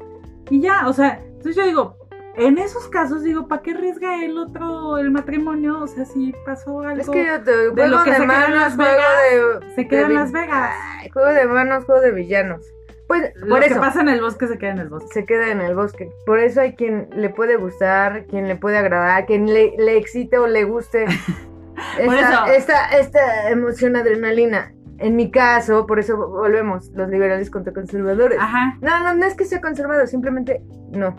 Y 0.51 0.61
ya, 0.61 0.88
o 0.88 0.92
sea, 0.92 1.20
entonces 1.24 1.55
yo 1.55 1.66
digo, 1.66 2.03
en 2.37 2.59
esos 2.59 2.89
casos 2.89 3.22
digo, 3.22 3.47
¿para 3.49 3.62
qué 3.62 3.72
arriesga 3.72 4.24
el 4.24 4.37
otro 4.39 4.99
el 4.99 5.11
matrimonio? 5.11 5.80
O 5.82 5.87
sea, 5.87 6.05
si 6.05 6.35
pasó 6.45 6.80
algo, 6.80 7.01
Es 7.01 7.09
que 7.09 7.26
yo 7.26 7.43
te 7.43 7.51
de 7.51 7.68
juego 7.70 7.89
lo 7.89 8.05
que 8.05 8.11
de 8.11 8.16
se 8.16 8.22
queda 8.22 8.35
en 8.45 8.53
manos, 8.53 8.59
Las 8.59 8.74
juego 8.74 9.61
de. 9.61 9.74
se 9.74 9.89
queda 9.89 10.01
de 10.01 10.07
en 10.07 10.14
Las 10.14 10.32
Vegas. 10.32 10.74
Ay, 11.01 11.09
juego 11.11 11.28
de 11.28 11.47
manos, 11.47 11.85
juego 11.85 12.01
de 12.01 12.12
villanos. 12.12 12.66
Pues 13.07 13.32
Lo 13.37 13.49
por 13.49 13.61
que 13.61 13.66
eso 13.66 13.80
pasa 13.80 14.01
en 14.01 14.09
el 14.09 14.20
bosque 14.20 14.49
se 14.49 14.59
queda 14.59 14.70
en 14.70 14.78
el 14.78 14.89
bosque. 14.89 15.09
se 15.12 15.26
queda 15.26 15.51
en 15.51 15.61
el 15.61 15.74
bosque. 15.74 16.11
Por 16.24 16.39
eso 16.39 16.61
hay 16.61 16.74
quien 16.74 17.09
le 17.14 17.28
puede 17.28 17.57
gustar, 17.57 18.26
quien 18.26 18.49
le 18.49 18.57
puede 18.57 18.78
agradar, 18.78 19.26
quien 19.26 19.47
le, 19.47 19.74
le 19.76 19.99
excite 19.99 20.39
o 20.39 20.47
le 20.47 20.64
guste 20.64 21.05
esta, 21.99 22.55
esta, 22.55 22.87
esta 22.99 23.51
emoción 23.51 23.97
adrenalina. 23.97 24.72
En 24.99 25.16
mi 25.16 25.30
caso, 25.30 25.87
por 25.87 25.99
eso 25.99 26.16
volvemos, 26.16 26.89
los 26.95 27.09
liberales 27.11 27.51
contra 27.51 27.72
conservadores. 27.72 28.39
Ajá. 28.41 28.78
No, 28.80 29.01
no, 29.03 29.14
no 29.14 29.26
es 29.26 29.35
que 29.35 29.45
sea 29.45 29.61
conservador, 29.61 30.07
simplemente 30.07 30.62
no. 30.93 31.14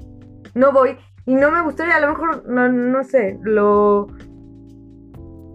No 0.56 0.72
voy. 0.72 0.98
Y 1.28 1.36
no 1.36 1.52
me 1.52 1.62
gustaría, 1.62 1.96
a 1.98 2.00
lo 2.00 2.10
mejor, 2.10 2.44
no, 2.48 2.70
no 2.70 3.04
sé, 3.04 3.38
lo. 3.44 4.08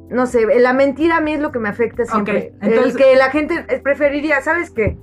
No 0.08 0.26
sé, 0.26 0.44
la 0.58 0.72
mentira 0.72 1.18
a 1.18 1.20
mí 1.20 1.34
es 1.34 1.40
lo 1.40 1.52
que 1.52 1.58
me 1.60 1.68
afecta 1.68 2.04
siempre. 2.04 2.52
entonces- 2.60 2.94
El 2.94 2.96
que 2.96 3.16
la 3.16 3.30
gente 3.30 3.62
preferiría, 3.82 4.40
¿sabes 4.40 4.70
qué? 4.70 4.96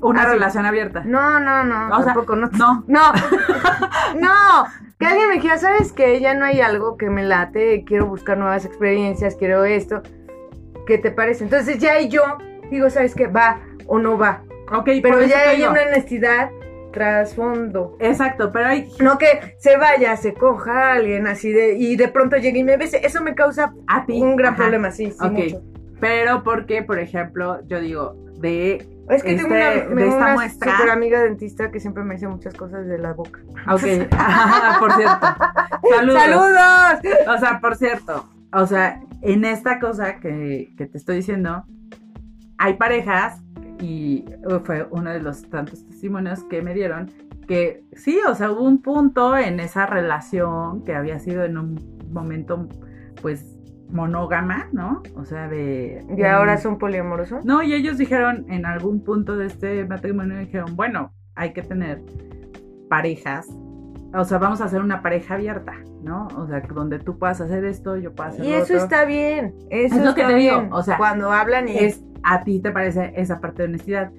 Una 0.00 0.24
relación 0.24 0.66
abierta. 0.66 1.02
No, 1.04 1.40
no, 1.40 1.64
no, 1.64 1.88
O 1.96 1.96
sea, 2.02 2.06
tampoco, 2.14 2.36
no. 2.36 2.48
no. 2.56 2.84
No, 2.88 3.12
no. 4.20 4.64
Que 4.98 5.06
alguien 5.06 5.28
me 5.28 5.34
dijera, 5.34 5.58
¿sabes 5.58 5.92
qué? 5.92 6.20
Ya 6.20 6.34
no 6.34 6.44
hay 6.44 6.60
algo 6.60 6.96
que 6.96 7.10
me 7.10 7.24
late, 7.24 7.82
quiero 7.84 8.06
buscar 8.06 8.38
nuevas 8.38 8.64
experiencias, 8.64 9.34
quiero 9.34 9.64
esto. 9.64 10.02
¿Qué 10.86 10.98
te 10.98 11.10
parece? 11.10 11.42
Entonces 11.44 11.78
ya 11.78 12.00
y 12.00 12.08
yo 12.08 12.22
digo, 12.70 12.88
¿sabes 12.88 13.14
qué? 13.16 13.26
Va 13.26 13.60
o 13.88 13.98
no 13.98 14.16
va. 14.16 14.42
Ok, 14.72 14.88
Pero 15.02 15.22
ya 15.22 15.50
hay 15.50 15.62
una 15.64 15.82
honestidad 15.82 16.50
trasfondo. 16.92 17.96
Exacto, 18.00 18.52
pero 18.52 18.66
hay 18.68 18.88
No 19.00 19.18
que 19.18 19.56
se 19.58 19.76
vaya, 19.76 20.16
se 20.16 20.34
coja 20.34 20.90
a 20.90 20.92
alguien 20.94 21.26
así 21.26 21.52
de 21.52 21.74
y 21.76 21.96
de 21.96 22.08
pronto 22.08 22.36
llegue 22.36 22.60
y 22.60 22.64
me 22.64 22.76
bese. 22.76 23.04
Eso 23.04 23.22
me 23.22 23.34
causa 23.34 23.72
a 23.88 24.06
ti 24.06 24.20
un 24.20 24.36
gran 24.36 24.54
ajá. 24.54 24.62
problema, 24.62 24.90
sí, 24.92 25.06
sí, 25.10 25.16
Ok. 25.20 25.32
mucho. 25.32 25.62
Pero 26.00 26.42
porque, 26.42 26.82
por 26.82 26.98
ejemplo, 26.98 27.60
yo 27.66 27.80
digo, 27.80 28.14
de 28.40 28.86
Es 29.08 29.22
que 29.22 29.34
tengo 29.36 29.54
Este, 29.54 29.86
una, 29.88 30.00
de 30.02 30.08
esta 30.08 30.34
una 30.34 30.48
super 30.48 30.90
amiga 30.90 31.20
dentista 31.22 31.70
que 31.70 31.78
siempre 31.80 32.02
me 32.04 32.14
dice 32.14 32.26
muchas 32.28 32.54
cosas 32.54 32.86
de 32.86 32.98
la 32.98 33.12
boca. 33.12 33.40
Ok, 33.70 33.82
ajá, 34.10 34.78
por 34.80 34.92
cierto. 34.92 35.26
Saludos. 35.94 36.20
¡Saludos! 36.22 37.28
O 37.28 37.38
sea, 37.38 37.60
por 37.60 37.76
cierto, 37.76 38.28
o 38.52 38.66
sea, 38.66 39.00
en 39.22 39.44
esta 39.44 39.78
cosa 39.78 40.16
que, 40.16 40.72
que 40.76 40.86
te 40.86 40.98
estoy 40.98 41.16
diciendo, 41.16 41.64
hay 42.58 42.74
parejas, 42.74 43.40
y 43.82 44.24
fue 44.64 44.86
uno 44.90 45.10
de 45.10 45.20
los 45.20 45.42
tantos 45.50 45.84
testimonios 45.84 46.44
que 46.44 46.62
me 46.62 46.72
dieron, 46.72 47.10
que 47.48 47.84
sí, 47.94 48.18
o 48.28 48.34
sea, 48.34 48.52
hubo 48.52 48.62
un 48.62 48.80
punto 48.80 49.36
en 49.36 49.58
esa 49.58 49.86
relación 49.86 50.84
que 50.84 50.94
había 50.94 51.18
sido 51.18 51.44
en 51.44 51.58
un 51.58 52.00
momento, 52.12 52.68
pues, 53.20 53.58
monógama, 53.90 54.68
¿no? 54.72 55.02
O 55.16 55.24
sea, 55.24 55.48
de... 55.48 56.06
¿Y 56.16 56.22
ahora 56.22 56.56
son 56.58 56.78
poliamorosos? 56.78 57.44
No, 57.44 57.62
y 57.62 57.74
ellos 57.74 57.98
dijeron 57.98 58.46
en 58.48 58.64
algún 58.64 59.02
punto 59.02 59.36
de 59.36 59.46
este 59.46 59.84
matrimonio, 59.84 60.38
dijeron, 60.38 60.76
bueno, 60.76 61.12
hay 61.34 61.52
que 61.52 61.62
tener 61.62 62.02
parejas, 62.88 63.48
o 64.14 64.24
sea, 64.24 64.38
vamos 64.38 64.60
a 64.60 64.66
hacer 64.66 64.80
una 64.80 65.02
pareja 65.02 65.34
abierta, 65.34 65.74
¿no? 66.02 66.28
O 66.36 66.46
sea, 66.46 66.60
donde 66.60 67.00
tú 67.00 67.18
puedas 67.18 67.40
hacer 67.40 67.64
esto, 67.64 67.96
yo 67.96 68.14
pueda 68.14 68.30
hacer 68.30 68.44
Y 68.44 68.52
eso 68.52 68.74
otro. 68.74 68.76
está 68.76 69.04
bien. 69.04 69.54
Eso 69.70 69.96
Es 69.96 70.04
lo 70.04 70.14
que 70.14 70.24
te 70.24 70.34
digo, 70.34 70.60
bien. 70.60 70.72
o 70.72 70.82
sea, 70.82 70.96
cuando 70.98 71.32
hablan 71.32 71.68
y 71.68 71.76
Es, 71.78 72.02
a 72.22 72.42
ti 72.44 72.60
te 72.60 72.70
parece 72.70 73.12
esa 73.16 73.40
parte 73.40 73.62
de 73.62 73.68
honestidad. 73.68 74.10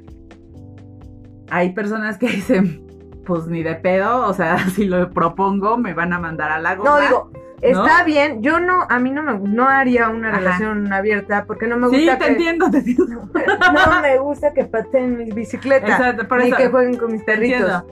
Hay 1.49 1.71
personas 1.73 2.17
que 2.17 2.27
dicen, 2.27 2.85
pues 3.25 3.47
ni 3.47 3.63
de 3.63 3.75
pedo, 3.75 4.27
o 4.27 4.33
sea, 4.33 4.57
si 4.75 4.85
lo 4.85 5.09
propongo 5.11 5.77
me 5.77 5.93
van 5.93 6.13
a 6.13 6.19
mandar 6.19 6.51
a 6.51 6.59
la 6.59 6.75
goma. 6.75 6.89
No, 6.89 7.01
digo, 7.01 7.31
está 7.61 8.03
bien. 8.03 8.41
Yo 8.41 8.59
no, 8.59 8.85
a 8.89 8.99
mí 8.99 9.11
no 9.11 9.23
me 9.23 9.37
no 9.39 9.67
haría 9.67 10.09
una 10.09 10.29
Ajá. 10.29 10.37
relación 10.39 10.91
abierta 10.91 11.45
porque 11.45 11.67
no 11.67 11.77
me 11.77 11.89
Sí, 11.89 11.97
gusta 11.97 12.17
te 12.17 12.25
que 12.25 12.31
entiendo, 12.31 12.69
te 12.71 12.77
entiendo. 12.79 13.29
no 13.73 14.01
me 14.01 14.17
gusta 14.19 14.53
que 14.53 14.65
pateen 14.65 15.17
mis 15.17 15.33
bicicletas 15.33 15.89
Exacto, 15.89 16.27
por 16.27 16.39
ni 16.41 16.47
eso. 16.47 16.57
que 16.57 16.67
jueguen 16.69 16.97
con 16.97 17.11
mis 17.11 17.23
Te 17.25 17.33
perritos. 17.33 17.59
entiendo. 17.61 17.87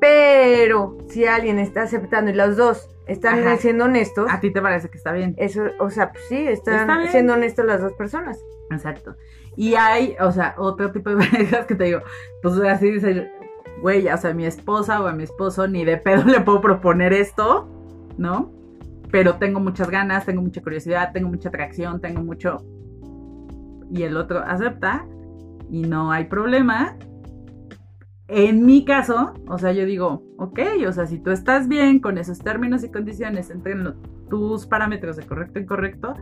Pero 0.00 0.98
si 1.08 1.24
alguien 1.26 1.58
está 1.58 1.82
aceptando 1.82 2.30
y 2.30 2.34
los 2.34 2.56
dos 2.56 2.88
están 3.06 3.38
Ajá. 3.40 3.56
siendo 3.56 3.84
honestos, 3.84 4.26
A 4.30 4.40
ti 4.40 4.52
te 4.52 4.60
parece 4.60 4.88
que 4.88 4.98
está 4.98 5.12
bien. 5.12 5.34
eso, 5.38 5.62
o 5.78 5.90
sea, 5.90 6.12
pues 6.12 6.24
sí, 6.28 6.36
están 6.36 6.90
Está 6.90 7.10
siendo 7.12 7.34
honestos 7.34 7.64
las 7.64 7.80
dos 7.80 7.92
personas. 7.92 8.38
Exacto. 8.70 9.14
Y 9.56 9.74
hay, 9.74 10.16
o 10.20 10.30
sea, 10.32 10.54
otro 10.58 10.90
tipo 10.92 11.10
de 11.10 11.16
parejas 11.30 11.66
que 11.66 11.74
te 11.74 11.84
digo, 11.84 12.00
pues 12.42 12.58
así 12.60 12.90
dice, 12.90 13.30
güey, 13.80 14.08
o 14.08 14.16
sea, 14.16 14.34
mi 14.34 14.44
esposa 14.44 15.00
o 15.00 15.06
a 15.06 15.12
mi 15.12 15.22
esposo 15.24 15.66
ni 15.68 15.84
de 15.84 15.96
pedo 15.96 16.24
le 16.26 16.40
puedo 16.40 16.60
proponer 16.60 17.12
esto, 17.12 17.68
¿no? 18.18 18.52
Pero 19.10 19.36
tengo 19.36 19.60
muchas 19.60 19.88
ganas, 19.88 20.26
tengo 20.26 20.42
mucha 20.42 20.60
curiosidad, 20.60 21.12
tengo 21.12 21.28
mucha 21.28 21.48
atracción, 21.48 22.00
tengo 22.00 22.22
mucho... 22.22 22.58
Y 23.88 24.02
el 24.02 24.16
otro 24.16 24.40
acepta 24.40 25.06
y 25.70 25.82
no 25.82 26.10
hay 26.10 26.24
problema. 26.24 26.96
En 28.28 28.66
mi 28.66 28.84
caso, 28.84 29.34
o 29.48 29.56
sea, 29.58 29.72
yo 29.72 29.84
digo, 29.86 30.22
ok, 30.38 30.58
o 30.88 30.92
sea, 30.92 31.06
si 31.06 31.18
tú 31.20 31.30
estás 31.30 31.68
bien 31.68 32.00
con 32.00 32.18
esos 32.18 32.40
términos 32.40 32.82
y 32.82 32.90
condiciones 32.90 33.50
entre 33.50 33.74
lo- 33.76 33.94
tus 34.28 34.66
parámetros 34.66 35.16
de 35.16 35.22
correcto 35.24 35.58
e 35.58 35.62
incorrecto, 35.62 36.14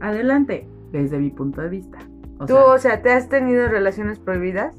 adelante, 0.00 0.68
desde 0.92 1.18
mi 1.18 1.30
punto 1.30 1.60
de 1.60 1.68
vista. 1.68 1.98
O 2.38 2.46
Tú, 2.46 2.54
sea, 2.54 2.64
o 2.64 2.78
sea, 2.78 3.02
¿te 3.02 3.12
has 3.12 3.28
tenido 3.28 3.68
relaciones 3.68 4.18
prohibidas? 4.18 4.74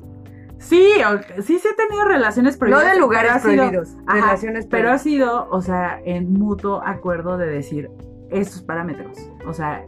sí, 0.58 0.84
o- 1.10 1.42
sí, 1.42 1.58
sí 1.58 1.68
he 1.72 1.76
tenido 1.88 2.06
relaciones 2.06 2.58
prohibidas. 2.58 2.84
no 2.86 2.94
de 2.94 3.00
lugares 3.00 3.42
sido- 3.42 3.56
prohibidos, 3.56 3.96
Ajá, 4.06 4.26
relaciones 4.26 4.68
Pero 4.68 4.90
ha 4.92 4.98
prohibidas. 4.98 5.02
sido, 5.02 5.48
o 5.50 5.62
sea, 5.62 6.00
en 6.06 6.34
mutuo 6.34 6.82
acuerdo 6.86 7.38
de 7.38 7.48
decir 7.48 7.90
estos 8.30 8.62
parámetros. 8.62 9.18
O 9.48 9.54
sea, 9.54 9.84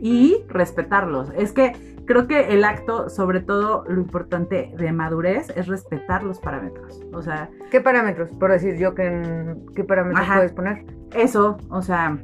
y 0.00 0.36
respetarlos. 0.48 1.30
Es 1.36 1.52
que 1.52 1.72
creo 2.06 2.26
que 2.26 2.52
el 2.52 2.64
acto, 2.64 3.08
sobre 3.08 3.40
todo 3.40 3.84
lo 3.88 4.00
importante 4.00 4.72
de 4.76 4.92
madurez, 4.92 5.50
es 5.56 5.66
respetar 5.66 6.22
los 6.22 6.38
parámetros. 6.38 7.00
O 7.12 7.22
sea, 7.22 7.50
¿Qué 7.70 7.80
parámetros? 7.80 8.30
Por 8.38 8.52
decir 8.52 8.76
yo, 8.76 8.94
¿qué, 8.94 9.54
qué 9.74 9.84
parámetros 9.84 10.24
Ajá. 10.24 10.36
puedes 10.36 10.52
poner? 10.52 10.84
eso, 11.14 11.56
o 11.70 11.82
sea, 11.82 12.18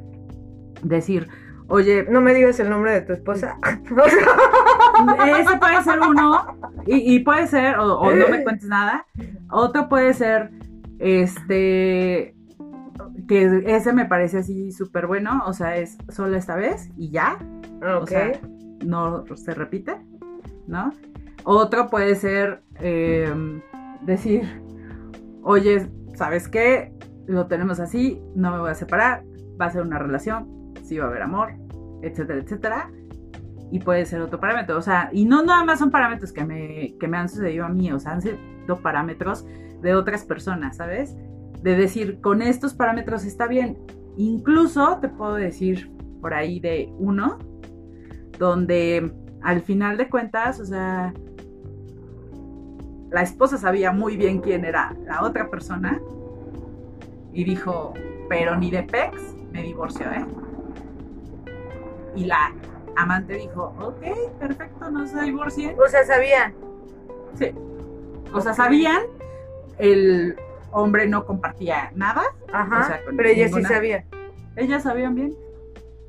decir, 0.83 1.27
oye, 1.67 2.05
No 2.09 2.21
me 2.21 2.33
digas 2.33 2.59
el 2.59 2.69
nombre 2.69 2.91
de 2.91 3.01
tu 3.01 3.13
esposa. 3.13 3.57
ese 3.63 5.57
puede 5.57 5.83
ser 5.83 5.99
uno, 5.99 6.57
y, 6.85 7.15
y 7.15 7.19
puede 7.19 7.47
ser, 7.47 7.77
o, 7.79 7.99
o 7.99 8.13
no 8.13 8.27
me 8.27 8.43
cuentes 8.43 8.67
nada. 8.67 9.05
Otro 9.49 9.87
puede 9.89 10.13
ser, 10.13 10.51
este, 10.99 12.35
que 13.27 13.63
ese 13.65 13.93
me 13.93 14.05
parece 14.05 14.39
así 14.39 14.71
súper 14.71 15.07
bueno, 15.07 15.43
o 15.45 15.53
sea, 15.53 15.77
es 15.77 15.97
solo 16.09 16.35
esta 16.35 16.55
vez 16.55 16.89
y 16.97 17.09
ya, 17.11 17.37
ok. 17.77 18.01
o 18.01 18.07
sea, 18.07 18.31
no 18.83 19.23
se 19.35 19.53
repite, 19.53 19.97
¿no? 20.67 20.91
Otro 21.43 21.89
puede 21.89 22.15
ser 22.15 22.61
eh, 22.79 23.33
decir, 24.01 24.43
oye, 25.43 25.87
¿sabes 26.15 26.47
qué? 26.47 26.93
Lo 27.27 27.47
tenemos 27.47 27.79
así, 27.79 28.21
no 28.35 28.51
me 28.51 28.59
voy 28.59 28.71
a 28.71 28.75
separar, 28.75 29.23
va 29.59 29.65
a 29.65 29.71
ser 29.71 29.81
una 29.81 29.99
relación, 29.99 30.73
sí 30.83 30.97
va 30.97 31.05
a 31.05 31.07
haber 31.07 31.21
amor, 31.21 31.53
etcétera, 32.01 32.39
etcétera. 32.39 32.91
Y 33.71 33.79
puede 33.79 34.05
ser 34.05 34.21
otro 34.21 34.39
parámetro, 34.39 34.77
o 34.77 34.81
sea, 34.81 35.09
y 35.13 35.25
no 35.25 35.43
nada 35.43 35.63
más 35.63 35.79
son 35.79 35.91
parámetros 35.91 36.33
que 36.33 36.43
me, 36.43 36.95
que 36.99 37.07
me 37.07 37.17
han 37.17 37.29
sucedido 37.29 37.65
a 37.65 37.69
mí, 37.69 37.91
o 37.91 37.99
sea, 37.99 38.11
han 38.11 38.21
sido 38.21 38.37
parámetros 38.81 39.45
de 39.81 39.95
otras 39.95 40.25
personas, 40.25 40.77
¿sabes? 40.77 41.15
De 41.61 41.75
decir, 41.75 42.19
con 42.19 42.41
estos 42.41 42.73
parámetros 42.73 43.23
está 43.23 43.47
bien, 43.47 43.77
Incluso 44.17 44.97
te 45.01 45.09
puedo 45.09 45.35
decir 45.35 45.91
por 46.19 46.33
ahí 46.33 46.59
de 46.59 46.93
uno, 46.97 47.39
donde 48.41 49.13
al 49.43 49.61
final 49.61 49.97
de 49.97 50.09
cuentas, 50.09 50.59
o 50.59 50.65
sea, 50.65 51.13
la 53.11 53.21
esposa 53.21 53.55
sabía 53.57 53.91
muy 53.91 54.17
bien 54.17 54.41
quién 54.41 54.65
era 54.65 54.95
la 55.05 55.21
otra 55.21 55.47
persona 55.51 56.01
y 57.33 57.43
dijo, 57.43 57.93
pero 58.29 58.55
ni 58.55 58.71
de 58.71 58.81
Pex 58.81 59.35
me 59.51 59.61
divorció, 59.61 60.07
¿eh? 60.07 60.25
Y 62.15 62.25
la 62.25 62.51
amante 62.97 63.35
dijo, 63.35 63.75
ok, 63.79 64.39
perfecto, 64.39 64.89
no 64.89 65.05
se 65.05 65.21
divorcien. 65.21 65.75
O 65.79 65.87
sea, 65.87 66.03
sabían. 66.03 66.55
Sí. 67.35 67.51
O 68.33 68.41
sea, 68.41 68.55
sabían, 68.55 69.03
el 69.77 70.35
hombre 70.71 71.07
no 71.07 71.27
compartía 71.27 71.91
nada. 71.93 72.23
Ajá. 72.51 72.79
O 72.79 72.83
sea, 72.85 73.05
con 73.05 73.17
pero 73.17 73.29
ella 73.29 73.49
sí 73.49 73.63
sabía. 73.63 74.03
Ellas 74.55 74.81
sabían 74.81 75.13
bien. 75.13 75.35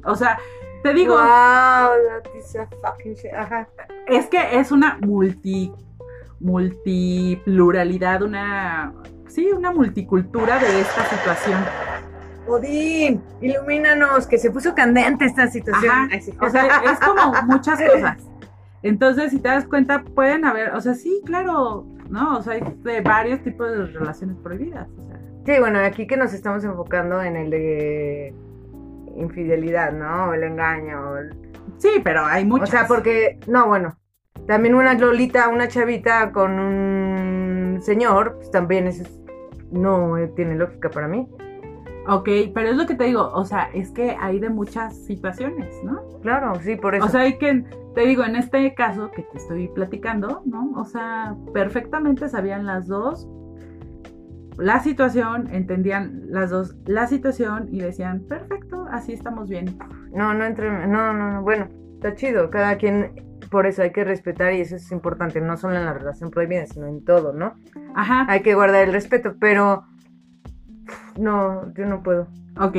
O 0.04 0.16
sea, 0.16 0.38
te 0.82 0.94
digo, 0.94 1.14
Wow, 1.14 1.20
that 1.22 2.30
is 2.38 2.56
a 2.56 2.66
fucking 2.82 3.14
shit. 3.14 3.32
Ajá. 3.32 3.68
es 4.06 4.26
que 4.26 4.38
es 4.58 4.70
una 4.72 4.98
multi 5.00 5.72
multipluralidad, 6.40 8.22
una 8.22 8.92
sí, 9.28 9.50
una 9.52 9.72
multicultura 9.72 10.58
de 10.58 10.80
esta 10.80 11.04
situación. 11.06 11.60
Odín, 12.48 13.22
ilumínanos, 13.40 14.26
que 14.26 14.36
se 14.38 14.50
puso 14.50 14.74
candente 14.74 15.24
esta 15.24 15.48
situación. 15.48 15.92
Ajá. 15.92 16.20
Sí. 16.20 16.34
O 16.40 16.50
sea, 16.50 16.82
es 16.90 16.98
como 16.98 17.32
muchas 17.44 17.80
cosas. 17.92 18.18
Entonces, 18.82 19.30
si 19.30 19.38
te 19.38 19.48
das 19.48 19.64
cuenta, 19.66 20.02
pueden 20.02 20.44
haber, 20.44 20.74
o 20.74 20.80
sea, 20.80 20.94
sí, 20.94 21.22
claro, 21.24 21.86
¿no? 22.10 22.38
O 22.38 22.42
sea, 22.42 22.54
hay 22.54 22.62
de 22.82 23.00
varios 23.00 23.40
tipos 23.44 23.70
de 23.70 23.86
relaciones 23.86 24.36
prohibidas. 24.42 24.88
O 24.98 25.06
sea, 25.06 25.18
Sí, 25.44 25.58
bueno, 25.58 25.80
aquí 25.80 26.06
que 26.06 26.16
nos 26.16 26.32
estamos 26.34 26.62
enfocando 26.64 27.20
en 27.20 27.34
el 27.36 27.50
de 27.50 28.34
infidelidad, 29.16 29.92
¿no? 29.92 30.30
O 30.30 30.34
el 30.34 30.42
engaño. 30.44 31.16
el- 31.18 31.36
sí, 31.78 32.00
pero 32.02 32.24
hay 32.24 32.44
muchas. 32.44 32.68
O 32.68 32.72
sea, 32.72 32.86
porque, 32.86 33.38
no, 33.46 33.66
bueno, 33.68 33.96
también 34.46 34.74
una 34.74 34.94
Lolita, 34.94 35.48
una 35.48 35.68
chavita 35.68 36.32
con 36.32 36.58
un 36.58 37.78
señor, 37.82 38.36
pues 38.36 38.50
también 38.50 38.86
eso 38.86 39.02
es- 39.02 39.18
no 39.70 40.14
tiene 40.36 40.54
lógica 40.56 40.90
para 40.90 41.08
mí. 41.08 41.28
Ok, 42.08 42.28
pero 42.52 42.68
es 42.70 42.76
lo 42.76 42.84
que 42.86 42.96
te 42.96 43.04
digo, 43.04 43.30
o 43.32 43.44
sea, 43.44 43.70
es 43.72 43.90
que 43.92 44.16
hay 44.20 44.40
de 44.40 44.50
muchas 44.50 44.96
situaciones, 45.04 45.72
¿no? 45.84 46.02
Claro, 46.20 46.52
sí, 46.60 46.74
por 46.74 46.96
eso. 46.96 47.06
O 47.06 47.08
sea, 47.08 47.20
hay 47.20 47.38
que, 47.38 47.64
te 47.94 48.00
digo, 48.00 48.24
en 48.24 48.34
este 48.34 48.74
caso 48.74 49.10
que 49.12 49.22
te 49.22 49.38
estoy 49.38 49.68
platicando, 49.68 50.42
¿no? 50.44 50.72
O 50.74 50.84
sea, 50.84 51.36
perfectamente 51.54 52.28
sabían 52.28 52.66
las 52.66 52.88
dos 52.88 53.28
la 54.58 54.80
situación, 54.80 55.48
entendían 55.52 56.22
las 56.28 56.50
dos 56.50 56.76
la 56.86 57.06
situación 57.06 57.68
y 57.70 57.80
decían, 57.80 58.20
perfecto, 58.28 58.86
así 58.90 59.12
estamos 59.12 59.48
bien. 59.48 59.78
no, 60.14 60.34
no 60.34 60.44
entre, 60.44 60.70
no, 60.86 61.12
no, 61.12 61.32
no, 61.32 61.42
bueno, 61.42 61.68
está 61.94 62.14
chido, 62.14 62.50
cada 62.50 62.76
quien, 62.76 63.12
por 63.50 63.66
eso 63.66 63.82
hay 63.82 63.92
que 63.92 64.04
respetar 64.04 64.52
y 64.52 64.60
eso 64.60 64.76
es 64.76 64.90
importante, 64.92 65.40
no 65.40 65.56
solo 65.56 65.76
en 65.76 65.84
la 65.84 65.92
relación 65.94 66.30
prohibida, 66.30 66.66
sino 66.66 66.86
en 66.86 67.04
todo, 67.04 67.32
¿no? 67.32 67.54
Ajá, 67.94 68.26
Hay 68.28 68.40
que 68.40 68.54
guardar 68.54 68.84
el 68.84 68.92
respeto, 68.92 69.34
pero 69.38 69.84
no, 71.18 71.72
yo 71.74 71.86
no 71.86 72.02
puedo. 72.02 72.28
ok. 72.58 72.76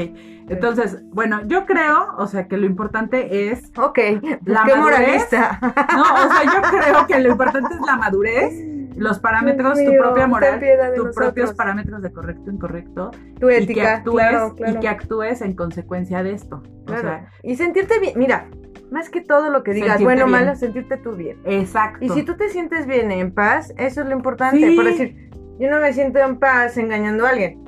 Entonces, 0.50 1.02
bueno, 1.12 1.42
yo 1.48 1.66
creo, 1.66 2.16
o 2.18 2.28
sea, 2.28 2.48
que 2.48 2.58
lo 2.58 2.66
importante 2.66 3.50
es, 3.50 3.72
Ok, 3.78 3.98
La 4.46 4.64
qué 4.66 4.76
madurez. 4.76 4.78
moralista. 4.80 5.60
no, 5.96 6.02
o 6.02 6.34
sea, 6.34 6.44
yo 6.46 6.62
creo 6.70 7.08
que 7.08 7.20
lo 7.20 7.32
importante 7.32 7.74
es 7.74 7.82
la 7.82 7.96
madurez, 7.96 8.54
los 8.96 9.20
parámetros, 9.20 9.78
Dios 9.78 9.92
tu 9.94 9.98
propia 10.02 10.28
moral, 10.28 10.60
tus 10.60 10.70
nosotros. 11.06 11.16
propios 11.16 11.54
parámetros 11.54 12.02
de 12.02 12.12
correcto, 12.12 12.52
incorrecto, 12.52 13.12
Tu 13.40 13.50
y 13.50 13.66
que 13.68 13.82
actúes, 13.88 14.28
claro, 14.30 14.56
claro. 14.56 14.74
y 14.78 14.80
que 14.80 14.88
actúes 14.88 15.42
en 15.42 15.56
consecuencia 15.56 16.24
de 16.24 16.32
esto. 16.34 16.62
O 16.82 16.86
Claro. 16.86 17.02
sea, 17.02 17.32
y 17.44 17.56
sentirte 17.56 18.00
bien, 18.00 18.18
mira, 18.18 18.48
más 18.92 19.10
que 19.10 19.22
todo 19.22 19.50
lo 19.50 19.64
que 19.64 19.74
digas, 19.74 20.02
bueno 20.02 20.26
o 20.26 20.28
malo, 20.28 20.56
sentirte 20.56 20.98
tú 20.98 21.12
bien. 21.14 21.38
exacto. 21.46 22.00
Y 22.06 22.10
si 22.10 22.24
tú 22.24 22.36
te 22.36 22.50
sientes 22.50 22.86
bien 22.86 23.12
en 23.12 23.32
paz, 23.34 23.74
eso 23.78 24.02
es 24.02 24.08
lo 24.08 24.14
importante. 24.14 24.58
Sí. 24.58 24.76
Por 24.76 24.86
decir, 24.86 25.30
yo 25.60 25.70
no 25.70 25.80
me 25.80 25.94
siento 25.94 26.20
en 26.20 26.38
paz 26.38 26.78
engañando 26.78 27.26
a 27.26 27.30
alguien. 27.30 27.64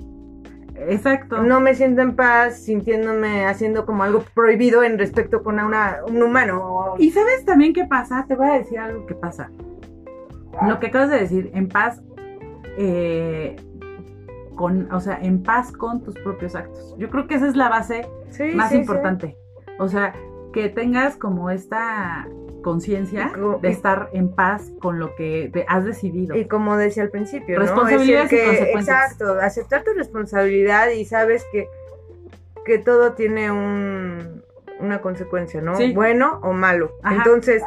Exacto. 0.78 1.42
No 1.42 1.62
me 1.62 1.74
siento 1.74 2.02
en 2.02 2.16
paz 2.16 2.60
sintiéndome 2.64 3.46
haciendo 3.46 3.86
como 3.86 4.04
algo 4.04 4.24
prohibido 4.34 4.84
en 4.84 4.98
respecto 5.00 5.42
con 5.42 5.60
una, 5.60 6.00
un 6.08 6.22
humano. 6.22 6.96
Y 6.98 7.12
sabes 7.12 7.46
también 7.46 7.74
qué 7.74 7.86
pasa, 7.86 8.26
te 8.28 8.36
voy 8.36 8.50
a 8.50 8.54
decir 8.54 8.80
algo 8.80 9.06
que 9.06 9.16
pasa. 9.16 9.50
Lo 10.68 10.80
que 10.80 10.88
acabas 10.88 11.10
de 11.10 11.20
decir, 11.20 11.52
en 11.54 11.68
paz, 11.68 12.02
eh, 12.78 13.56
con, 14.56 14.92
o 14.92 15.00
sea, 15.00 15.20
en 15.22 15.44
paz 15.44 15.72
con 15.72 16.04
tus 16.04 16.16
propios 16.16 16.56
actos. 16.56 16.96
Yo 16.98 17.10
creo 17.10 17.28
que 17.28 17.36
esa 17.36 17.48
es 17.48 17.56
la 17.56 17.70
base 17.70 18.08
Sí, 18.30 18.44
más 18.54 18.70
sí, 18.70 18.76
sí. 18.76 18.82
importante. 18.82 19.38
O 19.80 19.88
sea, 19.88 20.14
que 20.54 20.70
tengas 20.70 21.18
como 21.18 21.50
esta 21.50 22.28
conciencia 22.64 23.32
de 23.62 23.70
estar 23.70 24.10
en 24.14 24.34
paz 24.34 24.72
con 24.82 24.98
lo 24.98 25.14
que 25.16 25.50
te 25.54 25.66
has 25.68 25.86
decidido. 25.86 26.36
Y 26.36 26.46
como 26.46 26.78
decía 26.78 27.04
al 27.04 27.10
principio, 27.10 27.56
¿no? 27.56 27.62
Responsabilidades 27.62 28.34
y 28.34 28.38
consecuencias. 28.38 29.12
Exacto, 29.12 29.40
aceptar 29.40 29.84
tu 29.84 29.94
responsabilidad 29.94 30.90
y 30.90 31.06
sabes 31.06 31.46
que, 31.52 31.68
que 32.66 32.80
todo 32.80 33.14
tiene 33.14 33.52
un, 33.52 34.42
una 34.80 35.02
consecuencia, 35.02 35.62
¿no? 35.62 35.76
Sí. 35.76 35.94
Bueno 35.94 36.40
o 36.42 36.54
malo. 36.54 36.94
Ajá. 37.04 37.18
Entonces, 37.18 37.62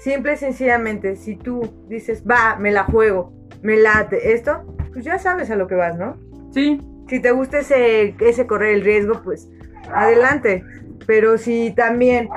simple 0.00 0.34
y 0.34 0.36
sencillamente, 0.36 1.16
si 1.16 1.36
tú 1.36 1.62
dices, 1.88 2.24
va, 2.28 2.56
me 2.56 2.70
la 2.70 2.84
juego, 2.84 3.32
me 3.62 3.76
late 3.76 4.32
esto, 4.32 4.64
pues 4.92 5.04
ya 5.04 5.18
sabes 5.18 5.50
a 5.50 5.56
lo 5.56 5.66
que 5.66 5.74
vas, 5.74 5.96
¿no? 5.98 6.16
Sí, 6.52 6.80
Si 7.08 7.20
te 7.20 7.30
gusta 7.30 7.58
ese, 7.58 8.14
ese 8.18 8.46
correr 8.46 8.74
el 8.74 8.82
riesgo, 8.82 9.22
pues 9.22 9.48
adelante. 9.92 10.64
Pero 11.06 11.38
si 11.38 11.72
también, 11.76 12.28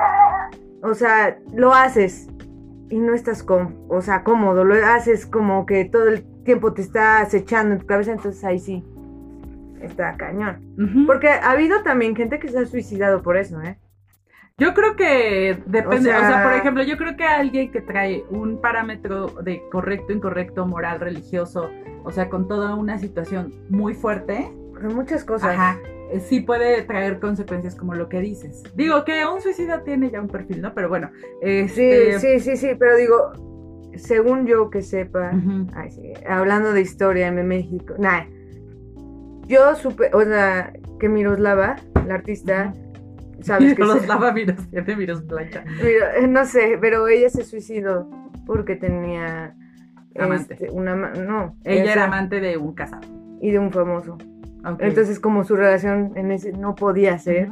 o 0.82 0.94
sea, 0.94 1.38
lo 1.54 1.74
haces 1.74 2.28
y 2.88 2.98
no 2.98 3.14
estás 3.14 3.42
com 3.42 3.74
o 3.88 4.02
sea, 4.02 4.22
cómodo, 4.22 4.64
lo 4.64 4.74
haces 4.74 5.26
como 5.26 5.66
que 5.66 5.84
todo 5.84 6.08
el 6.08 6.24
tiempo 6.44 6.72
te 6.72 6.82
está 6.82 7.20
acechando 7.20 7.74
en 7.74 7.80
tu 7.80 7.86
cabeza, 7.86 8.12
entonces 8.12 8.44
ahí 8.44 8.58
sí 8.58 8.84
está 9.80 10.16
cañón. 10.16 10.58
Porque 11.06 11.28
ha 11.28 11.50
habido 11.50 11.82
también 11.82 12.14
gente 12.14 12.38
que 12.38 12.48
se 12.48 12.58
ha 12.58 12.66
suicidado 12.66 13.22
por 13.22 13.36
eso, 13.36 13.60
¿eh? 13.62 13.78
Yo 14.60 14.74
creo 14.74 14.94
que 14.94 15.58
depende, 15.66 16.10
o 16.10 16.12
sea, 16.12 16.28
sea- 16.28 16.42
por 16.44 16.52
ejemplo, 16.52 16.82
yo 16.84 16.96
creo 16.98 17.16
que 17.16 17.24
alguien 17.24 17.72
que 17.72 17.80
trae 17.80 18.24
un 18.30 18.60
parámetro 18.60 19.26
de 19.42 19.62
correcto, 19.72 20.12
incorrecto, 20.12 20.66
moral, 20.66 21.00
religioso, 21.00 21.70
o 22.04 22.12
sea, 22.12 22.28
con 22.28 22.46
toda 22.46 22.74
una 22.74 22.98
situación 22.98 23.52
muy 23.70 23.94
fuerte, 23.94 24.52
Por 24.72 24.92
muchas 24.94 25.24
cosas. 25.24 25.54
ajá, 25.54 25.78
sí 26.28 26.40
puede 26.40 26.82
traer 26.82 27.18
consecuencias 27.20 27.74
como 27.74 27.94
lo 27.94 28.08
que 28.10 28.20
dices. 28.20 28.62
Digo 28.74 29.04
que 29.04 29.24
un 29.24 29.40
suicida 29.40 29.82
tiene 29.82 30.10
ya 30.10 30.20
un 30.20 30.28
perfil, 30.28 30.60
¿no? 30.60 30.74
Pero 30.74 30.88
bueno, 30.90 31.10
Sí, 31.40 31.48
este, 31.48 32.18
sí, 32.18 32.40
sí, 32.40 32.56
sí, 32.56 32.68
pero 32.78 32.96
digo, 32.96 33.32
según 33.96 34.46
yo 34.46 34.68
que 34.70 34.82
sepa, 34.82 35.30
ujú. 35.34 35.66
Ay, 35.74 35.90
sí, 35.90 36.12
Hablando 36.28 36.72
de 36.74 36.82
historia 36.82 37.28
en 37.28 37.48
México. 37.48 37.94
Nah. 37.98 38.24
Yo 39.46 39.74
supe, 39.74 40.10
o 40.12 40.22
sea, 40.22 40.72
que 40.98 41.08
Miroslava, 41.08 41.76
la 42.06 42.14
artista, 42.14 42.72
sabes 43.42 43.74
que 43.76 43.82
los 43.82 44.00
se- 44.00 44.06
lava 44.06 44.30
virus, 44.32 44.68
tiene 44.70 44.94
virus 44.94 45.22
plancha. 45.22 45.64
Mira, 45.82 46.16
eh, 46.16 46.26
no 46.26 46.44
sé, 46.44 46.78
pero 46.80 47.06
ella 47.08 47.28
se 47.30 47.44
suicidó 47.44 48.08
porque 48.46 48.76
tenía 48.76 49.54
Amante. 50.18 50.54
este, 50.54 50.70
una 50.70 50.94
no, 50.96 51.56
Ella 51.64 51.82
esa, 51.84 51.92
era 51.92 52.04
amante 52.04 52.40
de 52.40 52.56
un 52.56 52.74
casado. 52.74 53.06
y 53.40 53.50
de 53.52 53.58
un 53.58 53.70
famoso. 53.70 54.18
Entonces, 54.78 55.18
como 55.20 55.44
su 55.44 55.56
relación 55.56 56.12
en 56.16 56.30
ese 56.32 56.52
no 56.52 56.74
podía 56.74 57.18
ser, 57.18 57.48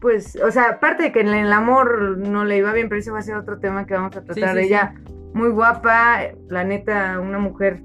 pues, 0.00 0.36
o 0.42 0.50
sea, 0.50 0.70
aparte 0.70 1.02
de 1.04 1.12
que 1.12 1.20
en 1.20 1.28
el 1.28 1.52
amor 1.52 2.16
no 2.18 2.44
le 2.44 2.56
iba 2.56 2.72
bien, 2.72 2.88
pero 2.88 2.98
ese 3.00 3.10
va 3.10 3.18
a 3.18 3.22
ser 3.22 3.36
otro 3.36 3.58
tema 3.58 3.84
que 3.84 3.94
vamos 3.94 4.16
a 4.16 4.22
tratar. 4.22 4.54
sí, 4.54 4.60
sí. 4.62 4.66
ella 4.68 4.94
muy 5.34 5.50
guapa, 5.50 6.20
la 6.48 6.64
neta, 6.64 7.18
una 7.20 7.38
mujer 7.38 7.82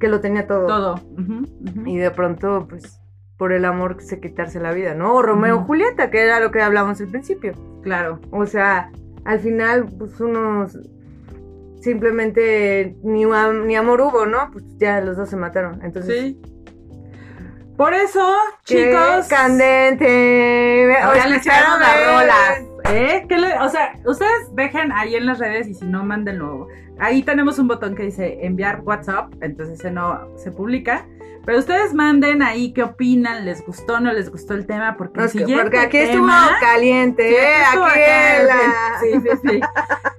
que 0.00 0.08
lo 0.08 0.20
tenía 0.20 0.46
Todo. 0.46 0.94
ujú. 0.94 1.44
y 1.86 1.96
de 1.98 2.10
pronto, 2.10 2.66
pues, 2.68 3.00
por 3.36 3.52
el 3.52 3.64
amor 3.64 3.96
se 4.00 4.20
quitarse 4.20 4.60
la 4.60 4.72
vida, 4.72 4.94
¿no? 4.94 5.14
O 5.14 5.22
Romeo 5.22 5.60
y. 5.62 5.66
Julieta, 5.66 6.10
que 6.10 6.20
era 6.22 6.40
lo 6.40 6.50
que 6.50 6.62
hablamos 6.62 7.00
al 7.00 7.08
principio. 7.08 7.52
Claro. 7.82 8.20
O 8.30 8.46
sea, 8.46 8.90
al 9.24 9.40
final, 9.40 9.86
pues, 9.98 10.20
unos 10.20 10.78
simplemente 11.80 12.96
ni, 13.02 13.24
ni 13.26 13.76
amor 13.76 14.00
hubo, 14.00 14.26
¿no? 14.26 14.50
Pues 14.52 14.64
ya 14.78 15.00
los 15.00 15.16
dos 15.16 15.28
se 15.28 15.36
mataron. 15.36 15.80
Entonces, 15.82 16.14
Sí. 16.20 16.40
Por 17.76 17.92
eso, 17.92 18.24
¡qué 18.64 18.92
chicos. 18.92 19.26
candente! 19.28 20.96
Ahora 21.02 21.24
O 21.26 21.28
les 21.28 21.44
echamos 21.44 21.80
las 21.80 22.06
rolas. 22.06 22.62
¿eh? 22.94 23.26
¿Qué 23.28 23.36
le- 23.36 23.58
o 23.58 23.68
sea, 23.68 23.94
ustedes 24.06 24.54
dejen 24.54 24.92
ahí 24.92 25.16
en 25.16 25.26
las 25.26 25.40
redes 25.40 25.66
y 25.66 25.74
si 25.74 25.84
no, 25.84 26.04
mándenlo. 26.04 26.68
Ahí 27.00 27.24
tenemos 27.24 27.58
un 27.58 27.66
botón 27.66 27.96
que 27.96 28.04
dice 28.04 28.46
enviar 28.46 28.82
WhatsApp, 28.82 29.32
entonces 29.40 29.80
ese 29.80 29.90
no 29.90 30.20
se 30.38 30.52
publica. 30.52 31.04
Pero 31.44 31.58
ustedes 31.58 31.92
manden 31.92 32.42
ahí 32.42 32.72
qué 32.72 32.82
opinan, 32.82 33.44
les 33.44 33.64
gustó, 33.64 34.00
no 34.00 34.12
les 34.12 34.30
gustó 34.30 34.54
el 34.54 34.66
tema, 34.66 34.96
porque 34.96 35.20
el 35.20 35.28
siguiente 35.28 35.62
porque 35.62 35.78
aquí 35.78 35.98
estuvo 35.98 36.26
tema- 36.26 36.56
caliente, 36.60 37.28
Sí, 37.28 37.34
¿eh? 37.34 37.62
estuvo 37.64 37.84
Aquí 37.84 38.00
Sí, 39.02 39.20
sí, 39.20 39.48
sí. 39.48 39.60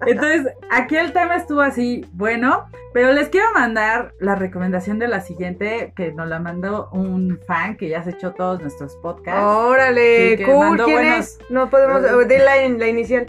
Entonces, 0.05 0.53
aquí 0.69 0.97
el 0.97 1.13
tema 1.13 1.35
estuvo 1.35 1.61
así, 1.61 2.05
bueno, 2.13 2.65
pero 2.93 3.11
les 3.11 3.29
quiero 3.29 3.47
mandar 3.53 4.13
la 4.19 4.35
recomendación 4.35 4.99
de 4.99 5.07
la 5.07 5.21
siguiente, 5.21 5.93
que 5.95 6.11
nos 6.11 6.27
la 6.27 6.39
mandó 6.39 6.89
un 6.91 7.39
fan 7.47 7.75
que 7.75 7.89
ya 7.89 8.03
se 8.03 8.11
echó 8.11 8.33
todos 8.33 8.61
nuestros 8.61 8.95
podcasts. 8.97 9.41
Órale, 9.43 10.35
que 10.37 10.43
cool. 10.45 10.77
¿Quién 10.77 10.95
buenos- 10.97 11.19
es? 11.19 11.39
No 11.49 11.69
podemos. 11.69 12.27
Di 12.27 12.37
la, 12.37 12.67
la 12.67 12.87
inicial. 12.87 13.25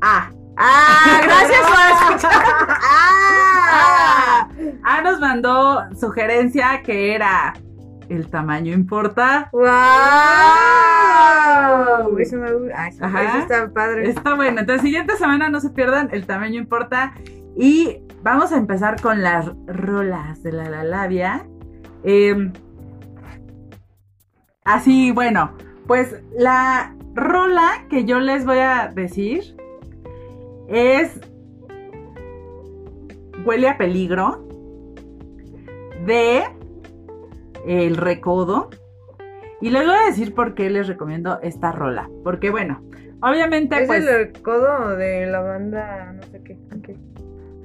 Ah. 0.00 0.30
Ah, 0.56 1.20
gracias 1.24 1.60
por 1.60 1.78
escuchar. 1.78 2.32
Ah. 2.68 4.48
Ah, 4.84 5.00
nos 5.02 5.20
mandó 5.20 5.84
sugerencia 5.98 6.82
que 6.82 7.14
era 7.14 7.54
el 8.08 8.28
tamaño 8.28 8.74
importa. 8.74 9.48
¡Wow! 9.52 9.62
Eso 12.18 12.36
me. 12.36 12.48
Ah, 12.74 12.88
eso, 12.88 13.04
está 13.38 13.70
padre. 13.72 14.10
Está 14.10 14.34
bueno. 14.34 14.60
Entonces, 14.60 14.82
siguiente 14.82 15.16
semana 15.16 15.48
no 15.48 15.60
se 15.60 15.70
pierdan, 15.70 16.10
el 16.12 16.26
tamaño 16.26 16.58
importa. 16.60 17.14
Y 17.56 18.02
vamos 18.22 18.52
a 18.52 18.56
empezar 18.56 19.00
con 19.00 19.22
las 19.22 19.50
rolas 19.66 20.42
de 20.42 20.52
la, 20.52 20.68
la 20.68 20.84
labia. 20.84 21.46
Eh, 22.04 22.52
así, 24.64 25.12
bueno, 25.12 25.52
pues 25.86 26.16
la 26.36 26.94
rola 27.14 27.86
que 27.88 28.04
yo 28.04 28.20
les 28.20 28.44
voy 28.44 28.58
a 28.58 28.90
decir 28.94 29.56
es 30.72 31.20
Huele 33.44 33.68
a 33.68 33.76
peligro 33.76 34.46
de 36.06 36.44
El 37.66 37.96
Recodo. 37.96 38.70
Y 39.60 39.70
les 39.70 39.84
voy 39.84 39.94
a 39.94 40.06
decir 40.06 40.34
por 40.34 40.54
qué 40.54 40.70
les 40.70 40.88
recomiendo 40.88 41.40
esta 41.42 41.72
rola. 41.72 42.08
Porque 42.24 42.50
bueno, 42.50 42.82
obviamente 43.20 43.80
¿Es 43.82 43.86
pues 43.86 44.06
el 44.06 44.32
codo 44.42 44.96
de 44.96 45.26
la 45.26 45.40
banda, 45.40 46.12
no 46.12 46.22
sé 46.24 46.42
qué? 46.42 46.58
qué? 46.84 46.96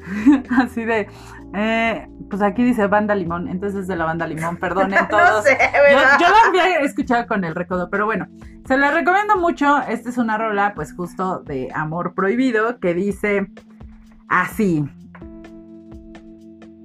así 0.61 0.85
de... 0.85 1.07
eh, 1.53 2.07
pues 2.29 2.41
aquí 2.41 2.63
dice 2.63 2.87
banda 2.87 3.15
limón, 3.15 3.47
entonces 3.47 3.81
es 3.81 3.87
de 3.87 3.95
la 3.95 4.05
banda 4.05 4.27
limón, 4.27 4.57
perdonen 4.57 4.99
No 5.01 5.07
todos. 5.07 5.43
sé, 5.43 5.57
Yo, 5.91 5.97
yo 6.19 6.27
la 6.55 6.63
había 6.63 6.79
escuchado 6.79 7.27
con 7.27 7.43
el 7.43 7.55
recodo, 7.55 7.89
pero 7.89 8.05
bueno, 8.05 8.27
se 8.67 8.77
la 8.77 8.91
recomiendo 8.91 9.37
mucho. 9.37 9.79
Esta 9.87 10.09
es 10.09 10.17
una 10.17 10.37
rola, 10.37 10.73
pues 10.75 10.93
justo 10.93 11.39
de 11.43 11.69
amor 11.73 12.13
prohibido, 12.15 12.79
que 12.79 12.93
dice 12.93 13.47
así. 14.29 14.83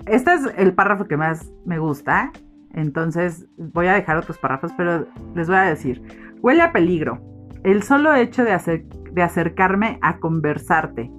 Este 0.07 0.35
es 0.35 0.43
el 0.57 0.75
párrafo 0.75 1.07
que 1.07 1.17
más 1.17 1.51
me 1.65 1.79
gusta. 1.79 2.33
Entonces 2.75 3.47
voy 3.57 3.87
a 3.87 3.93
dejar 3.95 4.17
otros 4.17 4.39
párrafos, 4.39 4.73
pero 4.77 5.07
les 5.35 5.47
voy 5.49 5.57
a 5.57 5.63
decir. 5.63 6.03
Huele 6.41 6.63
a 6.63 6.73
peligro. 6.73 7.21
El 7.63 7.83
solo 7.83 8.15
hecho 8.15 8.43
de, 8.45 8.53
acer- 8.53 8.89
de 9.13 9.23
acercarme 9.23 9.99
a 10.03 10.19
conversarte, 10.19 11.11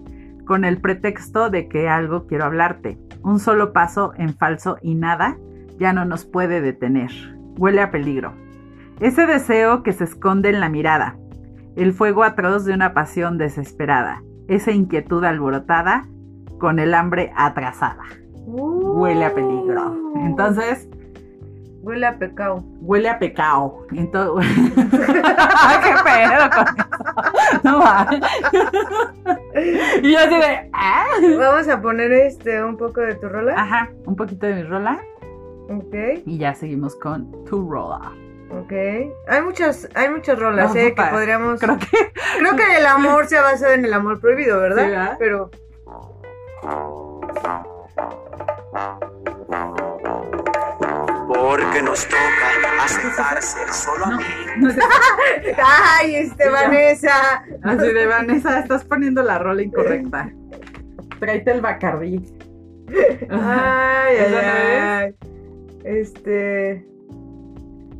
con 0.45 0.65
el 0.65 0.79
pretexto 0.79 1.49
de 1.49 1.67
que 1.67 1.89
algo 1.89 2.27
quiero 2.27 2.45
hablarte. 2.45 2.97
Un 3.21 3.39
solo 3.39 3.73
paso 3.73 4.13
en 4.17 4.35
falso 4.35 4.77
y 4.81 4.95
nada 4.95 5.37
ya 5.79 5.93
no 5.93 6.05
nos 6.05 6.25
puede 6.25 6.61
detener. 6.61 7.11
Huele 7.57 7.81
a 7.81 7.91
peligro. 7.91 8.33
Ese 8.99 9.25
deseo 9.25 9.83
que 9.83 9.93
se 9.93 10.03
esconde 10.03 10.49
en 10.49 10.59
la 10.59 10.69
mirada. 10.69 11.17
El 11.75 11.93
fuego 11.93 12.23
atroz 12.23 12.65
de 12.65 12.73
una 12.73 12.93
pasión 12.93 13.37
desesperada. 13.37 14.21
Esa 14.47 14.71
inquietud 14.71 15.23
alborotada 15.23 16.07
con 16.59 16.79
el 16.79 16.93
hambre 16.93 17.31
atrasada. 17.35 18.03
Huele 18.45 19.25
a 19.25 19.33
peligro. 19.33 19.95
Entonces, 20.17 20.87
Huele 21.83 22.07
a 22.07 22.17
pecado. 22.17 22.63
huele 22.81 23.09
a 23.09 23.19
pecado. 23.19 23.85
Entonces, 23.91 24.49
¿Qué 24.73 25.93
pedo 26.03 26.49
con 26.49 26.65
eso? 26.67 27.59
No 27.63 27.79
va. 27.79 28.07
y 30.01 30.11
yo 30.11 30.19
así 30.19 30.35
de, 30.35 30.69
"Ah". 30.73 31.05
Vamos 31.37 31.67
a 31.67 31.81
poner 31.81 32.11
este 32.13 32.63
un 32.63 32.77
poco 32.77 33.01
de 33.01 33.15
tu 33.15 33.27
rola. 33.27 33.53
Ajá, 33.57 33.89
un 34.05 34.15
poquito 34.15 34.45
de 34.47 34.55
mi 34.55 34.63
rola 34.63 34.99
Ok, 35.69 35.93
y 36.25 36.37
ya 36.37 36.53
seguimos 36.55 36.95
con 36.95 37.29
tu 37.45 37.69
rola. 37.69 38.11
ok. 38.51 38.71
Hay 39.27 39.41
muchas, 39.43 39.87
hay 39.95 40.09
muchas 40.09 40.39
rolas, 40.39 40.73
No, 40.73 40.79
eh, 40.79 40.93
que 40.95 41.03
podríamos. 41.03 41.59
Creo 41.59 41.77
que 41.79 41.87
Creo 42.39 42.55
que 42.55 42.77
el 42.77 42.85
amor 42.85 43.27
se 43.27 43.37
ha 43.37 43.41
basado 43.41 43.73
en 43.73 43.83
el 43.85 43.93
amor 43.93 44.19
prohibido, 44.21 44.59
¿verdad? 44.59 44.83
Sí, 44.83 44.89
¿verdad? 44.89 45.15
Pero. 45.19 45.51
Porque 51.27 51.81
nos 51.81 52.05
toca 52.07 52.83
aceptarse 52.83 53.57
solo 53.71 54.05
no, 54.07 54.15
a 54.15 54.17
mí. 54.17 54.23
no. 54.57 54.69
¡Ay, 55.65 56.15
este. 56.15 56.49
Vanessa! 56.49 57.43
Así 57.63 57.93
de 57.93 58.05
Vanessa, 58.05 58.59
estás 58.59 58.83
poniendo 58.83 59.23
la 59.23 59.39
rola 59.39 59.61
incorrecta. 59.61 60.31
Tráete 61.19 61.51
el 61.51 61.61
Bacardí. 61.61 62.25
Ay, 63.29 64.15
¿Esa 64.17 64.39
ay, 64.39 64.79
ay. 64.79 65.15
Este. 65.83 66.85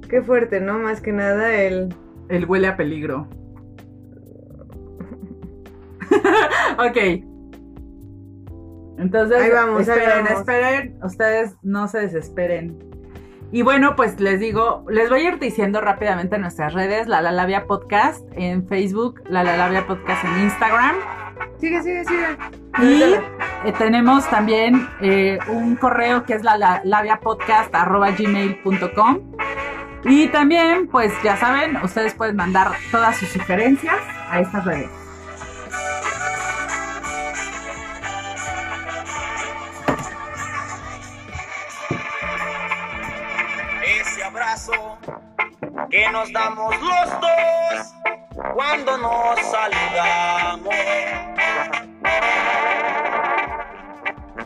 Qué 0.09 0.21
fuerte, 0.21 0.59
¿no? 0.59 0.79
Más 0.79 1.01
que 1.01 1.11
nada 1.11 1.53
el. 1.55 1.93
El 2.29 2.45
huele 2.45 2.67
a 2.67 2.75
peligro. 2.77 3.27
ok. 6.77 6.97
Entonces, 8.99 9.41
Ahí 9.41 9.49
vamos, 9.51 9.87
ahí 9.89 9.97
esperen, 9.97 10.23
vamos. 10.25 10.39
esperen. 10.39 10.97
Ustedes 11.03 11.55
no 11.63 11.87
se 11.87 11.99
desesperen. 12.01 12.92
Y 13.53 13.61
bueno, 13.61 13.95
pues 13.95 14.19
les 14.19 14.39
digo, 14.39 14.83
les 14.89 15.11
voy 15.11 15.19
a 15.19 15.27
ir 15.27 15.37
diciendo 15.37 15.79
rápidamente 15.79 16.37
en 16.37 16.41
nuestras 16.41 16.73
redes, 16.73 17.07
La 17.07 17.21
La 17.21 17.31
Labia 17.31 17.67
Podcast 17.67 18.25
en 18.31 18.67
Facebook, 18.67 19.21
La 19.29 19.43
La 19.43 19.55
Labia 19.55 19.85
Podcast 19.85 20.25
en 20.25 20.41
Instagram. 20.41 20.95
Sigue, 21.59 21.83
sigue, 21.83 22.03
sigue. 22.03 22.35
Y 22.81 23.03
eh, 23.03 23.21
tenemos 23.77 24.27
también 24.27 24.89
eh, 25.01 25.37
un 25.49 25.75
correo 25.75 26.23
que 26.23 26.33
es 26.33 26.41
la, 26.41 26.57
la 26.57 26.81
labiapodcast.gmail.com 26.83 29.19
Y 30.05 30.29
también, 30.29 30.87
pues 30.87 31.13
ya 31.23 31.37
saben, 31.37 31.77
ustedes 31.83 32.15
pueden 32.15 32.35
mandar 32.35 32.71
todas 32.89 33.17
sus 33.17 33.29
sugerencias 33.29 33.99
a 34.31 34.39
estas 34.39 34.65
redes. 34.65 35.02
Que 45.93 46.09
nos 46.11 46.33
damos 46.33 46.73
los 46.81 47.21
dos 47.21 47.93
cuando 48.55 48.97
nos 48.97 49.39
saludamos. 49.41 50.73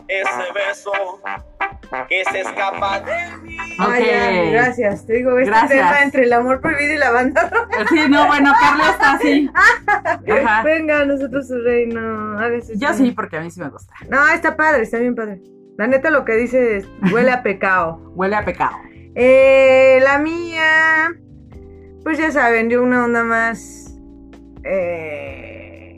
Ese 0.08 0.52
beso 0.54 0.92
que 2.06 2.22
se 2.30 2.40
escapa 2.40 3.00
de 3.00 3.36
mí. 3.38 3.56
Ay, 3.78 4.04
ya, 4.06 4.42
Ok. 4.42 4.52
gracias. 4.52 5.06
Te 5.06 5.12
digo, 5.14 5.38
este 5.38 5.50
Gracias. 5.50 5.70
tema 5.70 6.02
entre 6.02 6.24
el 6.24 6.32
amor 6.34 6.60
prohibido 6.60 6.92
y 6.92 6.98
la 6.98 7.12
banda. 7.12 7.50
Sí, 7.88 8.00
no, 8.10 8.26
bueno, 8.26 8.52
Carla 8.60 8.90
está 8.90 9.12
así. 9.12 9.50
Ajá. 10.44 10.62
Venga, 10.64 11.06
nosotros 11.06 11.48
su 11.48 11.58
reino. 11.62 12.38
Hágase 12.38 12.74
Yo 12.76 12.92
sí, 12.92 13.12
porque 13.12 13.38
a 13.38 13.40
mí 13.40 13.50
sí 13.50 13.60
me 13.60 13.70
gusta. 13.70 13.94
No, 14.10 14.28
está 14.28 14.54
padre, 14.54 14.82
está 14.82 14.98
bien 14.98 15.14
padre. 15.14 15.40
La 15.78 15.86
neta 15.86 16.10
lo 16.10 16.26
que 16.26 16.32
dice 16.34 16.76
es, 16.76 16.88
huele 17.10 17.30
a 17.30 17.42
pecado. 17.42 18.12
Huele 18.16 18.36
a 18.36 18.44
pecado. 18.44 18.76
Eh, 19.14 19.98
la 20.02 20.18
mía, 20.18 21.10
pues 22.08 22.16
ya 22.16 22.30
saben, 22.30 22.70
yo 22.70 22.82
una 22.82 23.04
onda 23.04 23.22
más 23.22 23.94
eh, 24.64 25.94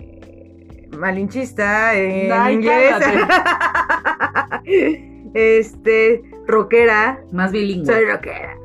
malinchista 0.98 1.94
en 1.94 2.32
Ay, 2.32 2.54
inglés. 2.54 2.96
este, 5.34 6.24
rockera. 6.48 7.20
Más 7.30 7.52
bilingüe. 7.52 7.94
Soy 7.94 8.06
rockera. 8.06 8.56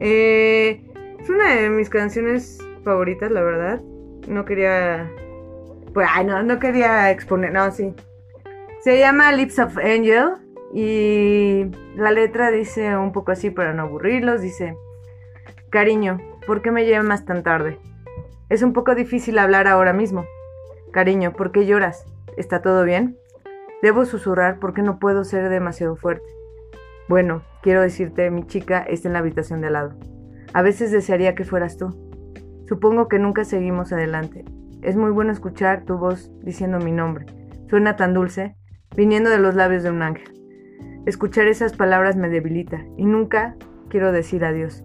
Eh, 0.00 0.82
es 1.20 1.30
una 1.30 1.54
de 1.54 1.70
mis 1.70 1.88
canciones 1.88 2.58
favoritas, 2.82 3.30
la 3.30 3.42
verdad. 3.42 3.80
No 4.26 4.44
quería. 4.44 5.08
Pues, 5.94 6.08
ay, 6.12 6.24
no, 6.24 6.42
no 6.42 6.58
quería 6.58 7.12
exponer. 7.12 7.52
No, 7.52 7.70
sí. 7.70 7.94
Se 8.80 8.98
llama 8.98 9.30
Lips 9.30 9.60
of 9.60 9.78
Angel. 9.78 10.30
Y 10.74 11.66
la 11.94 12.10
letra 12.10 12.50
dice 12.50 12.96
un 12.96 13.12
poco 13.12 13.30
así 13.30 13.50
para 13.50 13.72
no 13.72 13.82
aburrirlos. 13.82 14.42
Dice: 14.42 14.76
Cariño, 15.70 16.37
¿por 16.48 16.62
qué 16.62 16.70
me 16.70 16.88
llamas 16.88 17.26
tan 17.26 17.42
tarde? 17.42 17.78
Es 18.48 18.62
un 18.62 18.72
poco 18.72 18.94
difícil 18.94 19.38
hablar 19.38 19.68
ahora 19.68 19.92
mismo. 19.92 20.24
Cariño, 20.92 21.34
¿por 21.34 21.52
qué 21.52 21.66
lloras? 21.66 22.06
¿Está 22.38 22.62
todo 22.62 22.84
bien? 22.84 23.18
Debo 23.82 24.06
susurrar 24.06 24.58
porque 24.58 24.80
no 24.80 24.98
puedo 24.98 25.24
ser 25.24 25.50
demasiado 25.50 25.94
fuerte. 25.94 26.24
Bueno, 27.06 27.42
quiero 27.62 27.82
decirte, 27.82 28.30
mi 28.30 28.46
chica 28.46 28.78
está 28.78 29.08
en 29.08 29.12
la 29.12 29.18
habitación 29.18 29.60
de 29.60 29.66
al 29.66 29.74
lado. 29.74 29.98
A 30.54 30.62
veces 30.62 30.90
desearía 30.90 31.34
que 31.34 31.44
fueras 31.44 31.76
tú. 31.76 31.90
Supongo 32.66 33.08
que 33.08 33.18
nunca 33.18 33.44
seguimos 33.44 33.92
adelante. 33.92 34.46
Es 34.80 34.96
muy 34.96 35.10
bueno 35.10 35.32
escuchar 35.32 35.84
tu 35.84 35.98
voz 35.98 36.32
diciendo 36.42 36.78
mi 36.78 36.92
nombre. 36.92 37.26
Suena 37.68 37.96
tan 37.96 38.14
dulce, 38.14 38.56
viniendo 38.96 39.28
de 39.28 39.38
los 39.38 39.54
labios 39.54 39.82
de 39.82 39.90
un 39.90 40.00
ángel. 40.00 40.32
Escuchar 41.04 41.46
esas 41.46 41.76
palabras 41.76 42.16
me 42.16 42.30
debilita 42.30 42.86
y 42.96 43.04
nunca 43.04 43.54
quiero 43.90 44.12
decir 44.12 44.46
adiós. 44.46 44.82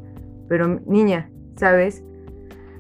Pero 0.50 0.82
niña, 0.86 1.30
¿sabes? 1.56 2.04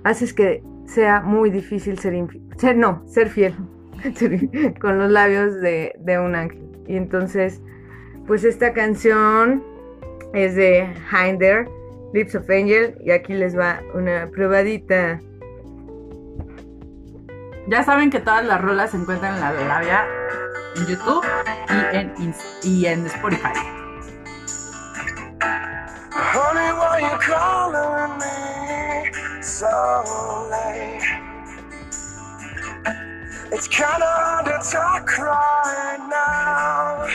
Haces 0.04 0.34
que 0.34 0.64
sea 0.86 1.22
muy 1.22 1.50
difícil 1.50 1.98
ser, 1.98 2.76
no, 2.76 3.04
ser 3.08 3.30
fiel 3.30 3.56
con 4.82 5.00
los 5.00 5.12
labios 5.12 5.60
de, 5.62 5.94
de 6.00 6.20
un 6.20 6.36
ángel. 6.36 6.64
Y 6.88 6.98
entonces, 6.98 7.62
pues 8.28 8.44
esta 8.44 8.74
canción 8.74 9.64
es 10.34 10.56
de 10.56 10.88
Hinder, 11.12 11.68
Lips 12.14 12.36
of 12.36 12.50
Angel, 12.50 12.98
y 13.04 13.12
aquí 13.12 13.34
les 13.34 13.58
va 13.58 13.80
una 13.94 14.30
probadita. 14.30 15.20
Ya 17.68 17.84
saben 17.84 18.10
que 18.10 18.20
todas 18.20 18.46
las 18.46 18.62
rolas 18.62 18.92
se 18.92 18.98
encuentran 18.98 19.36
en 19.36 19.42
la 19.42 19.52
labia 19.52 20.06
en 20.76 20.88
YouTube 20.88 21.26
y 21.70 21.96
en, 21.96 22.36
y 22.64 22.86
en 22.86 23.06
Spotify. 23.06 23.54
Honey, 26.16 26.78
why 26.78 27.00
you 27.00 27.18
calling 27.26 28.20
me 28.22 29.42
so 29.42 29.66
late? 30.54 31.02
It's 33.52 33.68
kinda 33.68 34.06
hard 34.06 34.46
to 34.46 34.60
talk 34.72 35.18
right 35.18 35.98
now. 36.08 37.08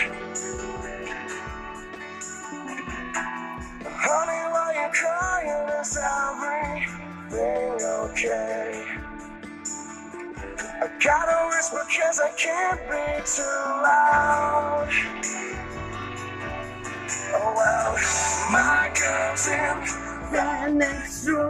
Honey, 3.86 4.42
why 4.50 4.68
you 4.74 4.88
crying? 4.92 5.68
Is 5.80 5.96
everything 5.96 7.78
okay? 8.02 8.84
I 10.82 10.88
gotta 10.98 11.48
whisper 11.54 11.86
cause 11.86 12.18
I 12.18 12.30
can't 12.36 12.80
be 12.90 13.22
too 13.24 13.42
loud. 13.86 14.90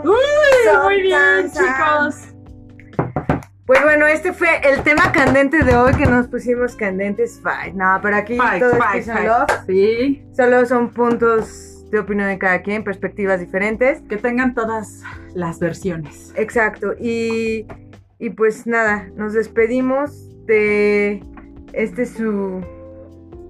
¡Uy! 0.04 0.82
Muy 0.84 1.02
bien, 1.02 1.50
chicos. 1.50 2.34
Pues 3.66 3.82
bueno, 3.82 4.06
este 4.06 4.32
fue 4.32 4.48
el 4.62 4.82
tema 4.82 5.12
candente 5.12 5.62
de 5.62 5.74
hoy 5.76 5.94
que 5.94 6.06
nos 6.06 6.26
pusimos 6.28 6.74
candentes. 6.74 7.40
Fight. 7.42 7.74
No, 7.74 7.98
pero 8.02 8.16
aquí 8.16 8.36
Fight, 8.36 8.60
todo 8.62 8.72
es 8.72 8.78
fight, 8.78 9.08
and 9.08 9.18
fight. 9.18 9.28
love. 9.28 9.66
Sí, 9.66 10.22
Solo 10.34 10.64
son 10.66 10.90
puntos 10.90 11.84
de 11.90 11.98
opinión 11.98 12.28
de 12.28 12.38
cada 12.38 12.62
quien, 12.62 12.84
perspectivas 12.84 13.40
diferentes. 13.40 14.00
que 14.08 14.16
tengan 14.16 14.54
todas 14.54 15.02
las 15.34 15.58
versiones. 15.58 16.32
Exacto. 16.36 16.94
Y, 16.98 17.66
y 18.18 18.30
pues 18.30 18.66
nada, 18.66 19.08
nos 19.16 19.32
despedimos 19.34 20.28
de 20.46 21.22
este 21.72 22.06
su... 22.06 22.62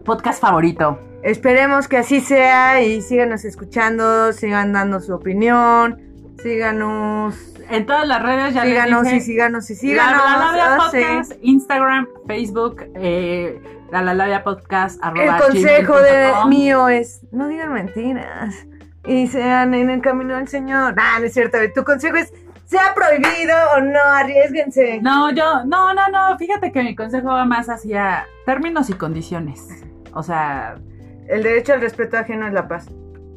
Podcast 0.08 0.40
favorito. 0.40 0.98
Esperemos 1.22 1.86
que 1.86 1.98
así 1.98 2.22
sea 2.22 2.80
y 2.80 3.02
síganos 3.02 3.44
escuchando, 3.44 4.32
sigan 4.32 4.72
dando 4.72 5.00
su 5.00 5.12
opinión, 5.14 6.00
síganos, 6.42 7.34
En 7.68 7.84
todas 7.84 8.08
las 8.08 8.22
redes 8.22 8.54
ya 8.54 8.64
les 8.64 8.72
síganos 8.72 9.02
dije, 9.02 9.16
y 9.16 9.20
síganos 9.20 9.70
y 9.70 9.74
La, 9.74 9.78
síganos. 9.80 10.22
la 10.24 10.38
Labia 10.38 10.64
ah, 10.64 10.88
sí. 10.90 10.96
Podcast, 10.96 11.32
Instagram, 11.42 12.08
Facebook, 12.26 12.86
eh, 12.94 13.60
la, 13.92 14.00
la 14.00 14.14
Labia 14.14 14.42
Podcast, 14.42 14.98
El 15.14 15.42
consejo 15.42 16.00
de 16.00 16.32
mío 16.48 16.88
es 16.88 17.20
no 17.30 17.46
digan 17.46 17.74
mentiras 17.74 18.66
y 19.04 19.26
sean 19.26 19.74
en 19.74 19.90
el 19.90 20.00
camino 20.00 20.36
del 20.36 20.48
Señor. 20.48 20.94
Ah, 20.96 21.18
no 21.20 21.26
es 21.26 21.34
cierto. 21.34 21.58
Tu 21.74 21.84
consejo 21.84 22.16
es 22.16 22.32
sea 22.64 22.94
prohibido 22.94 23.56
o 23.76 23.80
no, 23.80 24.00
arriesguense. 24.00 25.00
No, 25.02 25.30
yo, 25.32 25.64
no, 25.66 25.92
no, 25.92 26.08
no, 26.08 26.38
fíjate 26.38 26.72
que 26.72 26.82
mi 26.82 26.96
consejo 26.96 27.28
va 27.28 27.44
más 27.44 27.68
hacia 27.68 28.26
términos 28.46 28.88
y 28.88 28.94
condiciones. 28.94 29.84
O 30.18 30.22
sea, 30.24 30.74
El 31.28 31.44
derecho 31.44 31.74
al 31.74 31.80
respeto 31.80 32.16
ajeno 32.18 32.48
es 32.48 32.52
la 32.52 32.66
paz. 32.66 32.88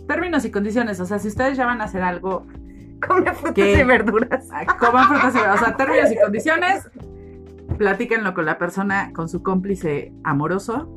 términos 0.07 0.43
y 0.45 0.51
condiciones. 0.51 0.99
O 0.99 1.05
sea, 1.05 1.19
si 1.19 1.27
ustedes 1.27 1.55
ya 1.57 1.65
van 1.67 1.79
a 1.79 1.83
hacer 1.83 2.01
algo, 2.01 2.47
Come 3.07 3.31
frutas 3.33 3.67
y 3.67 3.83
verduras. 3.83 4.47
coman 4.79 5.07
frutas 5.07 5.35
y 5.35 5.37
O 5.37 5.57
sea, 5.57 5.75
términos 5.77 6.11
y 6.11 6.17
condiciones, 6.19 6.89
platíquenlo 7.77 8.33
con 8.33 8.45
la 8.45 8.57
persona, 8.57 9.11
con 9.13 9.29
su 9.29 9.41
cómplice 9.43 10.11
amoroso 10.23 10.89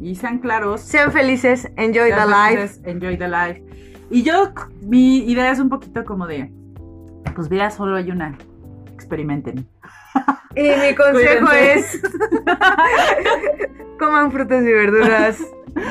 y 0.00 0.14
sean 0.16 0.38
claros. 0.38 0.80
Sean 0.82 1.12
felices, 1.12 1.70
enjoy 1.76 2.08
sean 2.10 2.20
the 2.20 2.26
life. 2.26 2.56
felices, 2.56 2.80
Enjoy 2.84 3.16
the 3.18 3.28
life. 3.28 3.64
Y 4.10 4.22
yo, 4.22 4.52
mi 4.82 5.18
idea 5.30 5.50
es 5.50 5.58
un 5.60 5.68
poquito 5.70 6.04
como 6.04 6.26
de, 6.26 6.50
pues 7.34 7.50
mira, 7.50 7.70
solo 7.70 7.96
hay 7.96 8.10
una. 8.10 8.36
Experimenten. 8.92 9.66
Y 10.54 10.62
mi 10.62 10.94
consejo 10.94 11.46
Cuídense. 11.46 11.96
es 11.96 12.02
coman 13.98 14.30
frutas 14.32 14.62
y 14.62 14.72
verduras. 14.72 15.38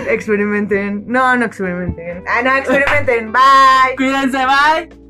Experimenten. 0.07 1.03
No, 1.07 1.36
no 1.36 1.45
experimenten. 1.45 2.24
Ah, 2.28 2.41
no, 2.43 2.55
experimenten. 2.55 3.32
Bye. 3.32 3.95
Cuídense, 3.97 4.38
bye. 4.45 5.01